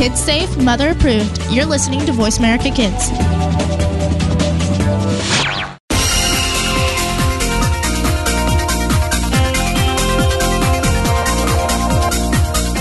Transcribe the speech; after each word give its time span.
Kids 0.00 0.18
safe, 0.18 0.56
mother 0.56 0.92
approved. 0.92 1.38
You're 1.50 1.66
listening 1.66 2.00
to 2.06 2.12
Voice 2.12 2.38
America 2.38 2.70
Kids. 2.70 3.10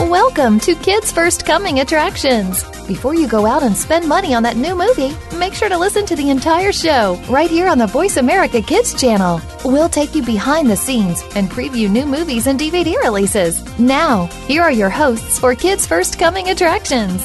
Welcome 0.10 0.62
to 0.62 0.76
Kids 0.76 1.12
First 1.12 1.46
Coming 1.46 1.82
Attractions. 1.82 2.64
Before 2.90 3.14
you 3.14 3.28
go 3.28 3.46
out 3.46 3.62
and 3.62 3.78
spend 3.78 4.10
money 4.10 4.34
on 4.34 4.42
that 4.42 4.58
new 4.58 4.74
movie, 4.76 5.16
make 5.38 5.54
sure 5.54 5.70
to 5.70 5.78
listen 5.78 6.08
to 6.08 6.16
the 6.16 6.32
entire 6.32 6.72
show 6.72 7.22
right 7.30 7.48
here 7.48 7.68
on 7.68 7.78
the 7.78 7.86
Voice 7.86 8.18
America 8.18 8.64
Kids 8.64 9.00
channel. 9.00 9.40
We'll 9.64 9.90
take 9.90 10.16
you 10.16 10.23
behind 10.23 10.72
the 10.72 10.76
scenes 10.76 11.22
and 11.36 11.52
preview 11.52 11.88
new 11.88 12.08
movies 12.08 12.48
and 12.48 12.60
DVD 12.60 12.96
releases. 13.04 13.62
Now, 13.78 14.26
here 14.48 14.64
are 14.64 14.72
your 14.72 14.90
hosts 14.90 15.38
for 15.38 15.54
Kids 15.54 15.86
First 15.86 16.18
Coming 16.18 16.50
Attractions. 16.50 17.22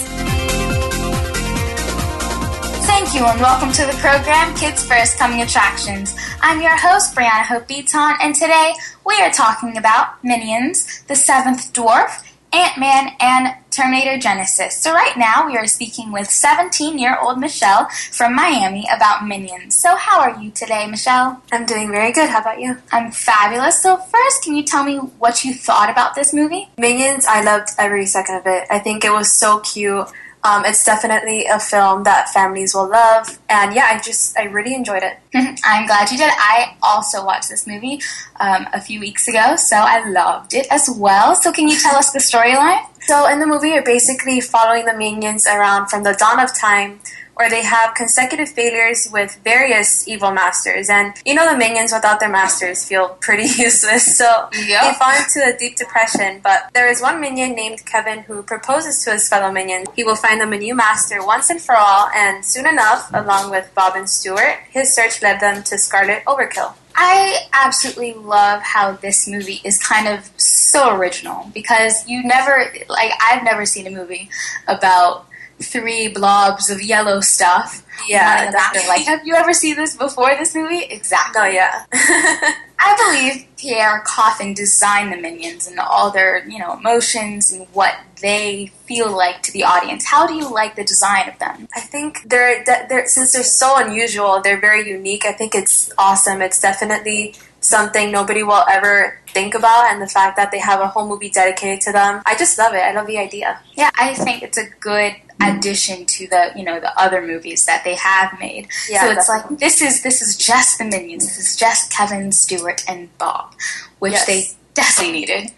Thank 2.84 3.14
you 3.14 3.24
and 3.24 3.40
welcome 3.40 3.72
to 3.72 3.86
the 3.86 3.96
program 4.02 4.54
Kids 4.56 4.86
First 4.86 5.16
Coming 5.16 5.40
Attractions. 5.40 6.14
I'm 6.42 6.60
your 6.60 6.76
host, 6.76 7.16
Brianna 7.16 7.46
Hope 7.46 7.66
Beaton, 7.66 8.16
and 8.20 8.34
today 8.34 8.74
we 9.06 9.14
are 9.22 9.30
talking 9.30 9.78
about 9.78 10.22
Minions, 10.22 11.04
The 11.04 11.16
Seventh 11.16 11.72
Dwarf, 11.72 12.22
Ant 12.52 12.78
Man, 12.78 13.16
and 13.18 13.56
Terminator 13.74 14.18
Genisys. 14.18 14.72
So, 14.72 14.92
right 14.92 15.16
now, 15.16 15.46
we 15.46 15.56
are 15.56 15.66
speaking 15.66 16.12
with 16.12 16.30
17 16.30 16.96
year 16.96 17.18
old 17.20 17.40
Michelle 17.40 17.88
from 18.12 18.34
Miami 18.34 18.86
about 18.94 19.26
Minions. 19.26 19.74
So, 19.74 19.96
how 19.96 20.20
are 20.20 20.40
you 20.40 20.52
today, 20.52 20.86
Michelle? 20.86 21.42
I'm 21.50 21.66
doing 21.66 21.90
very 21.90 22.12
good. 22.12 22.28
How 22.30 22.40
about 22.40 22.60
you? 22.60 22.76
I'm 22.92 23.10
fabulous. 23.10 23.82
So, 23.82 23.96
first, 23.96 24.44
can 24.44 24.54
you 24.54 24.62
tell 24.62 24.84
me 24.84 24.98
what 24.98 25.44
you 25.44 25.52
thought 25.52 25.90
about 25.90 26.14
this 26.14 26.32
movie? 26.32 26.68
Minions, 26.78 27.26
I 27.26 27.42
loved 27.42 27.70
every 27.76 28.06
second 28.06 28.36
of 28.36 28.46
it. 28.46 28.68
I 28.70 28.78
think 28.78 29.04
it 29.04 29.10
was 29.10 29.32
so 29.32 29.58
cute. 29.58 30.06
Um, 30.44 30.64
it's 30.66 30.84
definitely 30.84 31.46
a 31.46 31.58
film 31.58 32.04
that 32.04 32.28
families 32.28 32.74
will 32.74 32.88
love, 32.88 33.38
and 33.48 33.74
yeah, 33.74 33.88
I 33.90 33.98
just 33.98 34.38
I 34.38 34.44
really 34.44 34.74
enjoyed 34.74 35.02
it. 35.02 35.16
I'm 35.64 35.86
glad 35.86 36.10
you 36.10 36.18
did. 36.18 36.30
I 36.36 36.76
also 36.82 37.24
watched 37.24 37.48
this 37.48 37.66
movie 37.66 38.00
um, 38.40 38.68
a 38.74 38.80
few 38.80 39.00
weeks 39.00 39.26
ago, 39.26 39.56
so 39.56 39.76
I 39.76 40.06
loved 40.08 40.52
it 40.52 40.66
as 40.70 40.90
well. 40.94 41.34
So, 41.34 41.50
can 41.50 41.66
you 41.66 41.78
tell 41.80 41.96
us 41.96 42.12
the 42.12 42.20
storyline? 42.20 42.80
So, 43.04 43.28
in 43.28 43.38
the 43.38 43.46
movie, 43.46 43.68
you're 43.68 43.82
basically 43.84 44.40
following 44.40 44.86
the 44.86 44.96
minions 44.96 45.46
around 45.46 45.88
from 45.88 46.04
the 46.04 46.14
dawn 46.14 46.40
of 46.40 46.56
time 46.56 47.00
where 47.34 47.50
they 47.50 47.62
have 47.62 47.94
consecutive 47.94 48.48
failures 48.48 49.08
with 49.12 49.38
various 49.44 50.06
evil 50.08 50.30
masters. 50.32 50.88
And 50.88 51.14
you 51.24 51.34
know, 51.34 51.50
the 51.50 51.56
minions 51.58 51.92
without 51.92 52.20
their 52.20 52.28
masters 52.30 52.84
feel 52.84 53.10
pretty 53.20 53.42
useless. 53.62 54.16
So 54.16 54.48
Yep. 54.52 54.82
they 54.82 54.92
fall 54.98 55.12
into 55.16 55.54
a 55.54 55.58
deep 55.58 55.76
depression. 55.76 56.40
But 56.42 56.70
there 56.74 56.88
is 56.88 57.00
one 57.02 57.20
minion 57.20 57.54
named 57.54 57.84
Kevin 57.86 58.20
who 58.20 58.42
proposes 58.42 59.04
to 59.04 59.12
his 59.12 59.28
fellow 59.28 59.50
minions. 59.52 59.88
He 59.96 60.04
will 60.04 60.16
find 60.16 60.40
them 60.40 60.52
a 60.52 60.58
new 60.58 60.74
master 60.74 61.24
once 61.24 61.50
and 61.50 61.60
for 61.60 61.76
all. 61.76 62.08
And 62.14 62.44
soon 62.44 62.66
enough, 62.66 63.10
along 63.12 63.50
with 63.50 63.70
Bob 63.74 63.94
and 63.96 64.08
Stuart, 64.08 64.58
his 64.70 64.94
search 64.94 65.20
led 65.22 65.40
them 65.40 65.62
to 65.64 65.78
Scarlet 65.78 66.24
Overkill. 66.26 66.72
I 66.96 67.40
absolutely 67.52 68.12
love 68.14 68.62
how 68.62 68.92
this 68.92 69.26
movie 69.26 69.60
is 69.64 69.78
kind 69.78 70.06
of 70.06 70.30
so 70.36 70.94
original 70.96 71.50
because 71.52 72.08
you 72.08 72.22
never, 72.22 72.72
like, 72.88 73.10
I've 73.20 73.42
never 73.42 73.66
seen 73.66 73.88
a 73.88 73.90
movie 73.90 74.30
about 74.68 75.26
three 75.62 76.08
blobs 76.08 76.70
of 76.70 76.82
yellow 76.82 77.20
stuff. 77.20 77.86
Yeah, 78.08 78.50
definitely. 78.50 78.88
like, 78.88 79.02
have 79.06 79.26
you 79.26 79.34
ever 79.34 79.52
seen 79.52 79.76
this 79.76 79.96
before 79.96 80.34
this 80.36 80.54
movie? 80.54 80.84
Exactly. 80.84 81.40
Oh 81.40 81.46
yeah. 81.46 81.84
I 82.78 82.96
believe 82.96 83.46
Pierre 83.56 84.02
Coffin 84.04 84.52
designed 84.52 85.12
the 85.12 85.16
minions 85.16 85.66
and 85.66 85.78
all 85.78 86.10
their, 86.10 86.46
you 86.46 86.58
know, 86.58 86.74
emotions 86.74 87.50
and 87.50 87.66
what 87.72 87.94
they 88.20 88.72
feel 88.84 89.16
like 89.16 89.42
to 89.42 89.52
the 89.52 89.64
audience. 89.64 90.04
How 90.04 90.26
do 90.26 90.34
you 90.34 90.52
like 90.52 90.76
the 90.76 90.84
design 90.84 91.28
of 91.28 91.38
them? 91.38 91.68
I 91.74 91.80
think 91.80 92.28
they're, 92.28 92.62
they're 92.64 93.06
since 93.06 93.32
they're 93.32 93.42
so 93.42 93.78
unusual, 93.78 94.42
they're 94.42 94.60
very 94.60 94.86
unique. 94.88 95.24
I 95.24 95.32
think 95.32 95.54
it's 95.54 95.90
awesome. 95.96 96.42
It's 96.42 96.60
definitely 96.60 97.34
something 97.60 98.12
nobody 98.12 98.42
will 98.42 98.64
ever 98.68 99.18
think 99.28 99.54
about, 99.54 99.90
and 99.90 100.00
the 100.00 100.06
fact 100.06 100.36
that 100.36 100.50
they 100.50 100.58
have 100.58 100.80
a 100.80 100.86
whole 100.86 101.08
movie 101.08 101.30
dedicated 101.30 101.80
to 101.82 101.92
them. 101.92 102.22
I 102.26 102.36
just 102.36 102.58
love 102.58 102.74
it. 102.74 102.78
I 102.80 102.92
love 102.92 103.06
the 103.06 103.18
idea. 103.18 103.60
Yeah, 103.74 103.90
I 103.94 104.14
think 104.14 104.42
it's 104.42 104.58
a 104.58 104.68
good 104.80 105.14
addition 105.50 106.06
to 106.06 106.26
the 106.28 106.52
you 106.56 106.64
know 106.64 106.80
the 106.80 106.98
other 107.00 107.20
movies 107.26 107.64
that 107.66 107.82
they 107.84 107.94
have 107.96 108.38
made. 108.40 108.68
Yeah, 108.88 109.02
so 109.02 109.10
it's 109.10 109.26
definitely. 109.26 109.50
like 109.56 109.60
this 109.60 109.82
is 109.82 110.02
this 110.02 110.22
is 110.22 110.36
just 110.36 110.78
the 110.78 110.84
minions. 110.84 111.24
This 111.24 111.38
is 111.38 111.56
just 111.56 111.90
Kevin, 111.92 112.32
Stuart, 112.32 112.84
and 112.88 113.16
Bob, 113.18 113.54
which 113.98 114.12
Yes. 114.12 114.26
they 114.26 114.48
definitely 114.74 115.12
needed. 115.20 115.50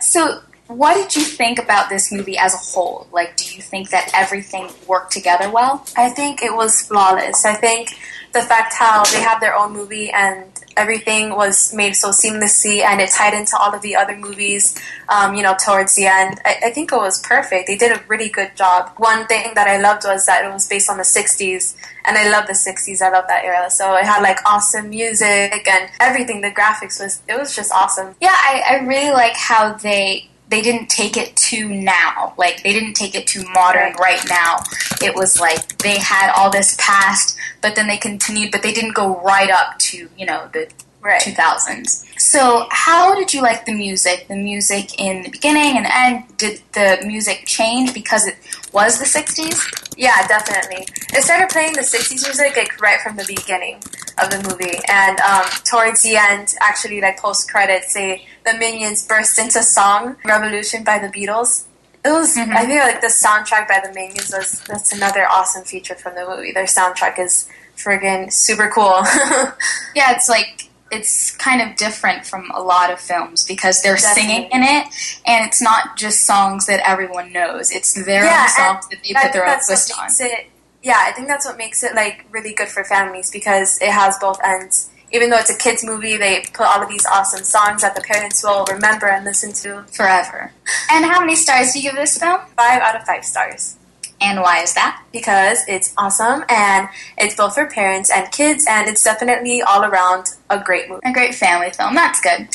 so. 0.02 0.40
What 0.68 0.94
did 0.94 1.14
you 1.14 1.22
think 1.22 1.60
about 1.60 1.90
this 1.90 2.10
movie 2.10 2.36
as 2.36 2.52
a 2.52 2.56
whole? 2.56 3.06
Like, 3.12 3.36
do 3.36 3.44
you 3.54 3.62
think 3.62 3.90
that 3.90 4.10
everything 4.12 4.68
worked 4.88 5.12
together 5.12 5.48
well? 5.48 5.86
I 5.96 6.08
think 6.10 6.42
it 6.42 6.52
was 6.56 6.82
flawless. 6.82 7.44
I 7.44 7.54
think 7.54 7.90
the 8.32 8.42
fact 8.42 8.74
how 8.74 9.04
they 9.04 9.20
have 9.20 9.40
their 9.40 9.54
own 9.54 9.72
movie 9.72 10.10
and 10.10 10.50
everything 10.76 11.30
was 11.30 11.72
made 11.72 11.94
so 11.94 12.10
seamlessly 12.10 12.82
and 12.82 13.00
it 13.00 13.10
tied 13.10 13.34
into 13.34 13.56
all 13.56 13.74
of 13.74 13.82
the 13.82 13.96
other 13.96 14.16
movies, 14.16 14.74
um, 15.08 15.34
you 15.34 15.42
know, 15.42 15.56
towards 15.62 15.94
the 15.94 16.06
end. 16.06 16.40
I, 16.44 16.56
I 16.66 16.70
think 16.70 16.92
it 16.92 16.96
was 16.96 17.20
perfect. 17.20 17.66
They 17.66 17.76
did 17.76 17.92
a 17.92 18.02
really 18.08 18.28
good 18.28 18.54
job. 18.56 18.92
One 18.96 19.26
thing 19.26 19.52
that 19.54 19.68
I 19.68 19.78
loved 19.78 20.04
was 20.04 20.26
that 20.26 20.44
it 20.44 20.52
was 20.52 20.66
based 20.68 20.90
on 20.90 20.96
the 20.96 21.02
60s 21.02 21.76
and 22.04 22.16
I 22.16 22.28
love 22.30 22.46
the 22.46 22.52
60s. 22.52 23.02
I 23.02 23.10
love 23.10 23.24
that 23.28 23.44
era. 23.44 23.70
So 23.70 23.94
it 23.96 24.04
had 24.04 24.22
like 24.22 24.38
awesome 24.46 24.90
music 24.90 25.66
and 25.68 25.90
everything. 26.00 26.40
The 26.40 26.50
graphics 26.50 27.00
was, 27.00 27.22
it 27.28 27.38
was 27.38 27.54
just 27.54 27.72
awesome. 27.72 28.14
Yeah, 28.20 28.34
I, 28.34 28.62
I 28.68 28.84
really 28.84 29.12
like 29.12 29.36
how 29.36 29.74
they 29.74 30.28
they 30.48 30.62
didn't 30.62 30.88
take 30.88 31.16
it 31.16 31.36
to 31.36 31.68
now. 31.68 32.34
Like 32.36 32.62
they 32.62 32.72
didn't 32.72 32.94
take 32.94 33.14
it 33.14 33.26
to 33.28 33.44
modern 33.48 33.94
right 33.94 34.20
now. 34.28 34.58
It 35.02 35.14
was 35.14 35.40
like 35.40 35.78
they 35.78 35.98
had 35.98 36.32
all 36.36 36.50
this 36.50 36.76
past, 36.78 37.36
but 37.62 37.74
then 37.74 37.88
they 37.88 37.96
continued, 37.96 38.52
but 38.52 38.62
they 38.62 38.72
didn't 38.72 38.94
go 38.94 39.20
right 39.22 39.50
up 39.50 39.78
to 39.80 40.08
you 40.16 40.26
know 40.26 40.48
the 40.52 40.68
Right. 41.02 41.22
2000s. 41.22 42.04
So, 42.18 42.66
how 42.72 43.14
did 43.14 43.32
you 43.32 43.40
like 43.40 43.64
the 43.64 43.72
music? 43.72 44.26
The 44.26 44.34
music 44.34 44.98
in 44.98 45.22
the 45.22 45.28
beginning 45.28 45.76
and 45.76 45.86
end? 45.86 46.36
Did 46.36 46.60
the 46.72 46.98
music 47.06 47.44
change 47.46 47.94
because 47.94 48.26
it 48.26 48.34
was 48.72 48.98
the 48.98 49.04
60s? 49.04 49.94
Yeah, 49.96 50.26
definitely. 50.26 50.84
It 51.12 51.22
started 51.22 51.48
playing 51.50 51.74
the 51.74 51.82
60s 51.82 52.24
music 52.24 52.56
like 52.56 52.80
right 52.80 53.00
from 53.00 53.14
the 53.14 53.24
beginning 53.24 53.80
of 54.22 54.30
the 54.30 54.38
movie. 54.48 54.78
And 54.88 55.18
um, 55.20 55.44
towards 55.64 56.02
the 56.02 56.16
end, 56.16 56.54
actually, 56.60 57.00
like 57.00 57.18
post 57.18 57.50
credits, 57.50 57.94
they 57.94 58.26
the 58.44 58.54
minions 58.54 59.06
burst 59.06 59.38
into 59.38 59.62
song 59.62 60.16
"Revolution" 60.24 60.84
by 60.84 60.98
the 60.98 61.08
Beatles. 61.08 61.64
It 62.04 62.10
was, 62.10 62.36
Mhm. 62.36 62.54
I 62.54 62.66
feel 62.66 62.78
like 62.78 63.00
the 63.00 63.08
soundtrack 63.08 63.66
by 63.66 63.80
the 63.84 63.92
minions 63.92 64.32
was 64.32 64.60
that's 64.68 64.92
another 64.92 65.26
awesome 65.28 65.64
feature 65.64 65.96
from 65.96 66.14
the 66.14 66.24
movie. 66.26 66.52
Their 66.52 66.66
soundtrack 66.66 67.18
is 67.18 67.48
friggin' 67.76 68.32
super 68.32 68.70
cool. 68.70 69.02
Yeah, 69.94 70.12
it's 70.14 70.28
like 70.28 70.62
it's 70.92 71.32
kind 71.36 71.60
of 71.60 71.76
different 71.76 72.24
from 72.24 72.48
a 72.54 72.60
lot 72.62 72.92
of 72.92 73.00
films 73.00 73.42
because 73.44 73.82
they're 73.82 73.96
singing 73.96 74.44
in 74.52 74.62
it, 74.62 74.86
and 75.26 75.44
it's 75.44 75.60
not 75.60 75.96
just 75.96 76.24
songs 76.24 76.66
that 76.66 76.80
everyone 76.88 77.32
knows. 77.32 77.72
It's 77.72 77.92
their 78.04 78.24
Yeah, 78.24 78.42
own 78.44 78.48
songs 78.50 78.88
that 78.90 78.98
they 79.02 79.14
I 79.16 79.22
put 79.24 79.32
their 79.32 79.46
own 79.48 79.58
twist 79.66 79.92
on. 79.98 80.08
It, 80.20 80.46
yeah, 80.86 81.00
I 81.02 81.10
think 81.12 81.26
that's 81.26 81.44
what 81.44 81.56
makes 81.58 81.82
it 81.82 81.94
like 81.96 82.24
really 82.30 82.54
good 82.54 82.68
for 82.68 82.84
families 82.84 83.28
because 83.30 83.76
it 83.82 83.90
has 83.90 84.16
both 84.20 84.38
ends. 84.44 84.88
Even 85.12 85.30
though 85.30 85.38
it's 85.38 85.50
a 85.50 85.58
kids 85.58 85.82
movie, 85.84 86.16
they 86.16 86.44
put 86.52 86.66
all 86.66 86.80
of 86.82 86.88
these 86.88 87.04
awesome 87.06 87.42
songs 87.44 87.82
that 87.82 87.94
the 87.96 88.02
parents 88.02 88.42
will 88.44 88.64
remember 88.66 89.06
and 89.08 89.24
listen 89.24 89.52
to. 89.52 89.82
Forever. 89.92 90.52
And 90.90 91.04
how 91.04 91.20
many 91.20 91.34
stars 91.34 91.72
do 91.72 91.80
you 91.80 91.90
give 91.90 91.96
this 91.96 92.16
film? 92.18 92.40
Five 92.56 92.80
out 92.82 92.94
of 92.96 93.02
five 93.04 93.24
stars 93.24 93.76
And 94.20 94.40
why 94.40 94.62
is 94.62 94.74
that? 94.74 95.02
because 95.12 95.58
it's 95.66 95.92
awesome 95.96 96.44
and 96.48 96.88
it's 97.18 97.34
both 97.34 97.54
for 97.54 97.66
parents 97.66 98.10
and 98.14 98.30
kids, 98.30 98.66
and 98.68 98.86
it's 98.88 99.02
definitely 99.02 99.62
all 99.62 99.82
around 99.84 100.24
a 100.50 100.58
great 100.68 100.88
movie. 100.88 101.00
A 101.04 101.12
great 101.12 101.34
family 101.34 101.70
film. 101.70 101.94
That's 101.94 102.20
good. 102.20 102.48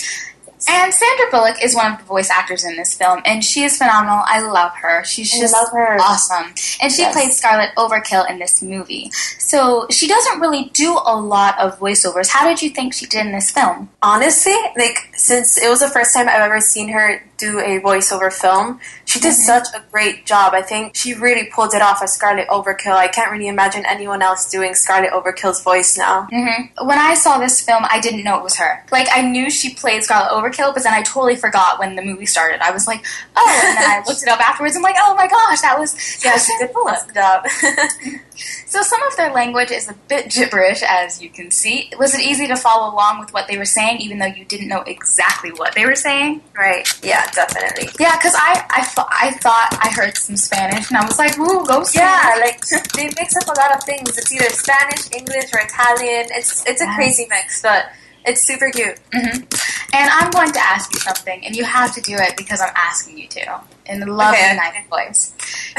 And 0.67 0.93
Sandra 0.93 1.25
Bullock 1.31 1.63
is 1.63 1.75
one 1.75 1.91
of 1.93 1.97
the 1.99 2.03
voice 2.05 2.29
actors 2.29 2.63
in 2.63 2.75
this 2.77 2.95
film, 2.95 3.21
and 3.25 3.43
she 3.43 3.63
is 3.63 3.77
phenomenal. 3.77 4.23
I 4.25 4.41
love 4.41 4.73
her. 4.75 5.03
She's 5.03 5.31
just 5.31 5.55
her. 5.73 5.97
awesome. 5.99 6.53
And 6.81 6.91
she 6.91 7.01
Yes. 7.01 7.13
played 7.13 7.31
Scarlet 7.33 7.69
Overkill 7.77 8.29
in 8.29 8.39
this 8.39 8.61
movie. 8.61 9.11
So 9.39 9.87
she 9.89 10.07
doesn't 10.07 10.39
really 10.39 10.65
do 10.73 10.97
a 11.05 11.15
lot 11.15 11.57
of 11.59 11.79
voiceovers. 11.79 12.29
How 12.29 12.47
did 12.47 12.61
you 12.61 12.69
think 12.69 12.93
she 12.93 13.05
did 13.05 13.25
in 13.25 13.31
this 13.31 13.51
film? 13.51 13.89
Honestly, 14.01 14.55
like 14.77 15.09
since 15.15 15.57
it 15.57 15.67
was 15.69 15.79
the 15.79 15.89
first 15.89 16.13
time 16.15 16.29
I've 16.29 16.41
ever 16.41 16.59
seen 16.61 16.89
her 16.89 17.23
do 17.45 17.59
a 17.59 17.73
voiceover 17.89 18.29
film, 18.43 18.79
she 19.05 19.19
did 19.25 19.33
Mhm. 19.33 19.45
such 19.51 19.67
a 19.73 19.81
great 19.93 20.17
job. 20.31 20.53
I 20.53 20.61
think 20.71 20.83
she 21.01 21.09
really 21.27 21.45
pulled 21.55 21.73
it 21.77 21.81
off 21.87 21.99
as 22.05 22.13
Scarlet 22.13 22.47
Overkill. 22.57 22.95
I 23.05 23.07
can't 23.17 23.31
really 23.33 23.47
imagine 23.55 23.83
anyone 23.95 24.21
else 24.29 24.41
doing 24.55 24.73
Scarlet 24.83 25.11
Overkill's 25.17 25.61
voice 25.71 25.91
now. 25.97 26.27
hmm 26.31 26.61
When 26.89 26.99
I 26.99 27.13
saw 27.23 27.33
this 27.45 27.55
film, 27.67 27.83
I 27.95 27.99
didn't 28.05 28.23
know 28.27 28.35
it 28.37 28.43
was 28.49 28.55
her. 28.63 28.73
Like, 28.91 29.07
I 29.17 29.21
knew 29.33 29.49
she 29.49 29.67
played 29.83 30.03
Scarlet 30.03 30.31
Overkill, 30.37 30.73
but 30.75 30.83
then 30.83 30.93
I 30.93 31.01
totally 31.13 31.35
forgot 31.45 31.79
when 31.79 31.95
the 31.95 32.01
movie 32.09 32.25
started. 32.35 32.61
I 32.61 32.71
was 32.71 32.85
like, 32.91 33.01
oh, 33.35 33.61
and 33.65 33.77
then 33.77 33.89
I 33.95 33.97
looked 34.07 34.23
it 34.23 34.29
up 34.29 34.39
afterwards. 34.49 34.75
I'm 34.75 34.81
like, 34.83 34.95
oh 34.99 35.13
my 35.15 35.27
gosh, 35.27 35.61
that 35.61 35.77
was 35.79 35.91
Yeah, 36.23 36.37
she 36.37 36.53
did 36.59 36.71
Bullock. 36.73 36.93
awesome 36.97 37.13
job. 37.21 37.39
So 38.65 38.81
some 38.81 39.01
of 39.03 39.15
their 39.17 39.31
language 39.33 39.71
is 39.71 39.89
a 39.89 39.93
bit 40.07 40.29
gibberish, 40.31 40.83
as 40.87 41.21
you 41.21 41.29
can 41.29 41.51
see. 41.51 41.91
Was 41.97 42.15
it 42.15 42.21
easy 42.21 42.47
to 42.47 42.55
follow 42.55 42.93
along 42.93 43.19
with 43.19 43.33
what 43.33 43.47
they 43.47 43.57
were 43.57 43.65
saying, 43.65 44.01
even 44.01 44.19
though 44.19 44.25
you 44.25 44.45
didn't 44.45 44.67
know 44.67 44.81
exactly 44.81 45.51
what 45.51 45.75
they 45.75 45.85
were 45.85 45.95
saying. 45.95 46.41
Right. 46.57 46.87
Yeah, 47.03 47.29
definitely. 47.31 47.89
Yeah, 47.99 48.15
because 48.17 48.33
I, 48.35 48.65
I, 48.69 49.27
I 49.27 49.31
thought 49.31 49.77
I 49.81 49.89
heard 49.89 50.17
some 50.17 50.37
Spanish, 50.37 50.89
and 50.89 50.97
I 50.97 51.05
was 51.05 51.17
like, 51.19 51.37
ooh, 51.37 51.65
go 51.65 51.83
Yeah, 51.93 52.37
like 52.39 52.61
they 52.95 53.05
mix 53.17 53.35
up 53.35 53.47
a 53.47 53.59
lot 53.59 53.75
of 53.75 53.83
things. 53.83 54.17
It's 54.17 54.31
either 54.31 54.49
Spanish, 54.49 55.11
English, 55.15 55.53
or 55.53 55.59
Italian. 55.59 56.27
It's 56.31 56.65
it's 56.65 56.81
a 56.81 56.87
crazy 56.95 57.27
mix, 57.29 57.61
but 57.61 57.91
it's 58.25 58.45
super 58.45 58.69
cute. 58.71 58.99
And 59.13 60.09
I'm 60.09 60.31
going 60.31 60.51
to 60.53 60.59
ask 60.59 60.93
you 60.93 60.99
something, 60.99 61.45
and 61.45 61.55
you 61.55 61.65
have 61.65 61.93
to 61.95 62.01
do 62.01 62.15
it 62.15 62.37
because 62.37 62.61
I'm 62.61 62.71
asking 62.75 63.17
you 63.17 63.27
to. 63.29 63.61
In 63.87 63.99
the 63.99 64.05
lovely, 64.05 64.37
Okay. 64.37 64.55
nice 64.55 64.87
voice. 64.89 65.33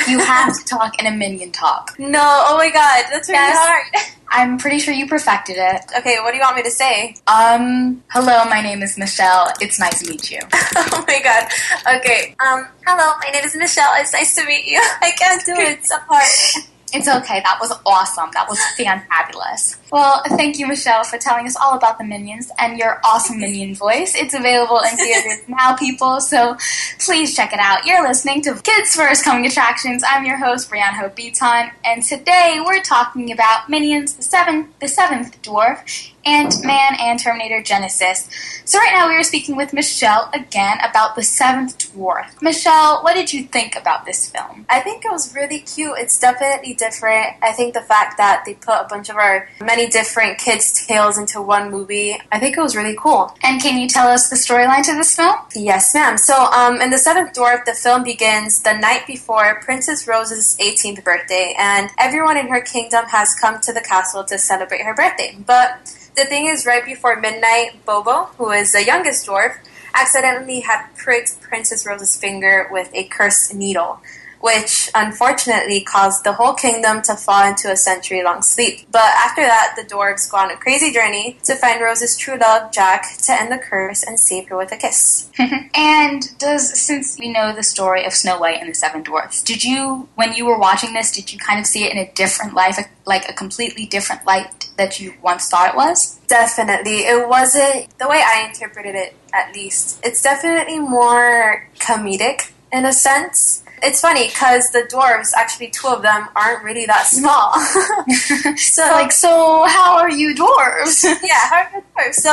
You 0.06 0.18
have 0.18 0.58
to 0.58 0.64
talk 0.66 1.00
in 1.00 1.06
a 1.06 1.10
minion 1.16 1.50
talk. 1.52 1.94
No, 1.98 2.20
oh 2.48 2.56
my 2.58 2.68
god, 2.70 3.04
that's 3.10 3.28
really 3.28 3.40
Yes. 3.40 3.56
hard. 3.58 4.12
I'm 4.28 4.58
pretty 4.58 4.78
sure 4.80 4.92
you 4.92 5.06
perfected 5.06 5.56
it. 5.58 5.82
okay, 5.98 6.16
what 6.20 6.30
do 6.32 6.36
you 6.36 6.42
want 6.42 6.56
me 6.56 6.62
to 6.62 6.70
say? 6.70 7.14
Um, 7.26 8.02
hello, 8.10 8.44
my 8.46 8.60
name 8.60 8.82
is 8.82 8.98
Michelle. 8.98 9.50
It's 9.60 9.78
nice 9.78 10.02
to 10.02 10.10
meet 10.10 10.30
you. 10.30 10.40
oh 10.76 11.04
my 11.06 11.20
god. 11.22 11.96
Okay. 11.96 12.34
Um. 12.44 12.66
Hello, 12.86 13.12
my 13.24 13.30
name 13.32 13.44
is 13.44 13.54
Michelle. 13.56 13.92
It's 13.96 14.12
nice 14.12 14.34
to 14.34 14.44
meet 14.44 14.66
you. 14.66 14.80
I 15.00 15.12
can't 15.18 15.44
do 15.46 15.52
it. 15.52 15.78
It's 15.78 15.88
so 15.88 15.96
hard. 16.08 16.64
It's 16.92 17.08
okay. 17.08 17.40
That 17.40 17.58
was 17.60 17.72
awesome. 17.86 18.28
That 18.34 18.48
was 18.48 18.58
fantabulous. 18.78 19.78
Well, 19.90 20.22
thank 20.28 20.58
you, 20.58 20.66
Michelle, 20.66 21.04
for 21.04 21.18
telling 21.18 21.46
us 21.46 21.56
all 21.56 21.74
about 21.74 21.98
the 21.98 22.04
Minions 22.04 22.50
and 22.58 22.78
your 22.78 23.00
awesome 23.04 23.38
Minion 23.40 23.74
voice. 23.74 24.14
It's 24.14 24.34
available 24.34 24.80
in 24.80 24.96
theaters 24.96 25.40
now, 25.48 25.74
people, 25.76 26.20
so 26.20 26.56
please 26.98 27.34
check 27.34 27.52
it 27.52 27.58
out. 27.58 27.86
You're 27.86 28.06
listening 28.06 28.42
to 28.42 28.54
Kids 28.54 28.94
First 28.94 29.24
Coming 29.24 29.46
Attractions. 29.46 30.02
I'm 30.06 30.24
your 30.24 30.36
host, 30.36 30.70
Brianna 30.70 30.94
Hope 30.94 31.16
Beaton, 31.16 31.70
and 31.84 32.02
today 32.02 32.60
we're 32.64 32.82
talking 32.82 33.32
about 33.32 33.68
Minions, 33.68 34.14
the 34.14 34.22
seventh, 34.22 34.78
the 34.80 34.88
seventh 34.88 35.40
dwarf, 35.42 36.11
Ant-Man, 36.24 36.96
and 36.98 37.18
Terminator 37.18 37.62
Genisys. 37.62 38.28
So 38.64 38.78
right 38.78 38.92
now 38.92 39.08
we 39.08 39.14
are 39.14 39.22
speaking 39.22 39.56
with 39.56 39.72
Michelle 39.72 40.30
again 40.32 40.78
about 40.88 41.16
the 41.16 41.22
seventh 41.22 41.78
dwarf. 41.78 42.40
Michelle, 42.40 43.02
what 43.02 43.14
did 43.14 43.32
you 43.32 43.44
think 43.44 43.76
about 43.76 44.04
this 44.04 44.30
film? 44.30 44.66
I 44.68 44.80
think 44.80 45.04
it 45.04 45.10
was 45.10 45.34
really 45.34 45.60
cute. 45.60 45.94
It's 45.98 46.18
definitely 46.18 46.74
different. 46.74 47.36
I 47.42 47.52
think 47.52 47.74
the 47.74 47.80
fact 47.80 48.18
that 48.18 48.44
they 48.46 48.54
put 48.54 48.74
a 48.74 48.86
bunch 48.88 49.08
of 49.08 49.16
our 49.16 49.48
many 49.60 49.88
different 49.88 50.38
kids' 50.38 50.86
tales 50.86 51.18
into 51.18 51.42
one 51.42 51.70
movie, 51.70 52.16
I 52.30 52.38
think 52.38 52.56
it 52.56 52.60
was 52.60 52.76
really 52.76 52.96
cool. 52.98 53.36
And 53.42 53.60
can 53.60 53.80
you 53.80 53.88
tell 53.88 54.08
us 54.08 54.28
the 54.28 54.36
storyline 54.36 54.84
to 54.84 54.94
this 54.94 55.14
film? 55.16 55.36
Yes, 55.54 55.94
ma'am. 55.94 56.18
So, 56.18 56.34
um, 56.34 56.80
in 56.80 56.90
The 56.90 56.98
Seventh 56.98 57.32
Dwarf, 57.34 57.64
the 57.64 57.74
film 57.74 58.04
begins 58.04 58.62
the 58.62 58.74
night 58.74 59.06
before 59.06 59.60
Princess 59.62 60.06
Rose's 60.06 60.56
18th 60.60 61.02
birthday, 61.04 61.54
and 61.58 61.90
everyone 61.98 62.36
in 62.36 62.48
her 62.48 62.60
kingdom 62.60 63.06
has 63.06 63.34
come 63.34 63.60
to 63.60 63.72
the 63.72 63.80
castle 63.80 64.24
to 64.24 64.38
celebrate 64.38 64.82
her 64.82 64.94
birthday. 64.94 65.36
But 65.46 65.98
the 66.16 66.24
thing 66.24 66.46
is, 66.46 66.66
right 66.66 66.84
before 66.84 67.18
midnight, 67.18 67.84
Bobo, 67.84 68.24
who 68.38 68.50
is 68.50 68.72
the 68.72 68.84
youngest 68.84 69.26
dwarf, 69.26 69.56
accidentally 69.94 70.60
had 70.60 70.86
pricked 70.96 71.40
Princess 71.40 71.86
Rose's 71.86 72.16
finger 72.16 72.68
with 72.70 72.90
a 72.94 73.04
cursed 73.04 73.54
needle. 73.54 74.00
Which 74.42 74.90
unfortunately 74.94 75.80
caused 75.80 76.24
the 76.24 76.34
whole 76.34 76.52
kingdom 76.52 77.00
to 77.02 77.14
fall 77.14 77.48
into 77.48 77.70
a 77.70 77.76
century 77.76 78.22
long 78.22 78.42
sleep. 78.42 78.86
But 78.90 79.10
after 79.26 79.42
that, 79.42 79.74
the 79.76 79.84
dwarves 79.84 80.30
go 80.30 80.36
on 80.38 80.50
a 80.50 80.56
crazy 80.56 80.92
journey 80.92 81.38
to 81.44 81.54
find 81.54 81.80
Rose's 81.80 82.16
true 82.16 82.36
love, 82.36 82.72
Jack, 82.72 83.16
to 83.26 83.32
end 83.32 83.50
the 83.52 83.58
curse 83.58 84.02
and 84.02 84.18
save 84.18 84.48
her 84.48 84.56
with 84.56 84.72
a 84.72 84.76
kiss. 84.76 85.30
and 85.74 86.36
does 86.38 86.78
since 86.78 87.18
we 87.18 87.32
know 87.32 87.54
the 87.54 87.62
story 87.62 88.04
of 88.04 88.12
Snow 88.12 88.38
White 88.38 88.60
and 88.60 88.68
the 88.68 88.74
Seven 88.74 89.02
Dwarfs, 89.02 89.42
did 89.42 89.64
you 89.64 90.08
when 90.16 90.34
you 90.34 90.44
were 90.44 90.58
watching 90.58 90.92
this, 90.92 91.12
did 91.12 91.32
you 91.32 91.38
kind 91.38 91.60
of 91.60 91.66
see 91.66 91.84
it 91.84 91.92
in 91.92 91.98
a 91.98 92.12
different 92.12 92.54
life, 92.54 92.78
like 93.06 93.28
a 93.28 93.32
completely 93.32 93.86
different 93.86 94.26
light 94.26 94.68
that 94.76 95.00
you 95.00 95.14
once 95.22 95.48
thought 95.48 95.70
it 95.70 95.76
was? 95.76 96.18
Definitely. 96.26 97.00
It 97.00 97.28
wasn't 97.28 97.96
the 97.98 98.08
way 98.08 98.22
I 98.24 98.46
interpreted 98.48 98.94
it, 98.94 99.14
at 99.32 99.54
least. 99.54 100.00
It's 100.02 100.22
definitely 100.22 100.78
more 100.78 101.68
comedic 101.78 102.50
in 102.72 102.86
a 102.86 102.92
sense. 102.92 103.61
It's 103.82 104.00
funny 104.00 104.28
because 104.28 104.70
the 104.70 104.82
dwarves, 104.90 105.32
actually, 105.36 105.68
two 105.68 105.88
of 105.88 106.02
them, 106.02 106.28
aren't 106.36 106.62
really 106.64 106.86
that 106.86 107.06
small. 107.06 107.52
so, 108.56 108.82
Like, 108.90 109.12
so 109.12 109.64
how 109.66 109.98
are 109.98 110.10
you 110.10 110.34
dwarves? 110.34 111.02
yeah, 111.22 111.34
how 111.50 111.56
are 111.56 111.70
the 111.74 111.82
dwarves? 112.00 112.14
So, 112.14 112.30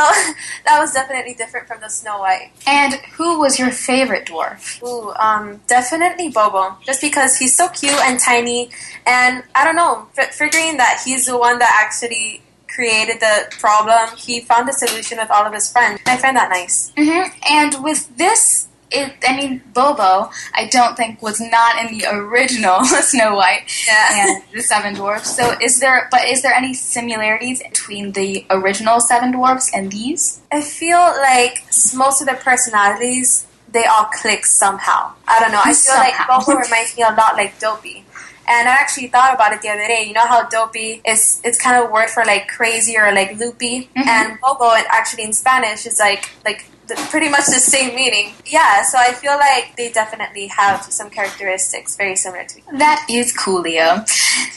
that 0.65 0.79
was 0.79 0.93
definitely 0.93 1.33
different 1.33 1.67
from 1.67 1.81
the 1.81 1.89
Snow 1.89 2.19
White. 2.19 2.51
and 2.67 2.93
who 3.17 3.39
was 3.39 3.57
your 3.59 3.71
favorite 3.71 4.25
dwarf? 4.27 4.81
Ooh, 4.83 5.11
um, 5.15 5.59
definitely 5.67 6.29
Bobo. 6.29 6.77
Just 6.85 7.01
because 7.01 7.35
he's 7.37 7.55
so 7.55 7.67
cute 7.69 7.99
and 8.05 8.19
tiny, 8.19 8.69
and 9.05 9.43
I 9.55 9.65
don't 9.65 9.75
know, 9.75 10.07
f- 10.17 10.33
figuring 10.33 10.77
that 10.77 11.01
he's 11.03 11.25
the 11.25 11.37
one 11.37 11.59
that 11.59 11.71
actually 11.83 12.41
created 12.67 13.19
the 13.19 13.51
problem, 13.59 14.15
he 14.15 14.39
found 14.41 14.69
a 14.69 14.73
solution 14.73 15.17
with 15.17 15.29
all 15.31 15.43
of 15.45 15.53
his 15.53 15.69
friends. 15.71 15.99
I 16.05 16.15
find 16.17 16.37
that 16.37 16.49
nice. 16.49 16.91
hmm 16.95 17.23
And 17.49 17.83
with 17.83 18.15
this, 18.17 18.67
it, 18.91 19.13
I 19.27 19.35
mean, 19.35 19.61
Bobo, 19.73 20.31
I 20.53 20.65
don't 20.71 20.97
think 20.97 21.21
was 21.21 21.39
not 21.39 21.77
in 21.83 21.97
the 21.97 22.05
original 22.09 22.83
Snow 22.85 23.35
White 23.35 23.63
Yeah. 23.87 24.27
and 24.27 24.43
the 24.53 24.61
Seven 24.63 24.95
Dwarfs. 24.95 25.35
So, 25.35 25.55
is 25.61 25.79
there? 25.79 26.07
But 26.11 26.25
is 26.27 26.41
there 26.41 26.53
any 26.53 26.73
similarities 26.73 27.61
between 27.61 28.13
the 28.13 28.45
original 28.49 28.99
Seven 28.99 29.31
Dwarfs 29.31 29.69
and 29.73 29.91
these? 29.91 30.41
I 30.51 30.61
feel 30.61 30.97
like 30.99 31.63
most 31.95 32.21
of 32.21 32.27
the 32.27 32.33
personalities 32.35 33.45
they 33.71 33.85
all 33.85 34.05
click 34.05 34.45
somehow. 34.47 35.13
I 35.27 35.39
don't 35.39 35.51
know. 35.51 35.61
I 35.63 35.73
feel 35.73 35.93
like 35.93 36.15
Bobo 36.27 36.59
reminds 36.59 36.97
me 36.97 37.03
a 37.03 37.13
lot 37.13 37.35
like 37.35 37.59
Dopey. 37.59 38.03
And 38.47 38.67
I 38.67 38.71
actually 38.71 39.09
thought 39.09 39.35
about 39.35 39.53
it 39.53 39.61
the 39.61 39.69
other 39.69 39.85
day. 39.85 40.05
You 40.07 40.13
know 40.13 40.25
how 40.25 40.49
dopey 40.49 41.03
is 41.05 41.39
it's 41.43 41.61
kind 41.61 41.77
of 41.77 41.87
a 41.87 41.93
word 41.93 42.09
for 42.09 42.25
like 42.25 42.47
crazy 42.47 42.97
or 42.97 43.11
like 43.13 43.37
loopy, 43.37 43.91
Mhm. 43.95 44.07
and 44.07 44.39
bobo 44.41 44.71
it 44.73 44.87
actually 44.89 45.21
in 45.25 45.33
Spanish 45.33 45.85
is 45.85 45.99
like 45.99 46.27
like 46.43 46.65
pretty 47.09 47.29
much 47.29 47.45
the 47.45 47.59
same 47.59 47.95
meaning. 47.95 48.33
Yeah, 48.45 48.83
so 48.83 48.97
I 48.97 49.13
feel 49.13 49.33
like 49.37 49.75
they 49.77 49.91
definitely 49.91 50.47
have 50.47 50.83
some 50.83 51.09
characteristics 51.09 51.95
very 51.95 52.15
similar 52.15 52.45
to 52.45 52.57
each 52.57 52.63
other. 52.67 52.77
That 52.77 53.05
is 53.09 53.33
coolio. 53.35 54.05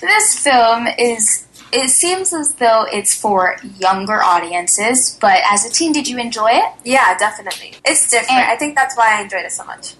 This 0.01 0.39
film 0.39 0.87
is. 0.99 1.47
It 1.73 1.89
seems 1.89 2.35
as 2.35 2.55
though 2.57 2.85
it's 2.93 3.19
for 3.19 3.57
younger 3.79 4.23
audiences, 4.23 5.17
but 5.21 5.39
as 5.51 5.65
a 5.65 5.71
teen, 5.71 5.93
did 5.93 6.07
you 6.07 6.19
enjoy 6.19 6.51
it? 6.51 6.71
Yeah, 6.85 7.17
definitely. 7.17 7.75
It's 7.87 8.11
different. 8.11 8.31
And- 8.33 8.51
I 8.51 8.57
think 8.57 8.75
that's 8.77 8.95
why 8.97 9.19
I 9.19 9.23
enjoyed 9.23 9.45
it 9.47 9.53
so 9.53 9.65
much. 9.65 9.95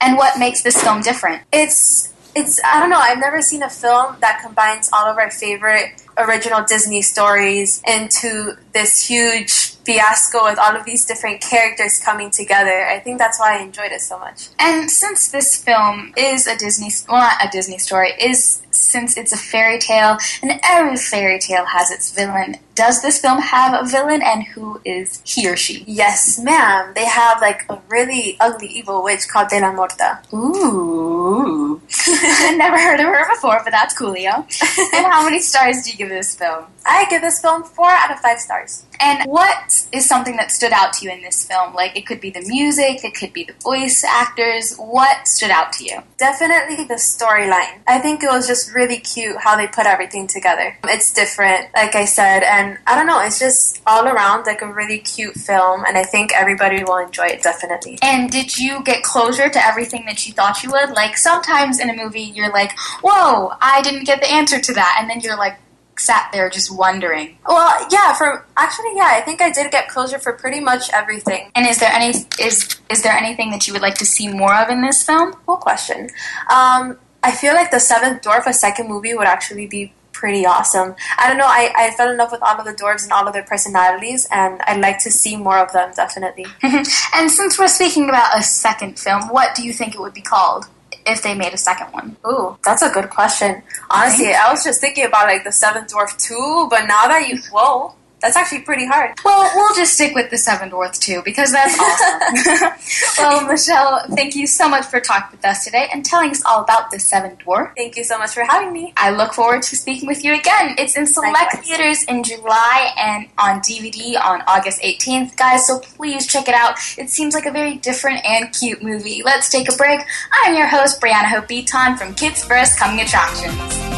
And 0.00 0.18
what 0.18 0.38
makes 0.38 0.62
this 0.62 0.80
film 0.82 1.00
different? 1.00 1.42
it's 1.52 2.12
it's 2.34 2.60
I 2.62 2.80
don't 2.80 2.90
know. 2.90 2.98
I've 2.98 3.18
never 3.18 3.40
seen 3.40 3.62
a 3.62 3.70
film 3.70 4.16
that 4.20 4.42
combines 4.44 4.90
all 4.92 5.06
of 5.06 5.16
our 5.16 5.30
favorite 5.30 6.02
original 6.18 6.62
Disney 6.68 7.00
stories 7.00 7.82
into 7.86 8.56
this 8.74 9.06
huge 9.06 9.75
fiasco 9.86 10.44
with 10.44 10.58
all 10.58 10.76
of 10.76 10.84
these 10.84 11.06
different 11.06 11.40
characters 11.40 12.00
coming 12.04 12.30
together. 12.30 12.86
I 12.86 12.98
think 12.98 13.18
that's 13.18 13.38
why 13.38 13.58
I 13.58 13.62
enjoyed 13.62 13.92
it 13.92 14.00
so 14.00 14.18
much. 14.18 14.48
And 14.58 14.90
since 14.90 15.28
this 15.28 15.56
film 15.56 16.12
is 16.16 16.46
a 16.46 16.56
Disney, 16.56 16.90
well, 17.08 17.20
not 17.20 17.44
a 17.44 17.48
Disney 17.50 17.78
story, 17.78 18.10
is 18.20 18.62
since 18.70 19.16
it's 19.16 19.32
a 19.32 19.36
fairy 19.36 19.78
tale, 19.78 20.18
and 20.42 20.60
every 20.62 20.96
fairy 20.96 21.38
tale 21.38 21.64
has 21.64 21.90
its 21.90 22.12
villain, 22.12 22.56
does 22.74 23.00
this 23.00 23.18
film 23.18 23.40
have 23.40 23.72
a 23.72 23.88
villain, 23.88 24.20
and 24.22 24.44
who 24.44 24.80
is 24.84 25.22
he 25.24 25.48
or 25.48 25.56
she? 25.56 25.82
Yes, 25.86 26.38
ma'am. 26.38 26.92
They 26.94 27.06
have 27.06 27.40
like 27.40 27.64
a 27.70 27.80
really 27.88 28.36
ugly 28.38 28.68
evil 28.68 29.02
witch 29.02 29.28
called 29.28 29.48
Dellamorta. 29.48 30.30
Ooh. 30.34 31.80
Never 32.56 32.78
heard 32.78 33.00
of 33.00 33.06
her 33.06 33.34
before, 33.34 33.60
but 33.64 33.70
that's 33.70 33.96
cool, 33.96 34.14
coolio. 34.14 34.34
and 34.94 35.06
how 35.06 35.24
many 35.24 35.40
stars 35.40 35.82
do 35.82 35.90
you 35.90 35.96
give 35.96 36.08
this 36.08 36.34
film? 36.34 36.66
I 36.84 37.06
give 37.10 37.22
this 37.22 37.40
film 37.40 37.64
four 37.64 37.90
out 37.90 38.10
of 38.10 38.20
five 38.20 38.38
stars. 38.38 38.85
And 39.00 39.28
what 39.28 39.86
is 39.92 40.06
something 40.06 40.36
that 40.36 40.50
stood 40.50 40.72
out 40.72 40.92
to 40.94 41.04
you 41.04 41.10
in 41.10 41.22
this 41.22 41.44
film? 41.44 41.74
Like, 41.74 41.96
it 41.96 42.06
could 42.06 42.20
be 42.20 42.30
the 42.30 42.42
music, 42.46 43.04
it 43.04 43.14
could 43.14 43.32
be 43.32 43.44
the 43.44 43.54
voice 43.54 44.04
actors. 44.04 44.76
What 44.76 45.28
stood 45.28 45.50
out 45.50 45.72
to 45.74 45.84
you? 45.84 46.02
Definitely 46.18 46.84
the 46.84 46.94
storyline. 46.94 47.80
I 47.86 47.98
think 47.98 48.22
it 48.22 48.28
was 48.28 48.46
just 48.46 48.74
really 48.74 48.98
cute 48.98 49.36
how 49.38 49.56
they 49.56 49.66
put 49.66 49.86
everything 49.86 50.26
together. 50.26 50.78
It's 50.84 51.12
different, 51.12 51.68
like 51.74 51.94
I 51.94 52.04
said, 52.04 52.42
and 52.42 52.78
I 52.86 52.94
don't 52.94 53.06
know, 53.06 53.20
it's 53.20 53.38
just 53.38 53.82
all 53.86 54.06
around 54.06 54.46
like 54.46 54.62
a 54.62 54.72
really 54.72 54.98
cute 54.98 55.34
film, 55.34 55.84
and 55.86 55.96
I 55.96 56.02
think 56.02 56.32
everybody 56.34 56.82
will 56.84 56.98
enjoy 56.98 57.26
it 57.26 57.42
definitely. 57.42 57.98
And 58.02 58.30
did 58.30 58.58
you 58.58 58.82
get 58.82 59.02
closure 59.02 59.48
to 59.48 59.66
everything 59.66 60.04
that 60.06 60.26
you 60.26 60.32
thought 60.32 60.62
you 60.62 60.70
would? 60.70 60.90
Like 60.90 61.16
sometimes 61.16 61.80
in 61.80 61.90
a 61.90 61.94
movie, 61.94 62.22
you're 62.22 62.52
like, 62.52 62.72
"Whoa, 63.02 63.52
I 63.60 63.82
didn't 63.82 64.04
get 64.04 64.20
the 64.20 64.30
answer 64.30 64.60
to 64.60 64.74
that," 64.74 64.96
and 65.00 65.08
then 65.08 65.20
you're 65.20 65.36
like 65.36 65.56
sat 65.98 66.30
there 66.32 66.48
just 66.50 66.76
wondering. 66.76 67.38
Well, 67.46 67.86
yeah, 67.90 68.12
for 68.14 68.46
actually, 68.56 68.92
yeah, 68.94 69.10
I 69.12 69.20
think 69.22 69.40
I 69.40 69.50
did 69.50 69.70
get 69.70 69.88
closure 69.88 70.18
for 70.18 70.32
pretty 70.32 70.60
much 70.60 70.90
everything. 70.92 71.50
And 71.54 71.66
is 71.66 71.78
there 71.78 71.92
any 71.92 72.26
is 72.40 72.76
is 72.90 73.02
there 73.02 73.12
anything 73.12 73.50
that 73.50 73.66
you 73.66 73.72
would 73.72 73.82
like 73.82 73.96
to 73.96 74.06
see 74.06 74.28
more 74.28 74.54
of 74.54 74.68
in 74.70 74.82
this 74.82 75.02
film? 75.02 75.32
Cool 75.46 75.56
question. 75.56 76.10
Um, 76.50 76.98
I 77.22 77.32
feel 77.32 77.54
like 77.54 77.70
the 77.70 77.80
Seventh 77.80 78.22
Dwarf, 78.22 78.46
a 78.46 78.52
second 78.52 78.88
movie, 78.88 79.14
would 79.14 79.26
actually 79.26 79.66
be 79.66 79.92
pretty 80.12 80.46
awesome. 80.46 80.94
I 81.18 81.28
don't 81.28 81.36
know, 81.36 81.46
I, 81.46 81.72
I 81.76 81.90
fell 81.90 82.10
in 82.10 82.16
love 82.16 82.32
with 82.32 82.42
all 82.42 82.58
of 82.58 82.64
the 82.64 82.72
dwarves 82.72 83.04
and 83.04 83.12
all 83.12 83.26
of 83.26 83.34
their 83.34 83.42
personalities, 83.42 84.26
and 84.32 84.62
I'd 84.62 84.80
like 84.80 84.98
to 85.00 85.10
see 85.10 85.36
more 85.36 85.58
of 85.58 85.72
them, 85.72 85.92
definitely. 85.94 86.46
and 86.62 87.30
since 87.30 87.58
we're 87.58 87.68
speaking 87.68 88.08
about 88.08 88.38
a 88.38 88.42
second 88.42 88.98
film, 88.98 89.28
what 89.28 89.54
do 89.54 89.62
you 89.62 89.74
think 89.74 89.94
it 89.94 90.00
would 90.00 90.14
be 90.14 90.22
called 90.22 90.68
if 91.06 91.22
they 91.22 91.34
made 91.34 91.54
a 91.54 91.58
second 91.58 91.88
one? 91.92 92.16
Ooh, 92.26 92.56
that's 92.64 92.82
a 92.82 92.90
good 92.90 93.10
question. 93.10 93.62
Honestly, 93.90 94.34
I 94.34 94.50
was 94.50 94.64
just 94.64 94.80
thinking 94.80 95.04
about 95.04 95.26
like 95.26 95.44
the 95.44 95.52
Seventh 95.52 95.92
Dwarf 95.92 96.16
too, 96.18 96.66
but 96.70 96.86
now 96.86 97.06
that 97.08 97.28
you 97.28 97.38
whoa, 97.50 97.94
that's 98.20 98.36
actually 98.36 98.60
pretty 98.60 98.86
hard. 98.86 99.12
Well, 99.24 99.50
we'll 99.54 99.74
just 99.74 99.94
stick 99.94 100.14
with 100.14 100.30
the 100.30 100.38
Seven 100.38 100.70
Dwarfs 100.70 100.98
too 100.98 101.22
because 101.24 101.52
that's 101.52 101.78
awesome. 101.78 102.72
well, 103.18 103.46
Michelle, 103.46 104.06
thank 104.14 104.34
you 104.34 104.46
so 104.46 104.68
much 104.68 104.86
for 104.86 105.00
talking 105.00 105.36
with 105.36 105.44
us 105.44 105.64
today 105.64 105.88
and 105.92 106.04
telling 106.04 106.30
us 106.30 106.42
all 106.44 106.62
about 106.62 106.90
the 106.90 106.98
Seven 106.98 107.36
Dwarf. 107.36 107.74
Thank 107.76 107.96
you 107.96 108.04
so 108.04 108.18
much 108.18 108.30
for 108.30 108.42
having 108.42 108.72
me. 108.72 108.92
I 108.96 109.10
look 109.10 109.34
forward 109.34 109.62
to 109.62 109.76
speaking 109.76 110.08
with 110.08 110.24
you 110.24 110.34
again. 110.34 110.76
It's 110.78 110.96
in 110.96 111.06
select 111.06 111.34
Likewise. 111.34 111.66
theaters 111.66 112.04
in 112.04 112.22
July 112.22 112.92
and 112.98 113.28
on 113.38 113.60
DVD 113.60 114.18
on 114.20 114.42
August 114.46 114.82
18th, 114.82 115.36
guys. 115.36 115.66
So 115.66 115.78
please 115.78 116.26
check 116.26 116.48
it 116.48 116.54
out. 116.54 116.78
It 116.96 117.10
seems 117.10 117.34
like 117.34 117.46
a 117.46 117.52
very 117.52 117.76
different 117.76 118.24
and 118.24 118.52
cute 118.52 118.82
movie. 118.82 119.22
Let's 119.24 119.50
take 119.50 119.72
a 119.72 119.76
break. 119.76 120.00
I'm 120.42 120.54
your 120.54 120.68
host, 120.68 121.00
Brianna 121.00 121.26
Hope 121.26 121.48
Beaton 121.48 121.96
from 121.96 122.14
Kids 122.14 122.44
First 122.44 122.78
Coming 122.78 123.00
Attractions. 123.00 123.95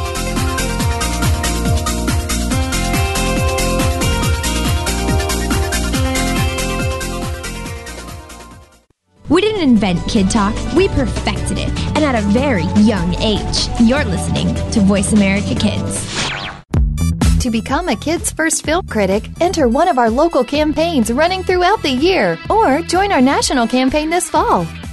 We 9.28 9.42
didn't 9.42 9.60
invent 9.60 10.08
Kid 10.08 10.30
Talk, 10.30 10.54
we 10.74 10.88
perfected 10.88 11.58
it, 11.58 11.68
and 11.94 11.98
at 11.98 12.14
a 12.14 12.22
very 12.28 12.64
young 12.82 13.14
age. 13.16 13.68
You're 13.78 14.04
listening 14.04 14.54
to 14.70 14.80
Voice 14.80 15.12
America 15.12 15.54
Kids. 15.54 16.06
To 17.40 17.50
become 17.50 17.90
a 17.90 17.96
Kids 17.96 18.32
First 18.32 18.64
Film 18.64 18.86
Critic, 18.86 19.28
enter 19.40 19.68
one 19.68 19.86
of 19.86 19.98
our 19.98 20.08
local 20.08 20.42
campaigns 20.44 21.12
running 21.12 21.42
throughout 21.42 21.82
the 21.82 21.90
year 21.90 22.38
or 22.48 22.80
join 22.80 23.12
our 23.12 23.20
national 23.20 23.68
campaign 23.68 24.08
this 24.08 24.30
fall. 24.30 24.66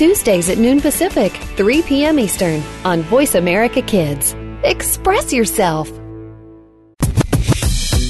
Tuesdays 0.00 0.48
at 0.48 0.56
noon 0.56 0.80
Pacific, 0.80 1.30
3 1.58 1.82
p.m. 1.82 2.18
Eastern 2.18 2.62
on 2.86 3.02
Voice 3.02 3.34
America 3.34 3.82
Kids. 3.82 4.34
Express 4.64 5.30
yourself. 5.30 5.90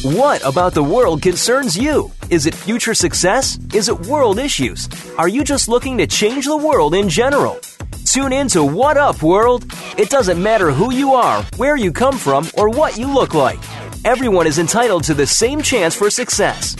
What 0.05 0.41
about 0.47 0.73
the 0.73 0.85
world 0.85 1.21
concerns 1.21 1.77
you? 1.77 2.13
Is 2.31 2.47
it 2.47 2.55
future 2.55 2.95
success? 2.95 3.59
Is 3.75 3.89
it 3.89 4.07
world 4.07 4.39
issues? 4.39 4.89
Are 5.19 5.27
you 5.27 5.43
just 5.43 5.67
looking 5.67 5.99
to 5.99 6.07
change 6.07 6.45
the 6.45 6.57
world 6.57 6.95
in 6.95 7.09
general? 7.09 7.59
Tune 8.05 8.33
in 8.33 8.47
to 8.51 8.63
What 8.63 8.97
Up 8.97 9.21
World. 9.21 9.65
It 9.99 10.11
doesn't 10.11 10.41
matter 10.41 10.71
who 10.71 10.95
you 10.95 11.15
are, 11.15 11.43
where 11.57 11.75
you 11.77 11.91
come 11.91 12.17
from, 12.17 12.47
or 12.57 12.69
what 12.69 12.99
you 12.99 13.13
look 13.13 13.35
like. 13.35 13.59
Everyone 14.05 14.47
is 14.47 14.61
entitled 14.61 15.03
to 15.05 15.15
the 15.15 15.27
same 15.27 15.61
chance 15.61 15.97
for 15.97 16.09
success. 16.09 16.77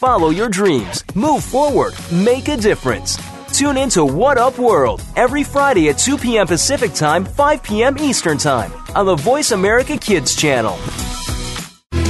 Follow 0.00 0.30
your 0.30 0.48
dreams, 0.48 1.04
move 1.14 1.44
forward, 1.44 1.92
make 2.10 2.48
a 2.48 2.56
difference. 2.56 3.18
Tune 3.56 3.78
in 3.78 3.88
to 3.88 4.04
What 4.04 4.36
Up 4.36 4.58
World 4.58 5.02
every 5.16 5.42
Friday 5.42 5.88
at 5.88 5.96
2 5.96 6.18
p.m. 6.18 6.46
Pacific 6.46 6.92
Time, 6.92 7.24
5 7.24 7.62
p.m. 7.62 7.96
Eastern 7.96 8.36
Time 8.36 8.70
on 8.94 9.06
the 9.06 9.14
Voice 9.14 9.50
America 9.50 9.96
Kids 9.96 10.36
channel. 10.36 10.76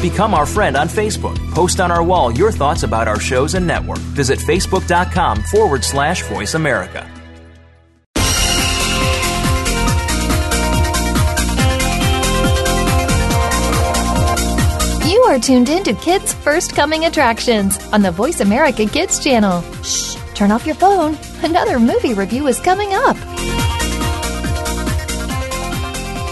Become 0.03 0.35
our 0.35 0.45
friend 0.45 0.76
on 0.76 0.88
Facebook. 0.88 1.38
Post 1.53 1.79
on 1.79 1.93
our 1.93 2.03
wall 2.03 2.33
your 2.33 2.50
thoughts 2.50 2.83
about 2.83 3.07
our 3.07 3.21
shows 3.21 3.55
and 3.55 3.65
network. 3.65 3.99
Visit 3.99 4.41
facebook.com 4.41 5.41
forward 5.45 5.85
slash 5.85 6.25
voice 6.25 6.55
America. 6.55 7.09
You 15.09 15.23
are 15.23 15.38
tuned 15.38 15.69
in 15.69 15.85
to 15.85 15.95
Kids 15.95 16.35
First 16.35 16.75
Coming 16.75 17.05
Attractions 17.05 17.79
on 17.93 18.03
the 18.03 18.11
Voice 18.11 18.41
America 18.41 18.85
Kids 18.87 19.23
channel. 19.23 19.62
Shh, 19.85 20.17
turn 20.35 20.50
off 20.50 20.67
your 20.67 20.75
phone. 20.75 21.17
Another 21.43 21.78
movie 21.78 22.14
review 22.14 22.47
is 22.47 22.59
coming 22.61 22.93
up. 22.93 23.16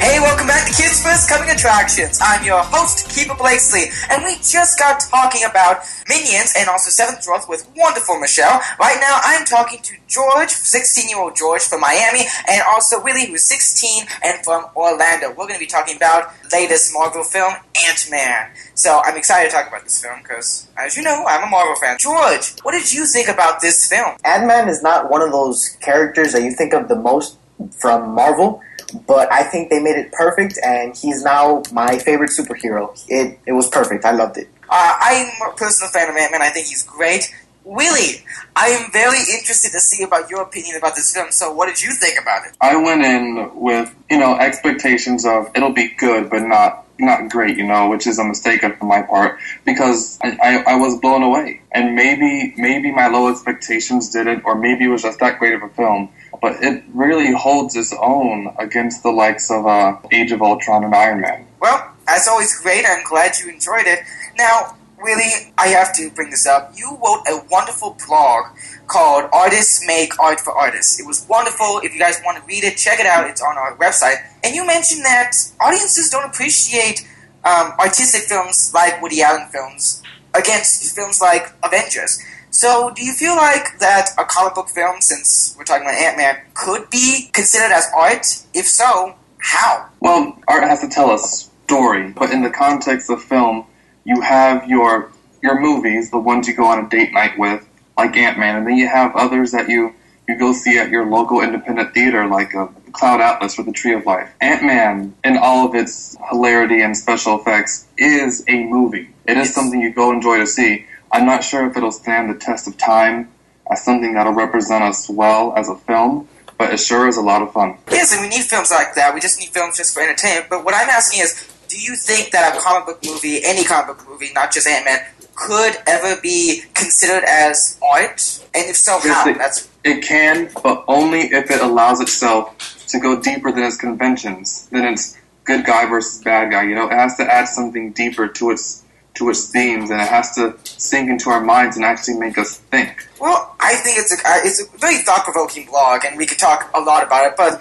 Hey, 0.04 0.20
welcome 0.20 0.46
back 0.46 0.68
to 0.68 0.82
Kids 0.82 1.02
First 1.02 1.30
Coming 1.30 1.48
Attractions. 1.48 2.18
I'm 2.20 2.44
your 2.44 2.60
host, 2.62 3.08
Keefer 3.08 3.38
Blakeslee, 3.38 3.88
and 4.10 4.22
we 4.22 4.34
just 4.44 4.78
got 4.78 5.00
talking 5.00 5.40
about 5.48 5.78
Minions 6.10 6.52
and 6.58 6.68
also 6.68 6.90
Seventh 6.90 7.24
Dwarf 7.24 7.48
with 7.48 7.66
wonderful 7.74 8.20
Michelle. 8.20 8.60
Right 8.78 8.98
now, 9.00 9.18
I'm 9.24 9.46
talking 9.46 9.80
to 9.80 9.94
George, 10.06 10.50
16-year-old 10.50 11.34
George 11.36 11.62
from 11.62 11.80
Miami, 11.80 12.20
and 12.46 12.60
also 12.68 13.02
Willie, 13.02 13.28
who's 13.28 13.44
16 13.44 14.04
and 14.22 14.44
from 14.44 14.66
Orlando. 14.76 15.30
We're 15.30 15.48
going 15.48 15.54
to 15.54 15.58
be 15.58 15.66
talking 15.66 15.96
about 15.96 16.34
latest 16.52 16.92
Marvel 16.92 17.24
film, 17.24 17.54
Ant-Man. 17.88 18.50
So 18.74 19.00
I'm 19.06 19.16
excited 19.16 19.52
to 19.52 19.56
talk 19.56 19.68
about 19.68 19.84
this 19.84 20.02
film 20.02 20.18
because, 20.18 20.68
as 20.76 20.98
you 20.98 21.02
know, 21.02 21.24
I'm 21.26 21.48
a 21.48 21.50
Marvel 21.50 21.76
fan. 21.80 21.96
George, 21.98 22.60
what 22.60 22.72
did 22.72 22.92
you 22.92 23.06
think 23.06 23.28
about 23.28 23.62
this 23.62 23.88
film? 23.88 24.18
Ant-Man 24.22 24.68
is 24.68 24.82
not 24.82 25.10
one 25.10 25.22
of 25.22 25.32
those 25.32 25.78
characters 25.80 26.34
that 26.34 26.42
you 26.42 26.50
think 26.50 26.74
of 26.74 26.88
the 26.88 26.96
most 26.96 27.38
from 27.80 28.14
Marvel, 28.14 28.60
but 29.06 29.30
I 29.32 29.42
think 29.42 29.70
they 29.70 29.80
made 29.80 29.96
it 29.96 30.12
perfect, 30.12 30.58
and 30.64 30.96
he's 30.96 31.22
now 31.22 31.62
my 31.72 31.98
favorite 31.98 32.30
superhero. 32.30 32.92
It 33.08 33.38
it 33.46 33.52
was 33.52 33.68
perfect. 33.68 34.04
I 34.04 34.12
loved 34.12 34.38
it. 34.38 34.48
Uh, 34.68 34.96
I'm 35.00 35.28
a 35.50 35.54
personal 35.54 35.90
fan 35.90 36.08
of 36.08 36.16
Ant-Man. 36.16 36.42
I 36.42 36.50
think 36.50 36.66
he's 36.66 36.82
great. 36.82 37.32
Willie, 37.64 38.24
I 38.54 38.68
am 38.68 38.92
very 38.92 39.18
interested 39.18 39.72
to 39.72 39.80
see 39.80 40.02
about 40.02 40.28
your 40.28 40.42
opinion 40.42 40.76
about 40.76 40.94
this 40.94 41.14
film. 41.14 41.30
So, 41.30 41.52
what 41.52 41.66
did 41.66 41.82
you 41.82 41.92
think 41.94 42.20
about 42.20 42.46
it? 42.46 42.56
I 42.60 42.76
went 42.76 43.02
in 43.02 43.50
with 43.54 43.94
you 44.10 44.18
know 44.18 44.36
expectations 44.36 45.24
of 45.24 45.50
it'll 45.54 45.72
be 45.72 45.88
good, 45.96 46.30
but 46.30 46.40
not 46.40 46.83
not 46.98 47.30
great, 47.30 47.56
you 47.56 47.66
know, 47.66 47.88
which 47.88 48.06
is 48.06 48.18
a 48.18 48.24
mistake 48.24 48.62
on 48.62 48.76
my 48.82 49.02
part 49.02 49.38
because 49.64 50.18
I, 50.22 50.38
I, 50.42 50.72
I 50.72 50.76
was 50.76 50.98
blown 51.00 51.22
away, 51.22 51.60
and 51.72 51.94
maybe 51.94 52.54
maybe 52.56 52.92
my 52.92 53.08
low 53.08 53.30
expectations 53.30 54.10
didn't, 54.10 54.44
or 54.44 54.54
maybe 54.54 54.84
it 54.84 54.88
was 54.88 55.02
just 55.02 55.20
that 55.20 55.38
great 55.38 55.54
of 55.54 55.62
a 55.62 55.68
film. 55.70 56.10
But 56.40 56.62
it 56.62 56.84
really 56.92 57.32
holds 57.32 57.76
its 57.76 57.94
own 58.00 58.54
against 58.58 59.02
the 59.02 59.10
likes 59.10 59.50
of 59.50 59.66
uh, 59.66 59.98
Age 60.12 60.32
of 60.32 60.42
Ultron 60.42 60.84
and 60.84 60.94
Iron 60.94 61.20
Man. 61.20 61.46
Well, 61.60 61.94
as 62.06 62.28
always, 62.28 62.58
great. 62.60 62.84
I'm 62.86 63.04
glad 63.04 63.38
you 63.38 63.50
enjoyed 63.50 63.86
it. 63.86 64.00
Now, 64.36 64.76
Willie, 65.04 65.52
I 65.58 65.66
have 65.68 65.94
to 65.96 66.10
bring 66.12 66.30
this 66.30 66.46
up. 66.46 66.72
You 66.74 66.92
wrote 66.92 67.24
a 67.28 67.44
wonderful 67.50 67.94
blog 68.08 68.46
called 68.86 69.28
Artists 69.34 69.86
Make 69.86 70.18
Art 70.18 70.40
for 70.40 70.54
Artists. 70.54 70.98
It 70.98 71.06
was 71.06 71.26
wonderful. 71.28 71.82
If 71.84 71.92
you 71.92 72.00
guys 72.00 72.22
want 72.24 72.38
to 72.38 72.44
read 72.46 72.64
it, 72.64 72.78
check 72.78 73.00
it 73.00 73.04
out. 73.04 73.28
It's 73.28 73.42
on 73.42 73.58
our 73.58 73.76
website. 73.76 74.16
And 74.42 74.54
you 74.54 74.66
mentioned 74.66 75.04
that 75.04 75.32
audiences 75.60 76.08
don't 76.08 76.24
appreciate 76.24 77.06
um, 77.44 77.72
artistic 77.78 78.22
films 78.22 78.72
like 78.72 79.02
Woody 79.02 79.20
Allen 79.20 79.46
films 79.52 80.02
against 80.32 80.96
films 80.96 81.20
like 81.20 81.52
Avengers. 81.62 82.18
So, 82.48 82.90
do 82.96 83.04
you 83.04 83.12
feel 83.12 83.36
like 83.36 83.78
that 83.80 84.08
a 84.16 84.24
comic 84.24 84.54
book 84.54 84.70
film, 84.70 85.02
since 85.02 85.54
we're 85.58 85.64
talking 85.64 85.82
about 85.82 85.96
Ant 85.96 86.16
Man, 86.16 86.38
could 86.54 86.88
be 86.88 87.28
considered 87.34 87.74
as 87.74 87.90
art? 87.94 88.24
If 88.54 88.66
so, 88.66 89.16
how? 89.36 89.90
Well, 90.00 90.38
art 90.48 90.62
has 90.62 90.80
to 90.80 90.88
tell 90.88 91.12
a 91.12 91.18
story, 91.18 92.10
but 92.12 92.30
in 92.30 92.42
the 92.42 92.48
context 92.48 93.10
of 93.10 93.22
film, 93.22 93.66
you 94.04 94.20
have 94.20 94.68
your 94.68 95.10
your 95.42 95.60
movies, 95.60 96.10
the 96.10 96.18
ones 96.18 96.48
you 96.48 96.54
go 96.54 96.64
on 96.64 96.84
a 96.84 96.88
date 96.88 97.12
night 97.12 97.38
with, 97.38 97.68
like 97.98 98.16
Ant 98.16 98.38
Man, 98.38 98.56
and 98.56 98.66
then 98.66 98.76
you 98.76 98.88
have 98.88 99.14
others 99.14 99.52
that 99.52 99.68
you 99.68 99.94
you 100.28 100.38
go 100.38 100.52
see 100.52 100.78
at 100.78 100.88
your 100.88 101.06
local 101.06 101.42
independent 101.42 101.92
theater 101.92 102.26
like 102.26 102.54
a 102.54 102.68
Cloud 102.92 103.20
Atlas 103.20 103.58
or 103.58 103.64
the 103.64 103.72
Tree 103.72 103.92
of 103.92 104.06
Life. 104.06 104.32
Ant 104.40 104.62
Man, 104.62 105.14
in 105.24 105.36
all 105.36 105.66
of 105.66 105.74
its 105.74 106.16
hilarity 106.30 106.80
and 106.80 106.96
special 106.96 107.38
effects, 107.38 107.86
is 107.98 108.42
a 108.48 108.64
movie. 108.64 109.10
It 109.26 109.36
is 109.36 109.54
something 109.54 109.80
you 109.80 109.92
go 109.92 110.12
enjoy 110.12 110.38
to 110.38 110.46
see. 110.46 110.86
I'm 111.12 111.26
not 111.26 111.44
sure 111.44 111.68
if 111.68 111.76
it'll 111.76 111.92
stand 111.92 112.30
the 112.30 112.38
test 112.38 112.66
of 112.66 112.78
time 112.78 113.30
as 113.70 113.84
something 113.84 114.14
that'll 114.14 114.32
represent 114.32 114.82
us 114.82 115.08
well 115.08 115.52
as 115.56 115.68
a 115.68 115.76
film, 115.76 116.28
but 116.58 116.72
it 116.72 116.80
sure 116.80 117.08
is 117.08 117.16
a 117.16 117.22
lot 117.22 117.42
of 117.42 117.52
fun. 117.52 117.76
Yes, 117.90 118.12
and 118.12 118.22
we 118.22 118.28
need 118.28 118.44
films 118.44 118.70
like 118.70 118.94
that. 118.94 119.14
We 119.14 119.20
just 119.20 119.38
need 119.38 119.50
films 119.50 119.76
just 119.76 119.92
for 119.94 120.00
entertainment. 120.00 120.46
But 120.48 120.64
what 120.64 120.74
I'm 120.74 120.88
asking 120.88 121.22
is, 121.22 121.53
do 121.74 121.80
you 121.80 121.96
think 121.96 122.30
that 122.30 122.56
a 122.56 122.60
comic 122.60 122.86
book 122.86 122.98
movie, 123.04 123.44
any 123.44 123.64
comic 123.64 123.96
book 123.98 124.08
movie, 124.08 124.30
not 124.32 124.52
just 124.52 124.66
Ant 124.68 124.84
Man, 124.84 125.00
could 125.34 125.74
ever 125.88 126.20
be 126.20 126.62
considered 126.72 127.24
as 127.28 127.78
art? 127.82 128.20
And 128.54 128.66
if 128.70 128.76
so, 128.76 129.00
how? 129.02 129.28
it- 129.28 129.38
That's 129.38 129.68
It 129.82 130.02
can, 130.02 130.50
but 130.62 130.84
only 130.86 131.22
if 131.32 131.50
it 131.50 131.60
allows 131.60 132.00
itself 132.00 132.56
to 132.88 132.98
go 133.00 133.20
deeper 133.20 133.50
than 133.50 133.64
its 133.64 133.76
conventions, 133.76 134.68
than 134.70 134.84
its 134.84 135.16
good 135.42 135.64
guy 135.66 135.84
versus 135.86 136.22
bad 136.22 136.52
guy. 136.52 136.62
You 136.62 136.76
know, 136.76 136.86
it 136.86 136.92
has 136.92 137.16
to 137.16 137.24
add 137.24 137.48
something 137.48 137.90
deeper 137.92 138.28
to 138.28 138.50
its 138.52 138.82
to 139.14 139.28
its 139.30 139.48
themes, 139.50 139.90
and 139.90 140.00
it 140.00 140.08
has 140.08 140.34
to 140.36 140.54
sink 140.64 141.08
into 141.10 141.30
our 141.30 141.40
minds 141.40 141.76
and 141.76 141.84
actually 141.84 142.18
make 142.18 142.36
us 142.38 142.56
think. 142.70 143.06
well. 143.20 143.50
I 143.60 143.76
think 143.76 143.98
it's 143.98 144.12
a 144.12 144.16
it's 144.46 144.60
a 144.62 144.78
very 144.78 144.98
thought 144.98 145.24
provoking 145.24 145.66
blog, 145.66 146.04
and 146.04 146.16
we 146.18 146.26
could 146.26 146.38
talk 146.38 146.70
a 146.74 146.80
lot 146.80 147.02
about 147.02 147.26
it. 147.26 147.34
But 147.36 147.60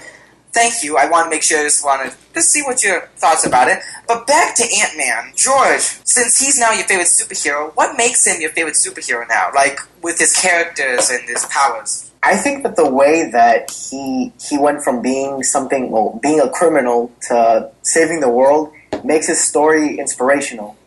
thank 0.54 0.84
you. 0.84 0.98
I 0.98 1.10
want 1.10 1.26
to 1.26 1.30
make 1.30 1.44
sure 1.44 1.60
I 1.60 1.64
just 1.64 1.84
want 1.84 2.10
to 2.10 2.18
just 2.34 2.52
see 2.52 2.62
what 2.62 2.84
your 2.84 3.02
thoughts 3.18 3.46
about 3.46 3.68
it. 3.68 3.80
But 4.08 4.26
back 4.28 4.56
to 4.56 4.64
Ant 4.64 4.98
Man, 4.98 5.34
George. 5.36 5.82
Since 6.06 6.40
he's 6.40 6.60
now 6.60 6.72
your 6.72 6.86
favorite 6.86 7.08
superhero, 7.08 7.76
what 7.76 7.98
makes 7.98 8.26
him 8.26 8.40
your 8.40 8.52
favorite 8.52 8.76
superhero 8.76 9.28
now? 9.28 9.50
Like 9.54 9.80
with 10.02 10.20
his 10.20 10.34
characters 10.34 11.10
and 11.10 11.28
his 11.28 11.46
powers. 11.46 12.12
I 12.22 12.38
think 12.38 12.64
that 12.64 12.78
the 12.78 12.90
way 12.90 13.30
that 13.32 13.70
he 13.70 14.32
he 14.40 14.58
went 14.58 14.82
from 14.82 15.02
being 15.02 15.44
something, 15.44 15.92
well, 15.92 16.20
being 16.24 16.40
a 16.40 16.50
criminal 16.50 17.12
to 17.24 17.70
saving 17.82 18.22
the 18.22 18.30
world 18.30 18.72
makes 19.04 19.28
his 19.28 19.44
story 19.44 20.00
inspirational, 20.00 20.78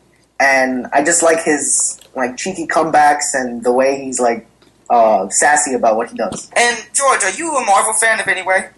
and 0.40 0.86
I 0.94 1.04
just 1.04 1.22
like 1.22 1.44
his 1.44 2.00
like 2.14 2.38
cheeky 2.38 2.66
comebacks 2.66 3.34
and 3.34 3.62
the 3.62 3.72
way 3.72 4.02
he's 4.02 4.18
like 4.18 4.46
uh, 4.88 5.28
sassy 5.28 5.74
about 5.74 5.96
what 5.96 6.08
he 6.08 6.16
does. 6.16 6.50
And 6.56 6.78
George, 6.94 7.22
are 7.24 7.32
you 7.32 7.54
a 7.54 7.66
Marvel 7.66 7.92
fan 7.92 8.18
of 8.18 8.28
any 8.28 8.42
way? 8.42 8.70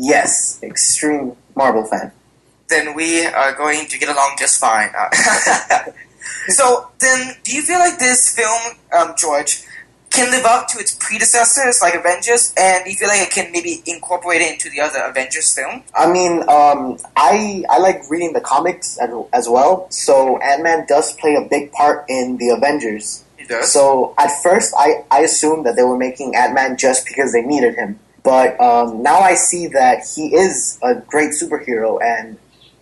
Yes, 0.00 0.60
extreme 0.62 1.36
Marvel 1.56 1.84
fan. 1.84 2.12
then 2.68 2.94
we 2.94 3.26
are 3.26 3.52
going 3.54 3.88
to 3.88 3.98
get 3.98 4.08
along 4.08 4.36
just 4.38 4.60
fine. 4.60 4.90
Uh, 4.96 5.10
so 6.48 6.88
then, 7.00 7.34
do 7.42 7.52
you 7.56 7.62
feel 7.62 7.80
like 7.80 7.98
this 7.98 8.32
film, 8.32 8.78
um, 8.92 9.14
George, 9.16 9.64
can 10.10 10.30
live 10.30 10.44
up 10.44 10.68
to 10.68 10.78
its 10.78 10.94
predecessors, 10.94 11.80
like 11.82 11.94
Avengers, 11.94 12.54
and 12.56 12.84
do 12.84 12.90
you 12.90 12.96
feel 12.96 13.08
like 13.08 13.22
it 13.22 13.30
can 13.30 13.50
maybe 13.50 13.82
incorporate 13.86 14.40
it 14.40 14.52
into 14.52 14.70
the 14.70 14.80
other 14.80 15.00
Avengers 15.00 15.52
film? 15.52 15.82
I 15.94 16.10
mean, 16.10 16.42
um, 16.48 16.98
I 17.16 17.64
I 17.68 17.78
like 17.78 18.08
reading 18.08 18.32
the 18.34 18.40
comics 18.40 18.98
as, 18.98 19.10
as 19.32 19.48
well. 19.48 19.90
So 19.90 20.38
Ant 20.38 20.62
Man 20.62 20.86
does 20.86 21.12
play 21.14 21.34
a 21.34 21.42
big 21.42 21.72
part 21.72 22.04
in 22.08 22.36
the 22.38 22.50
Avengers. 22.50 23.24
He 23.36 23.46
does. 23.46 23.72
So 23.72 24.14
at 24.16 24.30
first, 24.42 24.74
I 24.78 25.04
I 25.10 25.20
assumed 25.20 25.66
that 25.66 25.76
they 25.76 25.82
were 25.82 25.98
making 25.98 26.36
Ant 26.36 26.54
Man 26.54 26.76
just 26.76 27.04
because 27.06 27.32
they 27.32 27.42
needed 27.42 27.74
him. 27.74 27.98
But 28.22 28.60
um, 28.60 29.02
now 29.02 29.20
I 29.20 29.34
see 29.34 29.68
that 29.68 30.06
he 30.14 30.34
is 30.34 30.78
a 30.82 30.94
great 30.94 31.30
superhero 31.30 32.02
and 32.02 32.38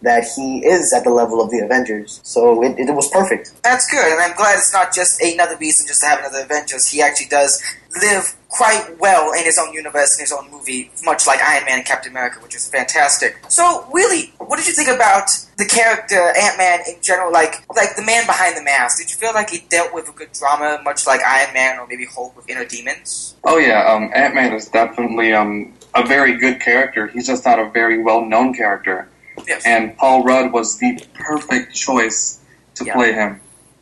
that 0.06 0.22
he 0.36 0.64
is 0.64 0.92
at 0.92 1.02
the 1.02 1.10
level 1.10 1.42
of 1.42 1.50
the 1.50 1.58
Avengers. 1.58 2.20
So 2.22 2.62
it, 2.62 2.78
it 2.78 2.94
was 2.94 3.10
perfect. 3.10 3.60
That's 3.64 3.90
good, 3.90 4.06
and 4.06 4.20
I'm 4.22 4.36
glad 4.36 4.56
it's 4.56 4.72
not 4.72 4.94
just 4.94 5.20
another 5.20 5.56
reason 5.56 5.84
just 5.86 6.00
to 6.00 6.06
have 6.06 6.20
another 6.20 6.44
Avengers. 6.44 6.86
He 6.86 7.02
actually 7.02 7.26
does 7.26 7.60
live 8.00 8.36
quite 8.48 8.96
well 9.00 9.32
in 9.32 9.42
his 9.42 9.58
own 9.58 9.72
universe, 9.72 10.16
in 10.16 10.22
his 10.22 10.30
own 10.30 10.48
movie, 10.50 10.92
much 11.04 11.26
like 11.26 11.40
Iron 11.42 11.64
Man 11.64 11.78
and 11.78 11.86
Captain 11.86 12.12
America, 12.12 12.38
which 12.40 12.54
is 12.54 12.70
fantastic. 12.70 13.36
So, 13.48 13.84
really, 13.92 14.32
what 14.38 14.58
did 14.58 14.68
you 14.68 14.74
think 14.74 14.88
about 14.88 15.28
the 15.58 15.66
character 15.66 16.14
Ant 16.14 16.56
Man 16.56 16.80
in 16.86 17.02
general? 17.02 17.32
Like, 17.32 17.66
like 17.74 17.96
the 17.96 18.04
man 18.04 18.26
behind 18.26 18.56
the 18.56 18.62
mask. 18.62 18.98
Did 18.98 19.10
you 19.10 19.16
feel 19.16 19.34
like 19.34 19.50
he 19.50 19.64
dealt 19.68 19.92
with 19.92 20.08
a 20.08 20.12
good 20.12 20.30
drama, 20.30 20.80
much 20.84 21.04
like 21.04 21.20
Iron 21.22 21.52
Man 21.52 21.80
or 21.80 21.86
maybe 21.88 22.06
Hulk 22.06 22.36
with 22.36 22.48
inner 22.48 22.64
demons? 22.64 23.34
Oh 23.42 23.58
yeah, 23.58 23.92
um, 23.92 24.12
Ant 24.14 24.36
Man 24.36 24.52
is 24.52 24.68
definitely 24.68 25.32
um, 25.32 25.74
a 25.96 26.06
very 26.06 26.36
good 26.36 26.60
character. 26.60 27.08
He's 27.08 27.26
just 27.26 27.44
not 27.44 27.58
a 27.58 27.68
very 27.70 28.00
well 28.00 28.24
known 28.24 28.54
character. 28.54 29.08
Yes. 29.46 29.62
And 29.66 29.96
Paul 29.96 30.22
Rudd 30.24 30.52
was 30.52 30.78
the 30.78 30.98
perfect 31.14 31.74
choice 31.74 32.38
to 32.76 32.84
Yeah. 32.84 32.94
play 32.94 33.12
him. 33.12 33.40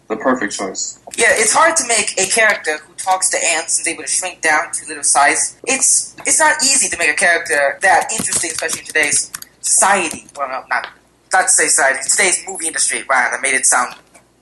The 0.08 0.16
perfect 0.16 0.52
choice. 0.54 0.98
Yeah, 1.16 1.28
it's 1.30 1.52
hard 1.54 1.76
to 1.76 1.86
make 1.86 2.12
a 2.20 2.26
character 2.26 2.76
who 2.78 2.92
talks 2.94 3.30
to 3.30 3.38
ants 3.42 3.78
and 3.78 3.86
is 3.86 3.92
able 3.92 4.02
to 4.04 4.08
shrink 4.08 4.42
down 4.42 4.70
to 4.72 4.86
little 4.86 5.02
size. 5.02 5.54
It's 5.64 6.14
it's 6.26 6.38
not 6.38 6.62
easy 6.62 6.88
to 6.90 6.98
make 6.98 7.08
a 7.10 7.14
character 7.14 7.78
that 7.80 8.12
interesting, 8.12 8.50
especially 8.50 8.80
in 8.80 8.86
today's 8.86 9.30
society. 9.62 10.26
Well, 10.36 10.48
no, 10.48 10.64
not 10.68 10.88
not 11.32 11.42
to 11.42 11.48
say 11.48 11.68
society. 11.68 12.00
Today's 12.08 12.44
movie 12.46 12.66
industry. 12.66 13.02
Wow, 13.08 13.28
that 13.30 13.40
made 13.40 13.54
it 13.54 13.64
sound 13.66 13.94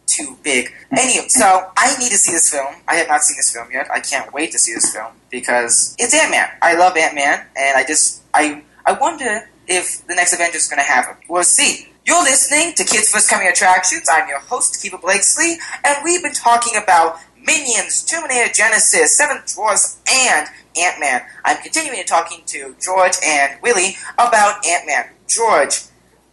too 0.06 0.36
big. 0.42 0.72
Anyway, 0.90 1.28
so 1.28 1.70
I 1.76 1.96
need 1.98 2.10
to 2.10 2.18
see 2.18 2.32
this 2.32 2.50
film. 2.50 2.74
I 2.88 2.96
have 2.96 3.08
not 3.08 3.22
seen 3.22 3.36
this 3.36 3.50
film 3.52 3.68
yet. 3.72 3.88
I 3.90 4.00
can't 4.00 4.32
wait 4.32 4.50
to 4.52 4.58
see 4.58 4.74
this 4.74 4.92
film 4.92 5.12
because 5.30 5.94
it's 5.98 6.12
Ant 6.14 6.30
Man. 6.32 6.48
I 6.60 6.74
love 6.74 6.96
Ant 6.96 7.14
Man, 7.14 7.46
and 7.56 7.76
I 7.78 7.84
just 7.86 8.20
I 8.34 8.62
I 8.84 8.92
wonder 8.94 9.48
if 9.66 10.06
the 10.06 10.14
next 10.14 10.32
Avengers 10.32 10.62
is 10.62 10.68
going 10.68 10.82
to 10.82 10.88
have 10.88 11.06
him. 11.06 11.16
We'll 11.28 11.44
see. 11.44 11.88
You're 12.04 12.22
listening 12.22 12.74
to 12.74 12.84
Kids 12.84 13.10
First 13.10 13.30
Coming 13.30 13.48
Attractions. 13.48 14.08
I'm 14.10 14.28
your 14.28 14.40
host, 14.40 14.82
Keefer 14.82 15.00
Blakeslee, 15.00 15.58
and 15.84 15.96
we've 16.04 16.22
been 16.22 16.32
talking 16.32 16.74
about 16.82 17.18
Minions, 17.46 18.04
Terminator 18.04 18.50
Genisys, 18.50 19.06
Seventh 19.06 19.54
Dwarfs, 19.54 20.00
and 20.12 20.48
Ant 20.76 21.00
Man. 21.00 21.22
I'm 21.44 21.58
continuing 21.62 21.98
to 21.98 22.04
talking 22.04 22.42
to 22.46 22.74
George 22.80 23.14
and 23.24 23.60
Willie 23.62 23.96
about 24.14 24.66
Ant 24.66 24.86
Man. 24.86 25.04
George, 25.28 25.82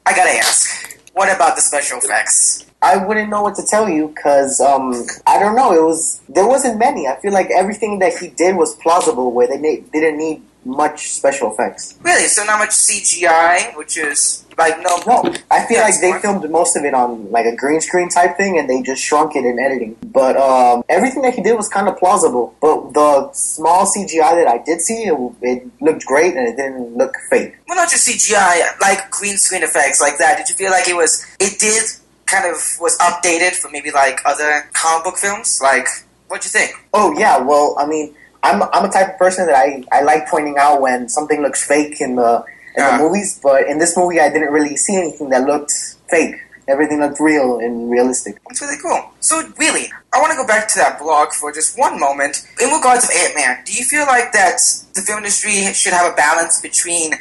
I 0.06 0.16
gotta 0.16 0.32
ask, 0.32 1.00
what 1.14 1.34
about 1.34 1.56
the 1.56 1.62
special 1.62 2.00
effects? 2.00 2.66
I 2.82 2.98
wouldn't 2.98 3.30
know 3.30 3.42
what 3.42 3.56
to 3.56 3.66
tell 3.66 3.90
you 3.90 4.08
because 4.08 4.62
um, 4.62 4.94
I 5.28 5.38
don't 5.38 5.56
know. 5.56 5.74
It 5.74 5.84
was 5.84 6.22
there 6.30 6.48
wasn't 6.48 6.80
many. 6.80 7.08
I 7.08 7.20
feel 7.20 7.34
like 7.34 7.50
everything 7.52 8.00
that 8.00 8.18
he 8.18 8.30
did 8.30 8.56
was 8.56 8.76
plausible, 8.76 9.32
where 9.32 9.48
they 9.48 9.84
didn't 9.92 10.18
need 10.18 10.42
much 10.66 11.12
special 11.12 11.52
effects. 11.52 11.98
Really? 12.02 12.28
So 12.28 12.44
not 12.44 12.60
much 12.60 12.70
CGI, 12.70 13.76
which 13.78 13.98
is 13.98 14.46
like 14.58 14.78
no. 14.82 15.00
No, 15.08 15.34
I 15.50 15.66
feel 15.66 15.82
like 15.82 16.00
they 16.02 16.14
filmed 16.20 16.50
most 16.52 16.76
of 16.76 16.84
it 16.84 16.94
on 16.94 17.32
like 17.32 17.46
a 17.46 17.56
green 17.56 17.82
screen 17.82 18.10
type 18.10 18.38
thing, 18.38 18.60
and 18.60 18.70
they 18.70 18.82
just 18.82 19.02
shrunk 19.02 19.36
it 19.36 19.46
in 19.46 19.58
editing. 19.58 19.98
But 20.04 20.38
um, 20.38 20.84
everything 20.90 21.22
that 21.24 21.34
he 21.34 21.42
did 21.42 21.56
was 21.56 21.70
kind 21.70 21.88
of 21.88 21.98
plausible. 21.98 22.56
But 22.62 22.94
the 22.94 23.32
small 23.34 23.86
CGI 23.86 24.44
that 24.44 24.48
I 24.48 24.58
did 24.60 24.82
see, 24.82 25.04
it, 25.04 25.18
it 25.42 25.68
looked 25.82 26.06
great, 26.06 26.36
and 26.36 26.48
it 26.48 26.58
didn't 26.58 26.96
look 26.96 27.16
fake. 27.30 27.56
Well, 27.68 27.78
not 27.78 27.90
just 27.90 28.08
CGI, 28.08 28.80
like 28.82 29.10
green 29.10 29.38
screen 29.38 29.64
effects 29.64 30.02
like 30.02 30.18
that. 30.18 30.38
Did 30.38 30.50
you 30.50 30.56
feel 30.56 30.72
like 30.72 30.88
it 30.88 30.96
was? 30.96 31.26
It 31.40 31.60
did 31.60 31.84
kind 32.26 32.46
of 32.46 32.62
was 32.80 32.98
updated 33.00 33.56
for 33.56 33.72
maybe 33.72 33.92
like 33.92 34.20
other 34.26 34.70
comic 34.74 35.04
book 35.06 35.18
films. 35.18 35.60
Like, 35.64 35.88
what'd 36.28 36.46
you 36.46 36.52
think? 36.52 36.76
Oh 36.94 37.18
yeah, 37.18 37.38
well, 37.38 37.76
I 37.80 37.88
mean, 37.88 38.14
I'm 38.44 38.64
I'm 38.64 38.86
a 38.86 38.90
type 38.92 39.14
of 39.14 39.18
person 39.18 39.48
that 39.48 39.56
I, 39.56 39.84
I 39.92 40.02
like 40.02 40.28
pointing 40.28 40.58
out 40.58 40.82
when 40.82 41.10
something 41.10 41.42
looks 41.42 41.66
fake 41.66 42.00
in 42.02 42.16
the 42.16 42.44
in 42.76 42.84
Yeah. 42.84 42.98
the 42.98 43.04
movies, 43.04 43.40
but 43.42 43.68
in 43.68 43.80
this 43.80 43.98
movie, 43.98 44.20
I 44.20 44.30
didn't 44.30 44.54
really 44.54 44.78
see 44.78 44.96
anything 44.96 45.30
that 45.30 45.44
looked 45.46 45.74
fake. 46.10 46.36
Everything 46.68 47.00
looked 47.00 47.20
real 47.20 47.58
and 47.58 47.90
realistic. 47.90 48.38
It's 48.52 48.62
really 48.62 48.78
cool. 48.80 49.10
So, 49.22 49.42
really, 49.58 49.92
I 50.14 50.22
want 50.22 50.32
to 50.34 50.38
go 50.38 50.46
back 50.46 50.68
to 50.68 50.76
that 50.78 51.00
blog 51.00 51.32
for 51.34 51.52
just 51.52 51.76
one 51.80 52.00
moment. 52.00 52.46
In 52.62 52.70
regards 52.70 53.06
of 53.06 53.10
Ant 53.10 53.36
Man, 53.36 53.58
do 53.66 53.74
you 53.74 53.84
feel 53.84 54.06
like 54.06 54.32
that 54.34 54.60
the 54.94 55.02
film 55.02 55.18
industry 55.18 55.54
should 55.74 55.94
have 55.94 56.14
a 56.14 56.16
balance 56.16 56.62
between 56.62 57.14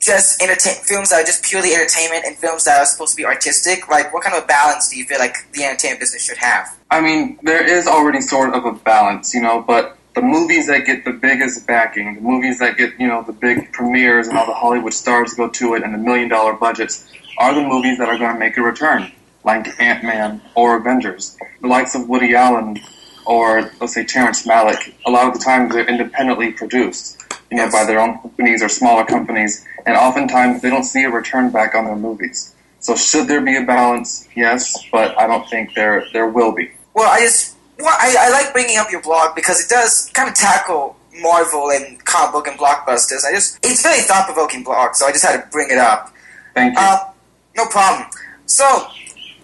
just 0.00 0.42
entertain 0.42 0.74
films 0.82 1.10
that 1.10 1.22
are 1.22 1.24
just 1.24 1.44
purely 1.44 1.72
entertainment 1.74 2.24
and 2.26 2.36
films 2.36 2.64
that 2.64 2.80
are 2.80 2.84
supposed 2.84 3.12
to 3.12 3.16
be 3.16 3.24
artistic? 3.24 3.88
Like, 3.88 4.12
what 4.12 4.24
kind 4.24 4.36
of 4.36 4.42
a 4.42 4.46
balance 4.48 4.88
do 4.90 4.96
you 4.98 5.04
feel 5.04 5.20
like 5.20 5.36
the 5.52 5.62
entertainment 5.62 6.00
business 6.00 6.24
should 6.24 6.38
have? 6.38 6.76
I 6.90 7.00
mean, 7.00 7.38
there 7.44 7.64
is 7.64 7.86
already 7.86 8.20
sort 8.20 8.52
of 8.52 8.64
a 8.64 8.72
balance, 8.72 9.32
you 9.32 9.40
know, 9.42 9.62
but 9.64 9.96
the 10.14 10.22
movies 10.22 10.66
that 10.66 10.84
get 10.84 11.04
the 11.04 11.12
biggest 11.12 11.66
backing, 11.66 12.14
the 12.14 12.20
movies 12.20 12.58
that 12.58 12.76
get, 12.76 12.98
you 13.00 13.06
know, 13.06 13.22
the 13.22 13.32
big 13.32 13.72
premieres 13.72 14.28
and 14.28 14.36
all 14.36 14.46
the 14.46 14.54
Hollywood 14.54 14.92
stars 14.92 15.34
go 15.34 15.48
to 15.48 15.74
it 15.74 15.82
and 15.82 15.94
the 15.94 15.98
million 15.98 16.28
dollar 16.28 16.52
budgets 16.52 17.10
are 17.38 17.54
the 17.54 17.62
movies 17.62 17.98
that 17.98 18.08
are 18.08 18.18
going 18.18 18.32
to 18.32 18.38
make 18.38 18.56
a 18.56 18.62
return, 18.62 19.10
like 19.44 19.66
Ant 19.80 20.04
Man 20.04 20.42
or 20.54 20.76
Avengers. 20.76 21.36
The 21.62 21.68
likes 21.68 21.94
of 21.94 22.08
Woody 22.08 22.34
Allen 22.34 22.78
or, 23.24 23.70
let's 23.80 23.94
say, 23.94 24.04
Terrence 24.04 24.46
Malick, 24.46 24.92
a 25.06 25.10
lot 25.10 25.28
of 25.28 25.34
the 25.34 25.40
times 25.40 25.72
they're 25.72 25.88
independently 25.88 26.52
produced, 26.52 27.22
you 27.50 27.56
know, 27.56 27.70
by 27.70 27.84
their 27.84 28.00
own 28.00 28.18
companies 28.20 28.62
or 28.62 28.68
smaller 28.68 29.04
companies, 29.04 29.64
and 29.86 29.96
oftentimes 29.96 30.60
they 30.60 30.70
don't 30.70 30.84
see 30.84 31.04
a 31.04 31.10
return 31.10 31.50
back 31.50 31.74
on 31.74 31.84
their 31.84 31.96
movies. 31.96 32.54
So 32.80 32.96
should 32.96 33.28
there 33.28 33.40
be 33.40 33.56
a 33.56 33.62
balance? 33.62 34.28
Yes, 34.34 34.76
but 34.90 35.16
I 35.16 35.28
don't 35.28 35.48
think 35.48 35.74
there 35.74 36.04
there 36.12 36.26
will 36.26 36.50
be. 36.50 36.72
Well, 36.94 37.08
I 37.08 37.20
just 37.20 37.51
well, 37.82 37.96
I, 37.98 38.14
I 38.18 38.30
like 38.30 38.52
bringing 38.52 38.78
up 38.78 38.90
your 38.90 39.02
blog 39.02 39.34
because 39.34 39.60
it 39.60 39.68
does 39.68 40.10
kind 40.14 40.28
of 40.28 40.34
tackle 40.34 40.96
Marvel 41.20 41.70
and 41.70 42.02
comic 42.04 42.32
book 42.32 42.46
and 42.46 42.58
blockbusters. 42.58 43.24
I 43.24 43.32
just 43.32 43.58
it's 43.64 43.80
a 43.80 43.88
very 43.88 44.02
thought 44.02 44.26
provoking 44.26 44.62
blog, 44.62 44.94
so 44.94 45.06
I 45.06 45.12
just 45.12 45.24
had 45.24 45.42
to 45.42 45.48
bring 45.50 45.70
it 45.70 45.78
up. 45.78 46.12
Thank 46.54 46.74
you. 46.74 46.80
Uh, 46.80 47.10
no 47.56 47.66
problem. 47.66 48.08
So, 48.46 48.86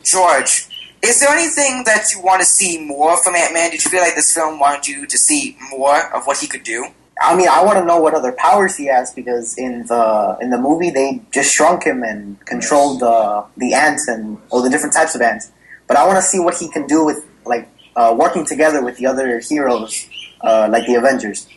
George, 0.02 0.66
is 1.02 1.20
there 1.20 1.30
anything 1.30 1.84
that 1.84 2.12
you 2.12 2.22
want 2.22 2.40
to 2.40 2.46
see 2.46 2.84
more 2.84 3.16
from 3.22 3.34
Ant 3.34 3.54
Man? 3.54 3.70
Did 3.70 3.84
you 3.84 3.90
feel 3.90 4.00
like 4.00 4.14
this 4.14 4.32
film 4.32 4.58
wanted 4.58 4.86
you 4.86 5.06
to 5.06 5.18
see 5.18 5.56
more 5.70 6.14
of 6.14 6.26
what 6.26 6.38
he 6.38 6.46
could 6.46 6.62
do? 6.62 6.86
I 7.20 7.34
mean, 7.36 7.48
I 7.48 7.64
want 7.64 7.78
to 7.78 7.84
know 7.84 7.98
what 7.98 8.14
other 8.14 8.32
powers 8.32 8.76
he 8.76 8.86
has 8.86 9.12
because 9.12 9.58
in 9.58 9.86
the 9.86 10.38
in 10.40 10.50
the 10.50 10.58
movie 10.58 10.90
they 10.90 11.20
just 11.32 11.52
shrunk 11.52 11.84
him 11.84 12.02
and 12.02 12.38
controlled 12.46 13.00
the 13.00 13.44
the 13.56 13.74
ants 13.74 14.06
and 14.06 14.38
all 14.50 14.62
the 14.62 14.70
different 14.70 14.94
types 14.94 15.14
of 15.14 15.20
ants. 15.20 15.50
But 15.88 15.96
I 15.96 16.06
want 16.06 16.16
to 16.16 16.22
see 16.22 16.38
what 16.38 16.56
he 16.56 16.68
can 16.68 16.86
do 16.86 17.04
with 17.04 17.24
like 17.44 17.68
uh, 17.98 18.14
working 18.14 18.44
together 18.46 18.80
with 18.84 18.96
the 18.98 19.06
other 19.06 19.40
heroes, 19.40 20.08
uh, 20.42 20.68
like 20.70 20.86
the 20.86 20.94
Avengers. 20.94 21.48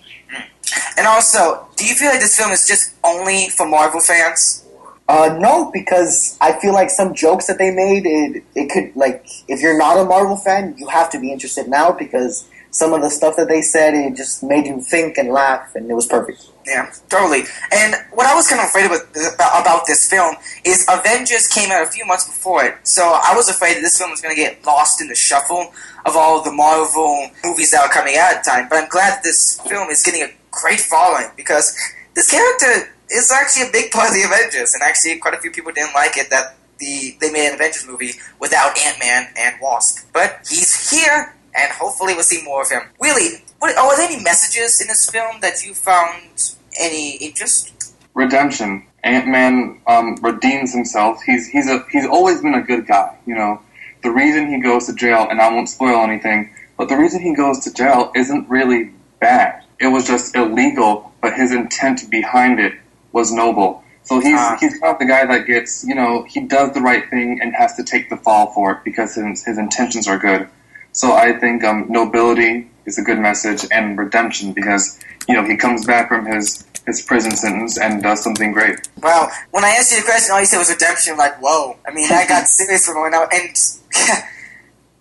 And 0.97 1.05
also, 1.05 1.67
do 1.77 1.85
you 1.85 1.93
feel 1.93 2.09
like 2.09 2.19
this 2.19 2.35
film 2.35 2.51
is 2.51 2.65
just 2.67 2.95
only 3.03 3.49
for 3.49 3.67
Marvel 3.67 4.01
fans? 4.01 4.65
Uh, 5.07 5.37
no, 5.39 5.69
because 5.71 6.37
I 6.41 6.59
feel 6.59 6.73
like 6.73 6.89
some 6.89 7.13
jokes 7.13 7.45
that 7.47 7.57
they 7.57 7.69
made, 7.69 8.05
it, 8.05 8.43
it 8.55 8.69
could, 8.71 8.95
like, 8.95 9.25
if 9.47 9.61
you're 9.61 9.77
not 9.77 9.97
a 9.97 10.05
Marvel 10.05 10.37
fan, 10.37 10.73
you 10.77 10.87
have 10.87 11.11
to 11.11 11.19
be 11.19 11.31
interested 11.31 11.67
now 11.67 11.91
because 11.91 12.47
some 12.71 12.93
of 12.93 13.01
the 13.01 13.09
stuff 13.09 13.35
that 13.35 13.47
they 13.47 13.61
said, 13.61 13.93
it 13.93 14.15
just 14.15 14.43
made 14.43 14.65
you 14.65 14.81
think 14.81 15.17
and 15.17 15.29
laugh, 15.29 15.75
and 15.75 15.89
it 15.89 15.93
was 15.93 16.07
perfect. 16.07 16.43
Yeah, 16.65 16.91
totally. 17.09 17.43
And 17.71 17.95
what 18.11 18.27
I 18.27 18.33
was 18.33 18.47
kind 18.47 18.61
of 18.61 18.67
afraid 18.67 18.85
of 18.85 18.91
about 19.35 19.85
this 19.87 20.09
film 20.09 20.35
is 20.63 20.85
Avengers 20.89 21.47
came 21.47 21.71
out 21.71 21.83
a 21.83 21.91
few 21.91 22.05
months 22.05 22.25
before 22.25 22.63
it, 22.63 22.75
so 22.83 23.03
I 23.03 23.35
was 23.35 23.49
afraid 23.49 23.75
that 23.75 23.81
this 23.81 23.97
film 23.97 24.11
was 24.11 24.21
going 24.21 24.33
to 24.33 24.41
get 24.41 24.65
lost 24.65 25.01
in 25.01 25.07
the 25.07 25.15
shuffle 25.15 25.73
of 26.05 26.15
all 26.15 26.41
the 26.41 26.51
Marvel 26.51 27.29
movies 27.43 27.71
that 27.71 27.83
were 27.83 27.93
coming 27.93 28.15
out 28.17 28.33
at 28.33 28.43
the 28.43 28.49
time. 28.49 28.67
But 28.69 28.83
I'm 28.83 28.89
glad 28.89 29.17
that 29.17 29.23
this 29.23 29.59
film 29.61 29.89
is 29.89 30.01
getting 30.01 30.23
a 30.23 30.31
great 30.51 30.79
following 30.79 31.27
because 31.35 31.77
this 32.15 32.29
character 32.31 32.93
is 33.09 33.31
actually 33.31 33.69
a 33.69 33.71
big 33.71 33.91
part 33.91 34.09
of 34.09 34.13
the 34.13 34.23
Avengers, 34.23 34.73
and 34.73 34.81
actually 34.83 35.17
quite 35.17 35.33
a 35.33 35.37
few 35.37 35.51
people 35.51 35.71
didn't 35.71 35.93
like 35.93 36.17
it 36.17 36.29
that 36.29 36.55
the 36.79 37.15
they 37.19 37.31
made 37.31 37.47
an 37.47 37.55
Avengers 37.55 37.87
movie 37.87 38.13
without 38.39 38.77
Ant 38.77 38.99
Man 38.99 39.27
and 39.37 39.55
Wasp. 39.61 40.07
But 40.13 40.39
he's 40.49 40.89
here, 40.89 41.35
and 41.55 41.71
hopefully 41.73 42.13
we'll 42.13 42.23
see 42.23 42.43
more 42.43 42.61
of 42.61 42.69
him. 42.69 42.81
Really, 42.99 43.43
what, 43.59 43.77
are 43.77 43.95
there 43.97 44.07
any 44.07 44.23
messages 44.23 44.81
in 44.81 44.87
this 44.87 45.09
film 45.09 45.41
that 45.41 45.63
you 45.63 45.73
found 45.73 46.55
any 46.79 47.17
interest? 47.17 47.93
Redemption. 48.13 48.87
Ant 49.03 49.27
Man 49.27 49.81
um, 49.87 50.15
redeems 50.21 50.73
himself. 50.73 51.21
He's 51.23 51.47
he's 51.47 51.67
a 51.67 51.83
he's 51.91 52.05
always 52.05 52.41
been 52.41 52.53
a 52.53 52.61
good 52.61 52.85
guy. 52.85 53.17
You 53.25 53.35
know, 53.35 53.61
the 54.03 54.11
reason 54.11 54.47
he 54.47 54.61
goes 54.61 54.85
to 54.87 54.93
jail, 54.93 55.27
and 55.29 55.41
I 55.41 55.51
won't 55.51 55.69
spoil 55.69 56.03
anything, 56.03 56.53
but 56.77 56.89
the 56.89 56.97
reason 56.97 57.21
he 57.21 57.33
goes 57.33 57.59
to 57.61 57.73
jail 57.73 58.11
isn't 58.15 58.47
really 58.49 58.91
bad. 59.19 59.63
It 59.79 59.87
was 59.87 60.05
just 60.05 60.35
illegal, 60.35 61.11
but 61.21 61.33
his 61.33 61.51
intent 61.51 62.09
behind 62.11 62.59
it 62.59 62.73
was 63.11 63.31
noble. 63.31 63.83
So 64.03 64.19
he's 64.19 64.37
uh, 64.37 64.57
he's 64.59 64.79
not 64.81 64.99
the 64.99 65.05
guy 65.05 65.25
that 65.25 65.45
gets 65.45 65.83
you 65.83 65.95
know 65.95 66.23
he 66.23 66.41
does 66.41 66.73
the 66.73 66.81
right 66.81 67.09
thing 67.09 67.39
and 67.41 67.55
has 67.55 67.75
to 67.75 67.83
take 67.83 68.09
the 68.09 68.17
fall 68.17 68.51
for 68.53 68.71
it 68.73 68.83
because 68.83 69.15
his 69.15 69.43
his 69.43 69.57
intentions 69.57 70.07
are 70.07 70.17
good. 70.17 70.47
So 70.93 71.13
I 71.13 71.33
think 71.39 71.63
um, 71.63 71.85
nobility 71.89 72.69
is 72.85 72.97
a 72.97 73.01
good 73.01 73.19
message 73.19 73.65
and 73.71 73.97
redemption 73.97 74.53
because 74.53 74.99
you 75.27 75.35
know 75.35 75.43
he 75.43 75.55
comes 75.55 75.85
back 75.85 76.09
from 76.09 76.25
his 76.25 76.65
his 76.85 77.01
prison 77.01 77.31
sentence 77.31 77.77
and 77.77 78.01
does 78.01 78.23
something 78.23 78.51
great. 78.51 78.75
Well, 79.01 79.31
when 79.51 79.63
I 79.63 79.69
asked 79.69 79.91
you 79.91 79.99
the 79.99 80.05
question, 80.05 80.33
all 80.33 80.39
you 80.39 80.45
said 80.45 80.57
was 80.57 80.69
redemption. 80.69 81.17
like, 81.17 81.41
whoa! 81.41 81.77
I 81.87 81.93
mean, 81.93 82.11
I 82.11 82.27
got 82.27 82.47
serious 82.47 82.85
for 82.85 82.91
a 82.93 83.11
moment, 83.11 83.31
and 83.33 83.55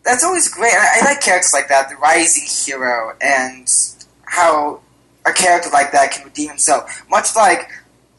that's 0.04 0.24
always 0.24 0.48
great. 0.48 0.74
I, 0.74 1.00
I 1.00 1.04
like 1.04 1.20
characters 1.20 1.52
like 1.52 1.68
that, 1.68 1.88
the 1.88 1.96
rising 1.96 2.44
hero, 2.46 3.16
and 3.20 3.68
how 4.24 4.80
a 5.26 5.32
character 5.32 5.70
like 5.72 5.92
that 5.92 6.12
can 6.12 6.24
redeem 6.24 6.48
himself. 6.50 7.04
Much 7.10 7.34
like 7.34 7.68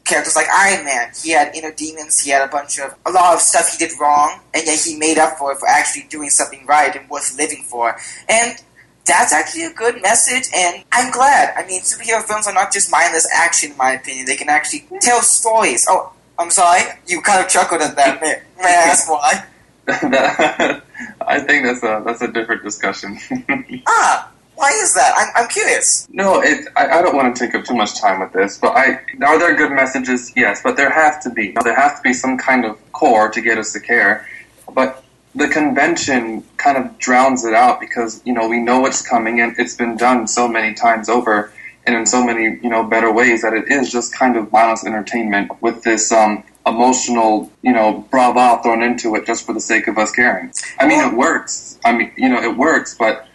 characters 0.05 0.35
like 0.35 0.47
Iron 0.49 0.85
Man. 0.85 1.11
He 1.21 1.31
had 1.31 1.55
inner 1.55 1.71
demons. 1.71 2.19
He 2.19 2.31
had 2.31 2.47
a 2.47 2.51
bunch 2.51 2.79
of 2.79 2.95
a 3.05 3.11
lot 3.11 3.33
of 3.33 3.41
stuff 3.41 3.71
he 3.71 3.85
did 3.85 3.97
wrong, 3.99 4.39
and 4.53 4.65
yet 4.65 4.79
he 4.79 4.97
made 4.97 5.17
up 5.17 5.37
for 5.37 5.51
it 5.51 5.59
for 5.59 5.67
actually 5.67 6.07
doing 6.09 6.29
something 6.29 6.65
right 6.65 6.95
and 6.95 7.09
worth 7.09 7.37
living 7.37 7.63
for. 7.67 7.97
And 8.29 8.61
that's 9.05 9.33
actually 9.33 9.65
a 9.65 9.73
good 9.73 10.01
message, 10.01 10.47
and 10.55 10.83
I'm 10.91 11.11
glad. 11.11 11.53
I 11.57 11.65
mean, 11.65 11.81
superhero 11.81 12.23
films 12.23 12.47
are 12.47 12.53
not 12.53 12.71
just 12.71 12.91
mindless 12.91 13.27
action, 13.33 13.71
in 13.71 13.77
my 13.77 13.93
opinion. 13.93 14.25
They 14.25 14.35
can 14.35 14.49
actually 14.49 14.85
tell 15.01 15.21
stories. 15.21 15.85
Oh, 15.89 16.13
I'm 16.37 16.51
sorry, 16.51 16.81
you 17.07 17.21
kind 17.21 17.43
of 17.43 17.49
chuckled 17.49 17.81
at 17.81 17.95
that. 17.95 18.21
May, 18.21 18.41
I 18.63 18.69
ask 18.69 19.09
why? 19.09 19.45
I 21.27 21.39
think 21.39 21.65
that's 21.65 21.83
a 21.83 22.01
that's 22.05 22.21
a 22.21 22.31
different 22.31 22.63
discussion. 22.63 23.17
ah, 23.87 24.31
why 24.61 24.69
is 24.69 24.93
that? 24.93 25.11
I'm, 25.17 25.43
I'm 25.43 25.49
curious. 25.49 26.07
No, 26.11 26.39
it, 26.39 26.67
I, 26.75 26.99
I 26.99 27.01
don't 27.01 27.15
want 27.15 27.35
to 27.35 27.45
take 27.45 27.55
up 27.55 27.65
too 27.65 27.73
much 27.73 27.99
time 27.99 28.19
with 28.19 28.31
this, 28.31 28.59
but 28.59 28.77
I 28.77 29.01
are 29.25 29.39
there 29.39 29.55
good 29.55 29.71
messages? 29.71 30.31
Yes, 30.35 30.61
but 30.61 30.77
there 30.77 30.91
has 30.91 31.23
to 31.23 31.31
be. 31.31 31.51
There 31.63 31.75
has 31.75 31.97
to 31.97 32.01
be 32.03 32.13
some 32.13 32.37
kind 32.37 32.63
of 32.63 32.77
core 32.91 33.31
to 33.31 33.41
get 33.41 33.57
us 33.57 33.73
to 33.73 33.79
care. 33.79 34.27
But 34.71 35.03
the 35.33 35.47
convention 35.47 36.43
kind 36.57 36.77
of 36.77 36.95
drowns 36.99 37.43
it 37.43 37.55
out 37.55 37.79
because 37.79 38.21
you 38.23 38.33
know 38.33 38.47
we 38.47 38.59
know 38.59 38.81
what's 38.81 39.01
coming 39.01 39.41
and 39.41 39.57
it's 39.57 39.75
been 39.75 39.97
done 39.97 40.27
so 40.27 40.47
many 40.47 40.75
times 40.75 41.09
over 41.09 41.51
and 41.87 41.95
in 41.95 42.05
so 42.05 42.23
many 42.23 42.59
you 42.61 42.69
know 42.69 42.83
better 42.83 43.11
ways 43.11 43.41
that 43.41 43.53
it 43.53 43.67
is 43.71 43.91
just 43.91 44.13
kind 44.13 44.37
of 44.37 44.51
mindless 44.51 44.85
entertainment 44.85 45.49
with 45.63 45.81
this 45.81 46.11
um, 46.11 46.43
emotional 46.67 47.51
you 47.63 47.73
know 47.73 48.05
brava 48.11 48.61
thrown 48.61 48.83
into 48.83 49.15
it 49.15 49.25
just 49.25 49.43
for 49.43 49.53
the 49.53 49.59
sake 49.59 49.87
of 49.87 49.97
us 49.97 50.11
caring. 50.11 50.53
I 50.77 50.85
mean, 50.87 50.99
it 50.99 51.17
works. 51.17 51.79
I 51.83 51.93
mean, 51.93 52.11
you 52.15 52.29
know, 52.29 52.39
it 52.43 52.55
works, 52.55 52.93
but 52.93 53.27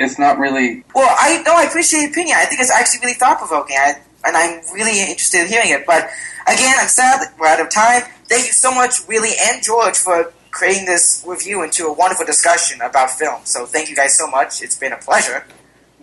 it's 0.00 0.18
not 0.18 0.38
really. 0.38 0.82
Well, 0.94 1.14
I 1.18 1.42
no, 1.42 1.54
I 1.54 1.64
appreciate 1.64 2.00
your 2.00 2.10
opinion. 2.10 2.36
I 2.40 2.46
think 2.46 2.60
it's 2.60 2.72
actually 2.72 3.00
really 3.00 3.14
thought 3.14 3.38
provoking, 3.38 3.76
and 3.78 4.36
I'm 4.36 4.62
really 4.72 4.98
interested 5.00 5.42
in 5.42 5.48
hearing 5.48 5.70
it. 5.70 5.84
But 5.86 6.10
again, 6.46 6.74
I'm 6.80 6.88
sad 6.88 7.20
that 7.20 7.34
we're 7.38 7.46
out 7.46 7.60
of 7.60 7.70
time. 7.70 8.02
Thank 8.28 8.46
you 8.46 8.52
so 8.52 8.74
much, 8.74 9.06
Willie 9.06 9.36
and 9.40 9.62
George, 9.62 9.96
for 9.96 10.32
creating 10.50 10.86
this 10.86 11.22
review 11.26 11.62
into 11.62 11.86
a 11.86 11.92
wonderful 11.92 12.24
discussion 12.24 12.80
about 12.80 13.10
film. 13.10 13.40
So 13.44 13.66
thank 13.66 13.90
you 13.90 13.94
guys 13.94 14.16
so 14.16 14.26
much. 14.26 14.62
It's 14.62 14.76
been 14.76 14.92
a 14.92 14.96
pleasure. 14.96 15.44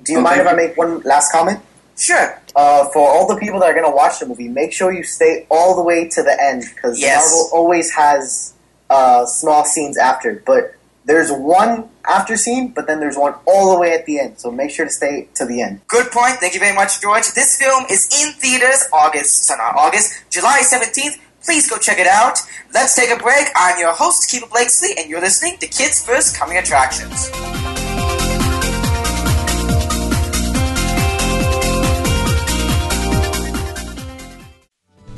Do 0.04 0.14
you 0.14 0.20
okay. 0.20 0.24
mind 0.24 0.42
if 0.42 0.48
I 0.48 0.54
make 0.54 0.78
one 0.78 1.02
last 1.02 1.32
comment? 1.32 1.60
Sure. 1.98 2.40
Uh, 2.56 2.88
for 2.90 3.00
all 3.00 3.28
the 3.28 3.40
people 3.40 3.60
that 3.60 3.70
are 3.70 3.74
going 3.74 3.90
to 3.90 3.96
watch 3.96 4.20
the 4.20 4.28
movie, 4.28 4.48
make 4.48 4.72
sure 4.72 4.94
you 4.94 5.04
stay 5.04 5.48
all 5.50 5.76
the 5.76 5.82
way 5.82 6.08
to 6.10 6.22
the 6.22 6.38
end 6.40 6.64
because 6.74 7.00
yes. 7.00 7.24
Marvel 7.24 7.50
always 7.52 7.92
has 7.92 8.54
uh, 8.92 9.26
small 9.26 9.66
scenes 9.66 9.98
after. 9.98 10.42
But 10.46 10.76
there's 11.06 11.32
one 11.32 11.90
after 12.08 12.38
scene, 12.38 12.70
but 12.70 12.88
then 12.88 13.00
there's 13.00 13.18
one 13.18 13.36
all 13.46 13.74
the 13.74 13.80
way 13.80 13.94
at 13.94 14.06
the 14.06 14.20
end. 14.20 14.40
So 14.40 14.52
make 14.52 14.72
sure 14.72 14.86
to 14.86 14.92
stay 14.92 15.28
to 15.36 15.46
the 15.46 15.62
end. 15.62 15.82
Good 15.88 16.12
point. 16.12 16.36
Thank 16.36 16.54
you 16.54 16.60
very 16.60 16.76
much, 16.76 17.02
George. 17.02 17.32
This 17.34 17.58
film 17.58 17.86
is 17.90 18.08
in 18.24 18.34
theaters 18.34 18.88
August, 18.94 19.46
so 19.46 19.56
not 19.56 19.76
August, 19.76 20.24
July 20.30 20.62
17th. 20.64 21.20
Please 21.44 21.70
go 21.70 21.78
check 21.78 22.00
it 22.00 22.08
out. 22.08 22.40
Let's 22.74 22.96
take 22.96 23.10
a 23.10 23.22
break. 23.22 23.48
I'm 23.56 23.80
your 23.80 23.94
host, 23.94 24.30
Keefer 24.30 24.50
Blakeslee, 24.50 24.96
and 24.98 25.10
you're 25.10 25.22
listening 25.22 25.58
to 25.60 25.68
Kids 25.68 26.06
First 26.06 26.36
Coming 26.36 26.58
Attractions. 26.58 27.30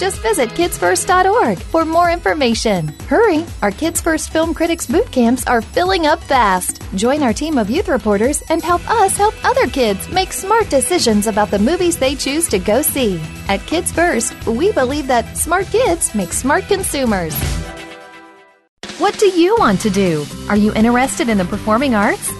Just 0.00 0.22
visit 0.22 0.48
kidsfirst.org 0.50 1.58
for 1.58 1.84
more 1.84 2.10
information. 2.10 2.88
Hurry! 3.06 3.44
Our 3.60 3.70
Kids 3.70 4.00
First 4.00 4.30
Film 4.30 4.54
Critics 4.54 4.86
boot 4.86 5.12
camps 5.12 5.46
are 5.46 5.60
filling 5.60 6.06
up 6.06 6.24
fast. 6.24 6.80
Join 6.94 7.22
our 7.22 7.34
team 7.34 7.58
of 7.58 7.68
youth 7.68 7.86
reporters 7.86 8.42
and 8.48 8.62
help 8.62 8.80
us 8.88 9.18
help 9.18 9.34
other 9.44 9.66
kids 9.66 10.08
make 10.08 10.32
smart 10.32 10.70
decisions 10.70 11.26
about 11.26 11.50
the 11.50 11.58
movies 11.58 11.98
they 11.98 12.14
choose 12.14 12.48
to 12.48 12.58
go 12.58 12.80
see. 12.80 13.20
At 13.48 13.66
Kids 13.66 13.92
First, 13.92 14.32
we 14.46 14.72
believe 14.72 15.06
that 15.08 15.36
smart 15.36 15.66
kids 15.66 16.14
make 16.14 16.32
smart 16.32 16.64
consumers. 16.64 17.38
What 18.96 19.18
do 19.18 19.26
you 19.26 19.54
want 19.58 19.82
to 19.82 19.90
do? 19.90 20.24
Are 20.48 20.56
you 20.56 20.72
interested 20.72 21.28
in 21.28 21.36
the 21.36 21.44
performing 21.44 21.94
arts? 21.94 22.39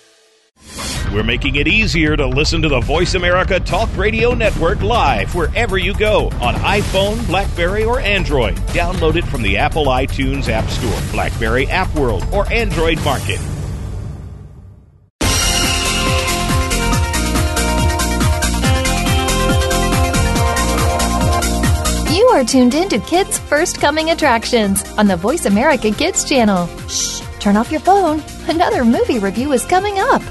We're 1.13 1.23
making 1.23 1.55
it 1.55 1.67
easier 1.67 2.15
to 2.15 2.25
listen 2.25 2.61
to 2.61 2.69
the 2.69 2.79
Voice 2.79 3.15
America 3.15 3.59
Talk 3.59 3.89
Radio 3.97 4.33
Network 4.33 4.81
live 4.81 5.35
wherever 5.35 5.77
you 5.77 5.93
go 5.93 6.27
on 6.39 6.55
iPhone, 6.55 7.27
Blackberry, 7.27 7.83
or 7.83 7.99
Android. 7.99 8.55
Download 8.67 9.17
it 9.17 9.25
from 9.25 9.41
the 9.41 9.57
Apple 9.57 9.87
iTunes 9.87 10.47
App 10.47 10.69
Store, 10.69 11.11
Blackberry 11.11 11.67
App 11.67 11.93
World, 11.95 12.25
or 12.31 12.49
Android 12.49 13.03
Market. 13.03 13.41
You 22.09 22.27
are 22.27 22.45
tuned 22.45 22.73
in 22.73 22.87
to 22.87 22.99
Kids 22.99 23.37
First 23.37 23.81
Coming 23.81 24.11
Attractions 24.11 24.89
on 24.97 25.07
the 25.07 25.17
Voice 25.17 25.45
America 25.45 25.91
Kids 25.91 26.23
channel. 26.23 26.67
Shh, 26.87 27.19
turn 27.41 27.57
off 27.57 27.69
your 27.69 27.81
phone. 27.81 28.23
Another 28.47 28.85
movie 28.85 29.19
review 29.19 29.51
is 29.51 29.65
coming 29.65 29.99
up. 29.99 30.21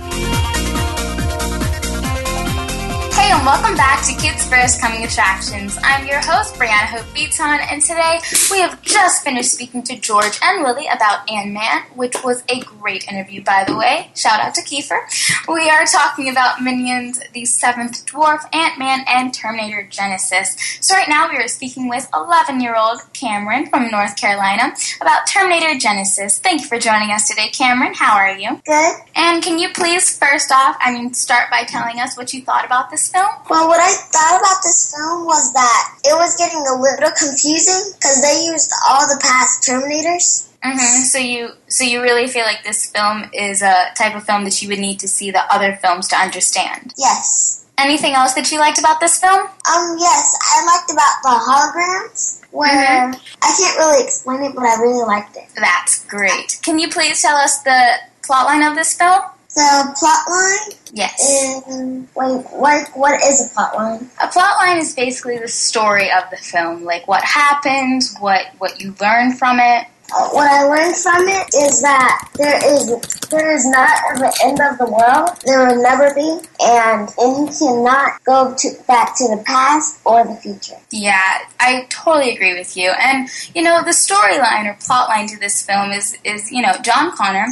Hey, 3.30 3.36
and 3.36 3.46
welcome 3.46 3.76
back 3.76 4.04
to 4.06 4.14
Kids 4.16 4.44
First 4.48 4.80
Coming 4.80 5.04
Attractions. 5.04 5.78
I'm 5.84 6.04
your 6.04 6.18
host, 6.18 6.56
Brianna 6.56 6.86
Hope 6.86 7.14
Beaton, 7.14 7.60
and 7.70 7.80
today 7.80 8.18
we 8.50 8.58
have 8.58 8.82
just 8.82 9.22
finished 9.22 9.52
speaking 9.52 9.84
to 9.84 9.96
George 10.00 10.36
and 10.42 10.64
Willie 10.64 10.88
about 10.88 11.30
Ant 11.30 11.52
Man, 11.52 11.82
which 11.94 12.16
was 12.24 12.42
a 12.48 12.58
great 12.58 13.06
interview, 13.06 13.44
by 13.44 13.62
the 13.62 13.76
way. 13.76 14.10
Shout 14.16 14.40
out 14.40 14.54
to 14.56 14.62
Keefer. 14.62 14.98
We 15.46 15.70
are 15.70 15.84
talking 15.84 16.28
about 16.28 16.60
Minions, 16.60 17.20
the 17.32 17.44
Seventh 17.44 18.04
Dwarf, 18.04 18.52
Ant 18.52 18.80
Man, 18.80 19.04
and 19.06 19.32
Terminator 19.32 19.86
Genisys. 19.88 20.82
So, 20.82 20.96
right 20.96 21.08
now 21.08 21.30
we 21.30 21.36
are 21.36 21.46
speaking 21.46 21.88
with 21.88 22.08
11 22.12 22.60
year 22.60 22.74
old 22.74 22.98
Kamren 23.14 23.70
from 23.70 23.92
North 23.92 24.16
Carolina 24.16 24.74
about 25.00 25.28
Terminator 25.28 25.78
Genisys. 25.78 26.40
Thank 26.40 26.62
you 26.62 26.66
for 26.66 26.80
joining 26.80 27.12
us 27.12 27.28
today, 27.28 27.50
Kamren. 27.52 27.94
How 27.94 28.16
are 28.16 28.36
you? 28.36 28.60
Good. 28.66 28.96
And 29.14 29.40
can 29.40 29.60
you 29.60 29.68
please, 29.72 30.18
first 30.18 30.50
off, 30.50 30.76
I 30.80 30.90
mean, 30.90 31.14
start 31.14 31.48
by 31.48 31.62
telling 31.62 32.00
us 32.00 32.16
what 32.16 32.34
you 32.34 32.42
thought 32.42 32.64
about 32.64 32.90
this 32.90 33.08
film? 33.08 33.19
Well, 33.48 33.68
what 33.68 33.80
I 33.80 33.90
thought 33.90 34.40
about 34.40 34.62
this 34.62 34.94
film 34.94 35.24
was 35.24 35.52
that 35.52 35.98
it 36.04 36.14
was 36.14 36.37
getting 36.37 36.61
a 36.61 36.76
little 36.80 37.11
confusing 37.18 37.92
because 37.96 38.22
they 38.22 38.46
used 38.46 38.72
all 38.88 39.06
the 39.06 39.18
past 39.22 39.66
Terminators. 39.66 40.48
Mm-hmm. 40.62 41.02
So 41.04 41.18
you, 41.18 41.50
so 41.68 41.85
you 41.85 42.02
really 42.02 42.26
feel 42.26 42.44
like 42.44 42.64
this 42.64 42.90
film 42.90 43.30
is 43.33 43.62
a 43.62 43.92
type 43.96 44.14
of 44.14 44.24
film 44.24 44.44
that 44.44 44.61
you 44.61 44.68
would 44.68 44.78
need 44.78 45.00
to 45.00 45.09
see 45.09 45.30
the 45.30 45.42
other 45.52 45.78
films 45.80 46.09
to 46.09 46.16
understand. 46.16 46.92
Yes. 46.98 47.64
Anything 47.78 48.12
else 48.12 48.35
that 48.35 48.52
you 48.52 48.59
liked 48.59 48.78
about 48.78 49.00
this 49.00 49.18
film? 49.18 49.40
Um. 49.40 49.96
Yes, 49.98 50.37
I 50.52 50.64
liked 50.68 50.92
about 50.92 51.16
the 51.22 51.33
holograms 51.48 52.42
where 52.50 53.09
I 53.09 53.54
can't 53.56 53.78
really 53.78 54.04
explain 54.04 54.42
it, 54.42 54.54
but 54.54 54.64
I 54.64 54.76
really 54.83 55.04
liked 55.06 55.35
it. 55.37 55.44
That's 55.56 56.04
great. 56.04 56.61
Can 56.62 56.78
you 56.78 56.90
please 56.90 57.22
tell 57.22 57.37
us 57.37 57.62
the 57.62 57.94
plotline 58.22 58.68
of 58.68 58.76
this 58.76 58.92
film? 58.92 59.22
The 59.54 59.94
plot 59.98 60.20
line 60.28 60.78
Yes. 60.92 61.20
is 61.68 62.06
wait, 62.14 62.44
what? 62.52 62.88
What 62.94 63.22
is 63.24 63.50
a 63.50 63.54
plot 63.54 63.74
line? 63.74 64.10
A 64.22 64.28
plot 64.28 64.56
line 64.58 64.78
is 64.78 64.94
basically 64.94 65.38
the 65.38 65.48
story 65.48 66.10
of 66.10 66.30
the 66.30 66.36
film, 66.36 66.84
like 66.84 67.08
what 67.08 67.22
happens, 67.24 68.14
what 68.20 68.46
what 68.58 68.80
you 68.80 68.94
learn 69.00 69.32
from 69.32 69.58
it. 69.58 69.86
Uh, 70.12 70.28
what 70.30 70.50
I 70.50 70.64
learned 70.64 70.96
from 70.96 71.22
it 71.28 71.46
is 71.54 71.82
that 71.82 72.28
there 72.34 72.58
is 72.74 72.90
there 73.30 73.54
is 73.54 73.64
not 73.66 73.88
an 74.16 74.30
end 74.42 74.60
of 74.60 74.78
the 74.78 74.86
world. 74.86 75.30
There 75.44 75.66
will 75.66 75.82
never 75.82 76.12
be, 76.14 76.40
and 76.60 77.08
and 77.18 77.38
you 77.48 77.56
cannot 77.58 78.22
go 78.24 78.54
to 78.56 78.68
back 78.88 79.16
to 79.18 79.28
the 79.36 79.42
past 79.46 80.00
or 80.04 80.24
the 80.26 80.34
future. 80.34 80.76
Yeah, 80.90 81.38
I 81.60 81.86
totally 81.90 82.34
agree 82.34 82.54
with 82.58 82.76
you. 82.76 82.90
And 83.00 83.28
you 83.54 83.62
know, 83.62 83.82
the 83.84 83.90
storyline 83.90 84.66
or 84.66 84.76
plot 84.84 85.08
line 85.08 85.28
to 85.28 85.38
this 85.38 85.62
film 85.62 85.90
is 85.92 86.16
is 86.24 86.50
you 86.50 86.62
know 86.62 86.72
John 86.82 87.12
Connor 87.16 87.46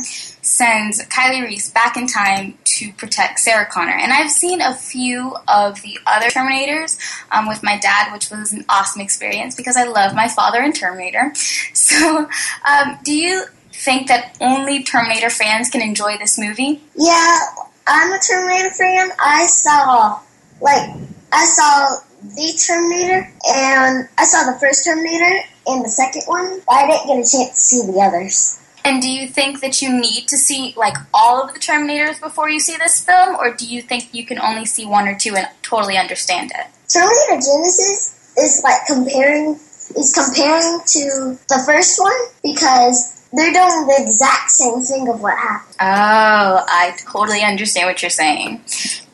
sends 0.48 1.04
Kyle 1.06 1.42
Reese 1.42 1.70
back 1.70 1.96
in 1.96 2.06
time 2.06 2.58
to 2.64 2.92
protect 2.94 3.38
Sarah 3.38 3.66
Connor. 3.66 3.92
And 3.92 4.12
I've 4.12 4.30
seen 4.30 4.60
a 4.60 4.74
few 4.74 5.36
of 5.46 5.82
the 5.82 5.98
other 6.06 6.26
Terminators 6.26 6.98
um, 7.30 7.46
with 7.46 7.62
my 7.62 7.78
dad, 7.78 8.12
which 8.12 8.30
was 8.30 8.52
an 8.52 8.64
awesome 8.68 9.02
experience 9.02 9.54
because 9.54 9.76
I 9.76 9.84
love 9.84 10.14
my 10.14 10.28
father 10.28 10.62
in 10.62 10.72
Terminator. 10.72 11.32
So, 11.88 12.28
um, 12.68 12.98
do 13.02 13.14
you 13.14 13.44
think 13.72 14.08
that 14.08 14.36
only 14.40 14.82
Terminator 14.82 15.30
fans 15.30 15.70
can 15.70 15.80
enjoy 15.80 16.18
this 16.18 16.38
movie? 16.38 16.82
Yeah, 16.94 17.40
I'm 17.86 18.12
a 18.12 18.18
Terminator 18.18 18.70
fan. 18.74 19.10
I 19.18 19.46
saw 19.46 20.20
like 20.60 20.90
I 21.32 21.44
saw 21.46 21.96
the 22.22 22.60
Terminator 22.66 23.30
and 23.48 24.08
I 24.18 24.24
saw 24.24 24.50
the 24.50 24.58
first 24.58 24.84
Terminator 24.84 25.40
and 25.66 25.84
the 25.84 25.88
second 25.88 26.22
one, 26.26 26.60
but 26.66 26.74
I 26.74 26.86
didn't 26.86 27.06
get 27.06 27.14
a 27.14 27.30
chance 27.30 27.50
to 27.50 27.56
see 27.56 27.92
the 27.92 28.00
others. 28.00 28.57
And 28.84 29.02
do 29.02 29.10
you 29.10 29.28
think 29.28 29.60
that 29.60 29.82
you 29.82 29.92
need 29.92 30.28
to 30.28 30.36
see 30.36 30.74
like 30.76 30.96
all 31.12 31.42
of 31.42 31.52
the 31.52 31.60
Terminators 31.60 32.20
before 32.20 32.48
you 32.48 32.60
see 32.60 32.76
this 32.76 33.04
film, 33.04 33.36
or 33.36 33.54
do 33.54 33.66
you 33.66 33.82
think 33.82 34.14
you 34.14 34.24
can 34.24 34.38
only 34.38 34.64
see 34.64 34.86
one 34.86 35.06
or 35.08 35.16
two 35.18 35.36
and 35.36 35.48
totally 35.62 35.96
understand 35.98 36.52
it? 36.54 36.66
Terminator 36.88 37.42
Genisys 37.42 38.36
is 38.38 38.60
like 38.64 38.86
comparing 38.86 39.58
is 39.96 40.14
comparing 40.14 40.80
to 40.86 41.38
the 41.48 41.62
first 41.66 42.00
one 42.00 42.12
because 42.42 43.26
they're 43.32 43.52
doing 43.52 43.86
the 43.86 44.04
exact 44.06 44.50
same 44.50 44.80
thing 44.80 45.08
of 45.08 45.20
what 45.20 45.36
happened. 45.36 45.76
Oh, 45.80 46.64
I 46.66 46.96
totally 47.10 47.42
understand 47.42 47.86
what 47.86 48.02
you're 48.02 48.10
saying. 48.10 48.62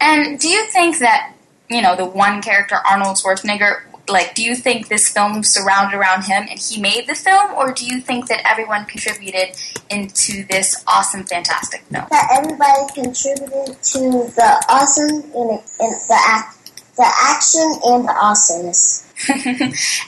And 0.00 0.38
do 0.38 0.48
you 0.48 0.64
think 0.70 0.98
that, 0.98 1.32
you 1.68 1.82
know, 1.82 1.96
the 1.96 2.04
one 2.04 2.42
character, 2.42 2.76
Arnold 2.88 3.16
Schwarzenegger, 3.16 3.82
like, 4.08 4.34
do 4.34 4.42
you 4.42 4.54
think 4.54 4.88
this 4.88 5.08
film 5.08 5.42
surrounded 5.42 5.96
around 5.96 6.24
him 6.24 6.46
and 6.50 6.58
he 6.60 6.80
made 6.80 7.06
the 7.06 7.14
film, 7.14 7.52
or 7.54 7.72
do 7.72 7.86
you 7.86 8.00
think 8.00 8.28
that 8.28 8.40
everyone 8.44 8.84
contributed 8.86 9.56
into 9.90 10.44
this 10.46 10.82
awesome, 10.86 11.24
fantastic 11.24 11.82
film? 11.90 12.06
That 12.10 12.28
everybody 12.32 12.92
contributed 12.94 13.82
to 13.82 14.00
the 14.34 14.64
awesome 14.68 15.08
and, 15.34 15.60
and 15.80 15.92
the 16.08 16.20
act, 16.26 16.72
the 16.96 17.10
action 17.22 17.62
and 17.84 18.04
the 18.06 18.12
awesomeness. 18.12 19.02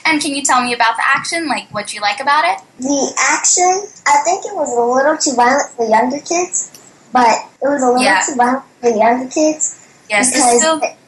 and 0.05 0.21
can 0.21 0.35
you 0.35 0.43
tell 0.43 0.61
me 0.61 0.73
about 0.73 0.95
the 0.97 1.03
action? 1.05 1.47
Like, 1.47 1.73
what 1.73 1.93
you 1.93 2.01
like 2.01 2.19
about 2.19 2.43
it? 2.45 2.61
The 2.79 3.13
action, 3.31 3.87
I 4.05 4.21
think 4.23 4.45
it 4.45 4.53
was 4.55 4.69
a 4.75 4.81
little 4.81 5.17
too 5.17 5.35
violent 5.35 5.69
for 5.75 5.87
younger 5.87 6.19
kids, 6.19 6.71
but 7.11 7.27
it 7.61 7.67
was 7.67 7.81
a 7.81 7.87
little 7.87 8.03
Yeah. 8.03 8.21
too 8.25 8.35
violent 8.35 8.63
for 8.81 8.89
younger 8.89 9.29
kids 9.29 9.83
Yes, 10.09 10.31
because 10.31 10.61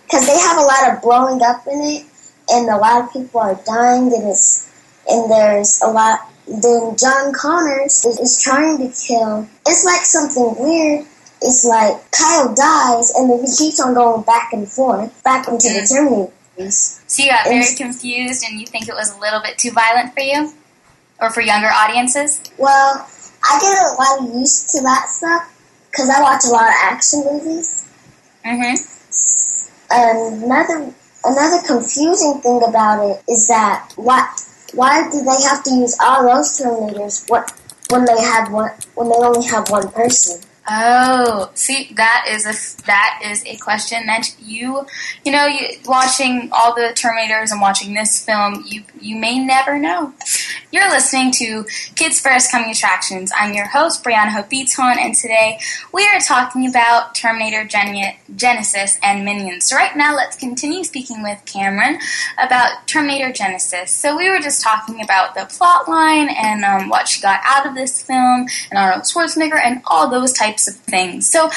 because 0.05 0.25
they 0.25 0.37
have 0.39 0.57
a 0.57 0.61
lot 0.61 0.91
of 0.91 1.01
blowing 1.01 1.41
up 1.43 1.65
in 1.67 1.79
it, 1.81 2.05
and 2.51 2.69
a 2.69 2.77
lot 2.77 3.03
of 3.03 3.13
people 3.13 3.39
are 3.39 3.59
dying, 3.65 4.11
and 4.13 4.29
it's 4.29 4.69
and 5.09 5.29
there's 5.31 5.81
a 5.81 5.87
lot. 5.87 6.19
Then 6.47 6.95
John 6.97 7.31
Connors 7.33 8.03
is, 8.05 8.19
is 8.19 8.41
trying 8.41 8.77
to 8.79 8.89
kill. 8.95 9.47
It's 9.67 9.85
like 9.85 10.01
something 10.01 10.55
weird. 10.57 11.05
It's 11.41 11.63
like 11.63 12.09
Kyle 12.11 12.53
dies, 12.53 13.13
and 13.15 13.29
then 13.29 13.39
he 13.45 13.55
keeps 13.55 13.79
on 13.79 13.93
going 13.93 14.23
back 14.23 14.51
and 14.51 14.67
forth, 14.67 15.23
back 15.23 15.47
into 15.47 15.69
the 15.69 15.85
Terminator. 15.87 16.33
So 16.71 17.23
you 17.23 17.29
got 17.29 17.47
And- 17.47 17.63
very 17.63 17.75
confused 17.75 18.43
and 18.45 18.59
you 18.59 18.67
think 18.67 18.89
it 18.89 18.93
was 18.93 19.15
a 19.15 19.19
little 19.19 19.39
bit 19.41 19.57
too 19.57 19.71
violent 19.71 20.13
for 20.13 20.19
you? 20.19 20.51
Or 21.21 21.29
for 21.29 21.39
younger 21.41 21.69
audiences? 21.69 22.41
Well, 22.57 23.07
I 23.43 23.59
get 23.61 23.77
a 23.77 24.27
lot 24.27 24.35
used 24.37 24.69
to 24.71 24.81
that 24.81 25.07
stuff 25.09 25.49
because 25.89 26.09
I 26.09 26.21
watch 26.21 26.43
a 26.45 26.49
lot 26.49 26.67
of 26.67 26.75
action 26.81 27.23
movies. 27.25 27.85
Mm-hmm. 28.45 30.43
Another 30.43 30.93
another 31.23 31.61
confusing 31.65 32.41
thing 32.41 32.61
about 32.67 33.03
it 33.03 33.23
is 33.29 33.47
that 33.47 33.91
why 33.95 34.27
why 34.73 35.09
do 35.09 35.19
they 35.19 35.41
have 35.47 35.63
to 35.63 35.71
use 35.71 35.97
all 35.99 36.23
those 36.23 36.59
Terminators 36.59 37.29
what 37.29 37.51
when 37.89 38.05
they 38.05 38.21
have 38.21 38.51
one 38.51 38.71
when 38.95 39.09
they 39.09 39.15
only 39.15 39.45
have 39.47 39.69
one 39.69 39.89
person? 39.91 40.41
Oh, 40.71 41.49
see, 41.55 41.91
that 41.95 42.25
is 42.29 42.45
a 42.45 42.85
that 42.85 43.21
is 43.25 43.43
a 43.45 43.57
question 43.57 44.05
that 44.05 44.35
you, 44.39 44.85
you 45.25 45.31
know, 45.31 45.47
you, 45.47 45.79
watching 45.85 46.49
all 46.51 46.75
the 46.75 46.93
Terminators 46.93 47.51
and 47.51 47.59
watching 47.59 47.95
this 47.95 48.23
film, 48.23 48.63
you 48.67 48.83
you 49.01 49.15
may 49.15 49.39
never 49.39 49.79
know. 49.79 50.13
You're 50.71 50.89
listening 50.91 51.31
to 51.31 51.65
Kids 51.95 52.19
First 52.19 52.51
Coming 52.51 52.69
Attractions. 52.69 53.31
I'm 53.35 53.55
your 53.55 53.65
host, 53.65 54.03
Brianna 54.03 54.29
Hope 54.29 54.49
Beaton, 54.49 54.97
and 54.99 55.15
today 55.15 55.59
we 55.91 56.05
are 56.07 56.19
talking 56.19 56.69
about 56.69 57.15
Terminator 57.15 57.65
Gen- 57.65 58.13
Genisys 58.35 58.99
and 59.01 59.25
Minions. 59.25 59.65
So 59.65 59.75
right 59.75 59.95
now, 59.97 60.15
let's 60.15 60.37
continue 60.37 60.83
speaking 60.83 61.23
with 61.23 61.39
Kamren 61.45 61.97
about 62.37 62.87
Terminator 62.87 63.31
Genisys. 63.31 63.87
So 63.87 64.15
we 64.15 64.29
were 64.29 64.39
just 64.39 64.61
talking 64.61 65.01
about 65.01 65.33
the 65.33 65.45
plot 65.45 65.89
line 65.89 66.29
and 66.29 66.63
um, 66.63 66.89
what 66.89 67.07
she 67.07 67.19
got 67.19 67.41
out 67.43 67.65
of 67.65 67.73
this 67.73 68.03
film, 68.03 68.47
and 68.69 68.77
Arnold 68.77 69.05
Schwarzenegger, 69.05 69.59
and 69.59 69.81
all 69.87 70.07
those 70.07 70.31
types 70.31 70.58
of 70.67 70.75
things. 70.75 71.29
So 71.29 71.49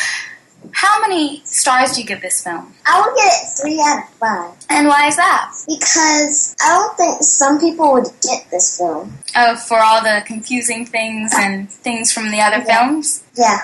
how 0.73 1.01
many 1.01 1.43
stars 1.45 1.93
do 1.93 2.01
you 2.01 2.07
give 2.07 2.21
this 2.21 2.43
film? 2.43 2.73
I 2.87 3.01
would 3.01 3.17
give 3.17 3.25
it 3.27 3.49
three 3.61 3.81
out 3.85 4.05
of 4.05 4.09
five. 4.15 4.65
And 4.71 4.87
why 4.87 5.09
is 5.09 5.17
that? 5.17 5.53
Because 5.67 6.55
I 6.61 6.69
don't 6.69 6.97
think 6.97 7.23
some 7.23 7.59
people 7.59 7.93
would 7.95 8.07
get 8.23 8.49
this 8.51 8.79
film. 8.79 9.13
Oh, 9.37 9.57
for 9.57 9.79
all 9.81 10.01
the 10.03 10.23
confusing 10.25 10.87
things 10.87 11.33
and 11.35 11.69
things 11.71 12.13
from 12.13 12.31
the 12.31 12.41
other 12.41 12.63
Yeah. 12.67 12.79
films? 12.79 13.23
Yeah. 13.35 13.59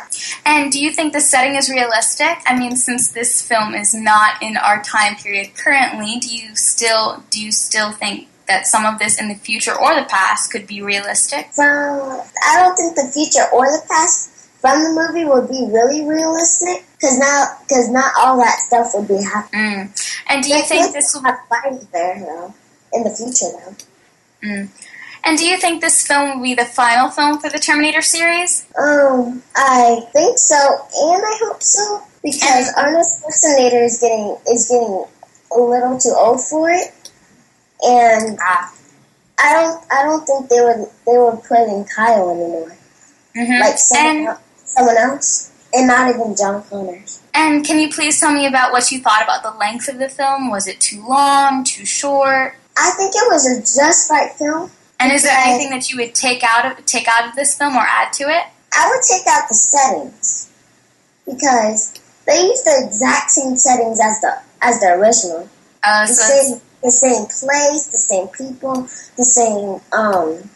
And 0.44 0.72
do 0.72 0.80
you 0.80 0.90
think 0.92 1.12
the 1.12 1.20
setting 1.20 1.54
is 1.54 1.70
realistic? 1.70 2.38
I 2.46 2.58
mean, 2.58 2.74
since 2.76 3.08
this 3.12 3.42
film 3.42 3.74
is 3.74 3.94
not 3.94 4.42
in 4.42 4.56
our 4.56 4.82
time 4.82 5.14
period 5.16 5.54
currently, 5.56 6.16
do 6.18 6.28
you 6.28 6.56
still 6.56 7.22
do 7.30 7.40
you 7.40 7.52
still 7.52 7.92
think 7.92 8.26
that 8.48 8.66
some 8.66 8.84
of 8.86 8.98
this 8.98 9.20
in 9.20 9.28
the 9.28 9.34
future 9.36 9.74
or 9.74 9.94
the 9.94 10.04
past 10.04 10.50
could 10.50 10.66
be 10.66 10.82
realistic? 10.82 11.52
From 11.52 12.22
I 12.42 12.56
don't 12.56 12.74
think 12.76 12.96
the 12.96 13.12
future 13.12 13.46
or 13.52 13.66
the 13.66 13.82
past 13.88 14.30
from 14.60 14.82
the 14.82 14.90
movie 14.90 15.24
would 15.24 15.48
be 15.48 15.66
really 15.70 16.04
realistic 16.06 16.84
because 16.94 17.18
not 17.18 17.60
because 17.62 17.88
not 17.90 18.12
all 18.18 18.36
that 18.38 18.58
stuff 18.58 18.90
would 18.94 19.08
be 19.08 19.22
happening. 19.22 19.88
Mm. 19.88 20.22
And 20.28 20.42
do 20.44 20.50
you 20.50 20.62
think 20.62 20.92
this 20.92 21.14
will 21.14 21.22
have 21.22 21.38
fighting 21.48 21.86
there 21.92 22.18
though 22.20 22.54
in 22.92 23.04
the 23.04 23.10
future 23.10 23.46
though? 23.54 23.76
Mm. 24.48 24.68
And 25.24 25.36
do 25.38 25.44
you 25.46 25.56
think 25.58 25.80
this 25.80 26.06
film 26.06 26.36
will 26.38 26.42
be 26.44 26.54
the 26.54 26.64
final 26.64 27.10
film 27.10 27.38
for 27.40 27.50
the 27.50 27.58
Terminator 27.58 28.02
series? 28.02 28.66
Um, 28.78 29.42
I 29.56 30.00
think 30.12 30.38
so, 30.38 30.54
and 30.56 31.22
I 31.22 31.38
hope 31.44 31.62
so 31.62 32.02
because 32.22 32.72
Arnold 32.76 33.04
Schwarzenegger 33.04 33.84
is 33.84 33.98
getting 34.00 34.36
is 34.50 34.68
getting 34.68 35.04
a 35.56 35.60
little 35.60 35.98
too 35.98 36.14
old 36.16 36.40
for 36.42 36.70
it, 36.70 37.10
and 37.82 38.38
Ah. 38.42 38.72
I 39.40 39.52
don't 39.54 39.84
I 39.92 40.02
don't 40.02 40.26
think 40.26 40.48
they 40.48 40.60
would 40.60 40.88
they 41.06 41.16
would 41.18 41.42
put 41.44 41.60
in 41.68 41.84
Kyle 41.84 42.30
anymore, 42.30 42.76
Mhm. 43.36 43.60
like 43.60 43.78
and 43.96 44.36
someone 44.68 44.96
else, 44.96 45.52
and 45.72 45.86
not 45.86 46.10
even 46.10 46.34
John 46.36 46.62
Connor. 46.64 47.02
and 47.34 47.64
can 47.64 47.78
you 47.78 47.90
please 47.90 48.18
tell 48.20 48.32
me 48.32 48.46
about 48.46 48.72
what 48.72 48.90
you 48.90 49.00
thought 49.00 49.22
about 49.22 49.42
the 49.42 49.58
length 49.58 49.88
of 49.88 49.98
the 49.98 50.08
film? 50.08 50.50
Was 50.50 50.66
it 50.66 50.80
too 50.80 51.06
long, 51.06 51.64
too 51.64 51.84
short? 51.84 52.54
I 52.76 52.90
think 52.96 53.12
it 53.14 53.30
was 53.30 53.46
a 53.46 53.60
just 53.60 54.10
right 54.10 54.32
film. 54.32 54.70
And 55.00 55.12
is 55.12 55.22
there 55.22 55.36
anything 55.36 55.70
that 55.70 55.90
you 55.90 55.96
would 55.98 56.14
take 56.14 56.42
out 56.42 56.66
of 56.66 56.84
take 56.86 57.06
out 57.08 57.28
of 57.28 57.36
this 57.36 57.56
film 57.56 57.76
or 57.76 57.86
add 57.86 58.12
to 58.14 58.24
it? 58.24 58.44
I 58.72 58.90
would 58.90 59.02
take 59.02 59.26
out 59.28 59.48
the 59.48 59.54
settings 59.54 60.50
because 61.24 62.00
they 62.26 62.40
use 62.42 62.62
the 62.62 62.84
exact 62.86 63.30
same 63.30 63.56
settings 63.56 64.00
as 64.00 64.20
the 64.20 64.40
as 64.60 64.80
the 64.80 64.88
original. 64.94 65.48
Uh, 65.84 66.06
the 66.06 66.12
so 66.12 66.22
same 66.22 66.60
the 66.82 66.90
same 66.90 67.26
place, 67.26 67.86
the 67.86 67.98
same 67.98 68.28
people, 68.28 68.82
the 69.16 69.24
same 69.24 69.80
um, 69.92 70.50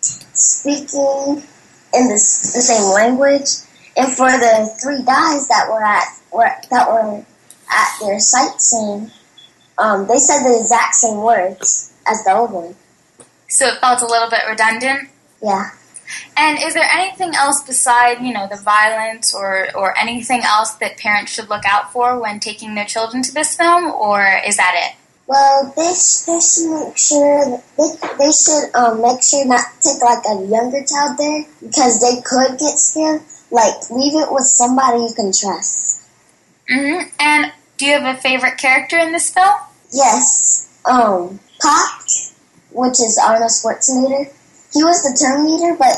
speaking 0.00 1.42
in 1.94 2.08
the, 2.08 2.14
the 2.14 2.62
same 2.62 2.94
language. 2.94 3.48
And 3.96 4.12
for 4.12 4.30
the 4.30 4.70
three 4.80 5.02
guys 5.02 5.48
that 5.48 5.68
were 5.68 5.82
at 5.82 6.04
were, 6.32 6.50
that 6.70 6.88
were 6.88 7.24
at 7.70 7.88
their 8.00 8.20
sightseeing, 8.20 9.10
um, 9.78 10.06
they 10.06 10.18
said 10.18 10.44
the 10.44 10.58
exact 10.58 10.94
same 10.94 11.18
words 11.18 11.92
as 12.06 12.24
the 12.24 12.32
old 12.34 12.52
one. 12.52 12.74
so 13.48 13.66
it 13.66 13.78
felt 13.80 14.02
a 14.02 14.06
little 14.06 14.30
bit 14.30 14.40
redundant. 14.48 15.08
Yeah. 15.42 15.70
And 16.36 16.58
is 16.58 16.74
there 16.74 16.88
anything 16.90 17.34
else 17.34 17.62
beside, 17.62 18.22
you 18.22 18.32
know, 18.32 18.46
the 18.48 18.56
violence 18.56 19.34
or, 19.34 19.68
or 19.74 19.96
anything 19.98 20.42
else 20.42 20.72
that 20.74 20.96
parents 20.96 21.32
should 21.32 21.50
look 21.50 21.64
out 21.66 21.92
for 21.92 22.18
when 22.18 22.40
taking 22.40 22.74
their 22.74 22.86
children 22.86 23.22
to 23.24 23.34
this 23.34 23.56
film, 23.56 23.90
or 23.90 24.40
is 24.46 24.56
that 24.56 24.74
it? 24.74 24.96
Well, 25.28 25.74
they, 25.76 25.92
they 25.92 26.40
should 26.40 26.72
make 26.72 26.96
sure 26.96 27.60
they, 27.76 27.88
they 28.18 28.32
should 28.32 28.74
um, 28.74 29.02
make 29.02 29.22
sure 29.22 29.44
not 29.44 29.60
to 29.82 29.88
take 29.92 30.00
like 30.02 30.24
a 30.24 30.40
younger 30.46 30.82
child 30.88 31.18
there 31.18 31.44
because 31.60 32.00
they 32.00 32.22
could 32.22 32.58
get 32.58 32.80
scared. 32.80 33.20
Like 33.50 33.90
leave 33.90 34.14
it 34.14 34.32
with 34.32 34.44
somebody 34.44 34.98
you 35.00 35.12
can 35.14 35.30
trust. 35.32 36.00
hmm 36.68 37.02
And 37.20 37.52
do 37.76 37.84
you 37.84 38.00
have 38.00 38.16
a 38.16 38.18
favorite 38.18 38.56
character 38.56 38.98
in 38.98 39.12
this 39.12 39.30
film? 39.30 39.54
Yes, 39.92 40.66
um, 40.86 41.38
Pop, 41.60 42.02
which 42.72 43.00
is 43.00 43.20
Arnold 43.22 43.50
Schwarzenegger. 43.50 44.32
He 44.72 44.82
was 44.82 45.02
the 45.02 45.12
Terminator, 45.12 45.76
but 45.78 45.96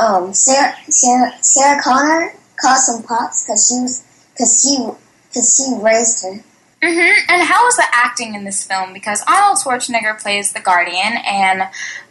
um, 0.00 0.34
Sarah 0.34 0.74
Sarah, 0.88 1.32
Sarah 1.40 1.80
Connor 1.80 2.32
calls 2.60 2.88
him 2.88 3.02
Pops 3.04 3.44
because 3.44 3.68
she 3.68 3.74
was 3.80 4.04
because 4.32 4.62
he 4.62 4.88
because 5.28 5.56
he 5.56 5.74
raised 5.80 6.24
her. 6.24 6.42
Hmm 6.84 7.30
And 7.30 7.42
how 7.42 7.64
was 7.64 7.76
the 7.76 7.86
acting 7.92 8.34
in 8.34 8.44
this 8.44 8.66
film? 8.66 8.92
Because 8.92 9.22
Arnold 9.26 9.58
Schwarzenegger 9.58 10.20
plays 10.20 10.52
the 10.52 10.60
Guardian, 10.60 11.18
and 11.26 11.62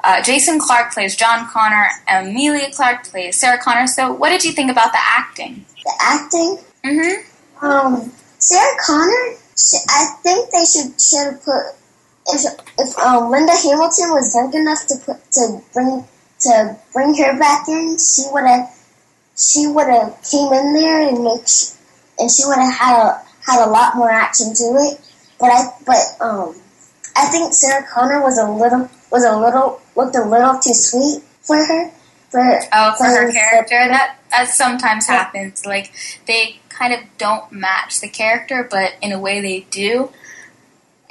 uh, 0.03 0.23
Jason 0.23 0.59
Clarke 0.59 0.93
plays 0.93 1.15
John 1.15 1.47
Connor, 1.47 1.89
and 2.07 2.29
Emilia 2.29 2.71
Clarke 2.71 3.03
plays 3.05 3.37
Sarah 3.37 3.59
Connor. 3.61 3.87
So, 3.87 4.11
what 4.11 4.29
did 4.29 4.43
you 4.43 4.51
think 4.51 4.71
about 4.71 4.91
the 4.91 4.99
acting? 4.99 5.65
The 5.83 5.93
acting, 6.01 6.57
hmm 6.83 7.65
um, 7.65 8.11
Sarah 8.39 8.77
Connor. 8.85 9.37
I 9.89 10.15
think 10.23 10.49
they 10.51 10.65
should 10.65 10.99
should 10.99 11.33
have 11.33 11.43
put 11.45 11.63
if 12.27 12.41
if 12.79 12.97
um, 12.99 13.31
Linda 13.31 13.53
Hamilton 13.53 14.09
was 14.11 14.33
young 14.35 14.53
enough 14.53 14.87
to 14.87 14.95
put 15.05 15.31
to 15.33 15.61
bring 15.73 16.03
to 16.41 16.77
bring 16.91 17.15
her 17.15 17.37
back 17.37 17.67
in, 17.67 17.97
she 17.97 18.23
would 18.31 18.43
have 18.43 18.69
she 19.37 19.67
would 19.67 19.87
have 19.87 20.17
came 20.29 20.51
in 20.53 20.73
there 20.73 21.07
and 21.07 21.23
make 21.23 21.47
and 22.19 22.29
she 22.31 22.43
would 22.45 22.57
have 22.57 22.73
had 22.73 22.99
a 22.99 23.22
had 23.45 23.65
a 23.65 23.69
lot 23.69 23.95
more 23.95 24.09
action 24.11 24.53
to 24.53 24.63
it. 24.79 24.99
But 25.39 25.47
I 25.51 25.63
but 25.85 25.97
um 26.25 26.55
I 27.15 27.25
think 27.27 27.53
Sarah 27.53 27.85
Connor 27.93 28.21
was 28.21 28.37
a 28.37 28.49
little 28.49 28.89
was 29.11 29.23
a 29.25 29.37
little 29.37 29.81
looked 29.95 30.15
a 30.15 30.23
little 30.25 30.55
too 30.59 30.73
sweet 30.73 31.23
for 31.41 31.57
her. 31.57 31.91
For 32.29 32.59
Oh, 32.73 32.93
for 32.97 33.05
her 33.05 33.27
for- 33.27 33.33
character, 33.33 33.87
that 33.89 34.17
that 34.31 34.49
sometimes 34.49 35.05
happens. 35.07 35.65
Like 35.65 35.93
they 36.25 36.59
kind 36.69 36.93
of 36.93 37.01
don't 37.19 37.51
match 37.51 38.01
the 38.01 38.09
character, 38.09 38.67
but 38.69 38.93
in 39.01 39.11
a 39.11 39.19
way 39.19 39.39
they 39.41 39.67
do. 39.69 40.09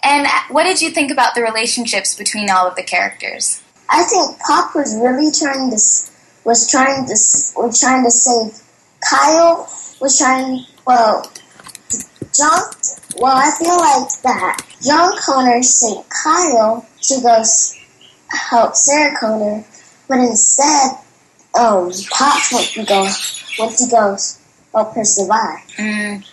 And 0.05 0.27
what 0.51 0.65
did 0.65 0.83
you 0.83 0.91
think 0.91 1.13
about 1.13 1.37
the 1.37 1.43
relationships 1.43 2.17
between 2.17 2.51
all 2.51 2.67
of 2.67 2.75
the 2.75 2.83
characters? 2.83 3.63
I 3.89 4.03
think 4.03 4.37
Pop 4.41 4.75
was 4.75 4.97
really 4.97 5.31
trying 5.31 5.71
to 5.71 5.77
was 6.45 6.69
trying 6.69 7.05
to 7.07 7.13
was 7.13 7.79
trying 7.81 8.03
to 8.05 8.11
save 8.11 8.61
Kyle 9.09 9.69
was 10.01 10.19
trying 10.19 10.65
well 10.87 11.31
John 12.37 12.63
well 13.17 13.37
I 13.37 13.51
feel 13.59 13.77
like 13.77 14.23
that 14.23 14.67
John 14.83 15.17
Connor 15.19 15.63
saved 15.63 16.09
Kyle 16.11 16.87
to 17.03 17.21
go 17.21 17.43
help 18.29 18.75
Sarah 18.75 19.17
Connor 19.19 19.65
but 20.09 20.19
instead 20.19 20.93
um 21.59 21.91
Pop 22.11 22.41
went 22.53 22.69
to 22.69 22.85
go 22.85 23.09
went 23.59 23.77
to 23.79 23.87
go 23.91 24.17
help 24.73 24.95
her 24.95 25.05
survive. 25.05 25.59
Mm. 25.77 26.32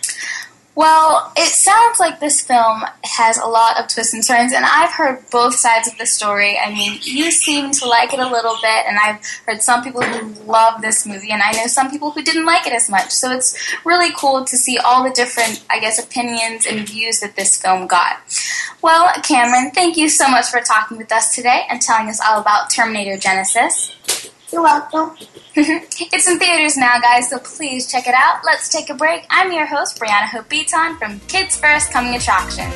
Well, 0.76 1.32
it 1.36 1.48
sounds 1.48 1.98
like 1.98 2.20
this 2.20 2.40
film 2.40 2.84
has 3.02 3.36
a 3.38 3.46
lot 3.46 3.78
of 3.78 3.88
twists 3.88 4.14
and 4.14 4.24
turns, 4.24 4.52
and 4.52 4.64
I've 4.64 4.92
heard 4.92 5.28
both 5.30 5.56
sides 5.56 5.88
of 5.88 5.98
the 5.98 6.06
story. 6.06 6.58
I 6.58 6.72
mean, 6.72 7.00
you 7.02 7.32
seem 7.32 7.72
to 7.72 7.86
like 7.86 8.14
it 8.14 8.20
a 8.20 8.30
little 8.30 8.54
bit, 8.62 8.86
and 8.86 8.96
I've 8.96 9.20
heard 9.46 9.62
some 9.62 9.82
people 9.82 10.00
who 10.00 10.32
love 10.44 10.80
this 10.80 11.04
movie, 11.04 11.32
and 11.32 11.42
I 11.42 11.50
know 11.52 11.66
some 11.66 11.90
people 11.90 12.12
who 12.12 12.22
didn't 12.22 12.46
like 12.46 12.66
it 12.68 12.72
as 12.72 12.88
much. 12.88 13.10
So 13.10 13.32
it's 13.32 13.58
really 13.84 14.12
cool 14.16 14.44
to 14.44 14.56
see 14.56 14.78
all 14.78 15.02
the 15.02 15.10
different, 15.10 15.62
I 15.68 15.80
guess, 15.80 16.02
opinions 16.02 16.66
and 16.66 16.86
views 16.88 17.18
that 17.20 17.34
this 17.34 17.60
film 17.60 17.88
got. 17.88 18.18
Well, 18.80 19.08
Kamren, 19.14 19.74
thank 19.74 19.96
you 19.96 20.08
so 20.08 20.28
much 20.28 20.46
for 20.46 20.60
talking 20.60 20.96
with 20.96 21.10
us 21.10 21.34
today 21.34 21.64
and 21.68 21.82
telling 21.82 22.08
us 22.08 22.20
all 22.20 22.40
about 22.40 22.70
Terminator 22.70 23.18
Genisys. 23.18 24.30
You're 24.52 24.62
welcome. 24.62 25.16
it's 25.54 26.28
in 26.28 26.38
theaters 26.40 26.76
now, 26.76 26.98
guys, 27.00 27.30
so 27.30 27.38
please 27.38 27.90
check 27.90 28.08
it 28.08 28.14
out. 28.14 28.40
Let's 28.44 28.68
take 28.68 28.90
a 28.90 28.94
break. 28.94 29.24
I'm 29.30 29.52
your 29.52 29.66
host, 29.66 30.00
Brianna 30.00 30.28
Hope 30.28 30.48
Beaton 30.48 30.96
from 30.96 31.20
Kids 31.28 31.56
First 31.56 31.92
Coming 31.92 32.16
Attractions. 32.16 32.74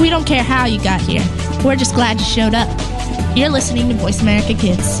We 0.00 0.10
don't 0.10 0.26
care 0.26 0.42
how 0.42 0.66
you 0.66 0.82
got 0.82 1.00
here. 1.00 1.26
We're 1.64 1.76
just 1.76 1.94
glad 1.94 2.20
you 2.20 2.26
showed 2.26 2.54
up. 2.54 2.68
You're 3.36 3.48
listening 3.48 3.88
to 3.88 3.94
Voice 3.94 4.22
America 4.22 4.54
Kids. 4.54 5.00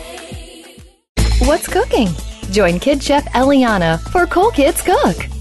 What's 1.45 1.67
cooking? 1.67 2.09
Join 2.51 2.79
Kid 2.79 3.01
Chef 3.01 3.25
Eliana 3.33 3.99
for 4.11 4.27
Cool 4.27 4.51
Kids 4.51 4.83
Cook. 4.83 5.40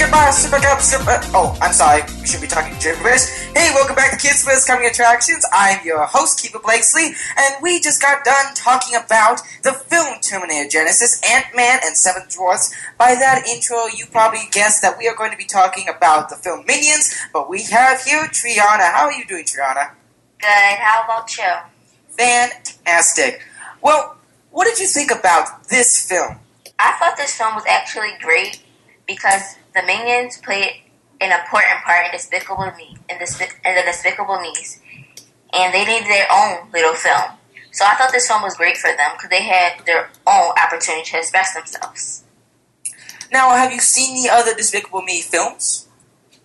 Goodbye, 0.08 0.30
Super 0.30 0.56
Cup, 0.56 0.80
Super. 0.80 1.20
Oh, 1.36 1.54
I'm 1.60 1.74
sorry. 1.74 2.00
We 2.18 2.26
should 2.26 2.40
be 2.40 2.46
talking 2.46 2.72
gibberish. 2.80 3.28
Hey, 3.54 3.72
welcome 3.74 3.94
back 3.94 4.10
to 4.10 4.16
Kids 4.16 4.42
First 4.42 4.66
Coming 4.66 4.88
Attractions. 4.88 5.44
I'm 5.52 5.84
your 5.84 6.06
host, 6.06 6.42
Keefer 6.42 6.62
Blakeslee, 6.62 7.14
and 7.36 7.62
we 7.62 7.78
just 7.78 8.00
got 8.00 8.24
done 8.24 8.54
talking 8.54 8.96
about 8.96 9.42
the 9.64 9.74
film 9.74 10.18
Terminator 10.22 10.66
Genisys, 10.66 11.22
Ant 11.30 11.54
Man, 11.54 11.80
and 11.84 11.94
Seven 11.94 12.22
Dwarfs. 12.34 12.74
By 12.96 13.16
that 13.16 13.46
intro, 13.46 13.84
you 13.94 14.06
probably 14.06 14.48
guessed 14.50 14.80
that 14.80 14.96
we 14.96 15.06
are 15.08 15.14
going 15.14 15.30
to 15.30 15.36
be 15.36 15.44
talking 15.44 15.90
about 15.94 16.30
the 16.30 16.36
film 16.36 16.64
Minions, 16.66 17.14
but 17.34 17.50
we 17.50 17.64
have 17.64 18.02
here 18.02 18.22
Tre'ana. 18.28 18.90
How 18.90 19.04
are 19.04 19.12
you 19.12 19.26
doing, 19.26 19.44
Tre'ana? 19.44 19.90
Good. 20.40 20.78
How 20.78 21.04
about 21.04 21.36
you? 21.36 21.52
Fantastic. 22.16 23.42
Well, 23.82 24.16
what 24.52 24.64
did 24.64 24.78
you 24.78 24.86
think 24.86 25.10
about 25.10 25.68
this 25.68 26.02
film? 26.08 26.38
I 26.78 26.96
thought 26.98 27.18
this 27.18 27.34
film 27.34 27.54
was 27.54 27.64
actually 27.68 28.12
great 28.22 28.62
because 29.06 29.56
the 29.78 29.86
Minions 29.86 30.38
played 30.38 30.82
an 31.20 31.32
important 31.32 31.82
part 31.84 32.06
in 32.06 32.12
Despicable 32.12 32.72
Me, 32.76 32.96
in 33.08 33.18
the, 33.18 33.48
in 33.64 33.74
the 33.74 33.82
Despicable 33.82 34.40
Me's, 34.40 34.80
and 35.52 35.72
they 35.72 35.84
needed 35.84 36.08
their 36.08 36.26
own 36.32 36.70
little 36.72 36.94
film. 36.94 37.38
So 37.70 37.84
I 37.84 37.94
thought 37.94 38.12
this 38.12 38.26
film 38.26 38.42
was 38.42 38.56
great 38.56 38.76
for 38.76 38.90
them 38.96 39.12
because 39.14 39.30
they 39.30 39.42
had 39.42 39.84
their 39.86 40.10
own 40.26 40.52
opportunity 40.62 41.04
to 41.10 41.18
express 41.18 41.54
themselves. 41.54 42.24
Now, 43.30 43.50
have 43.50 43.72
you 43.72 43.80
seen 43.80 44.22
the 44.22 44.30
other 44.30 44.54
Despicable 44.54 45.02
Me 45.02 45.20
films? 45.20 45.86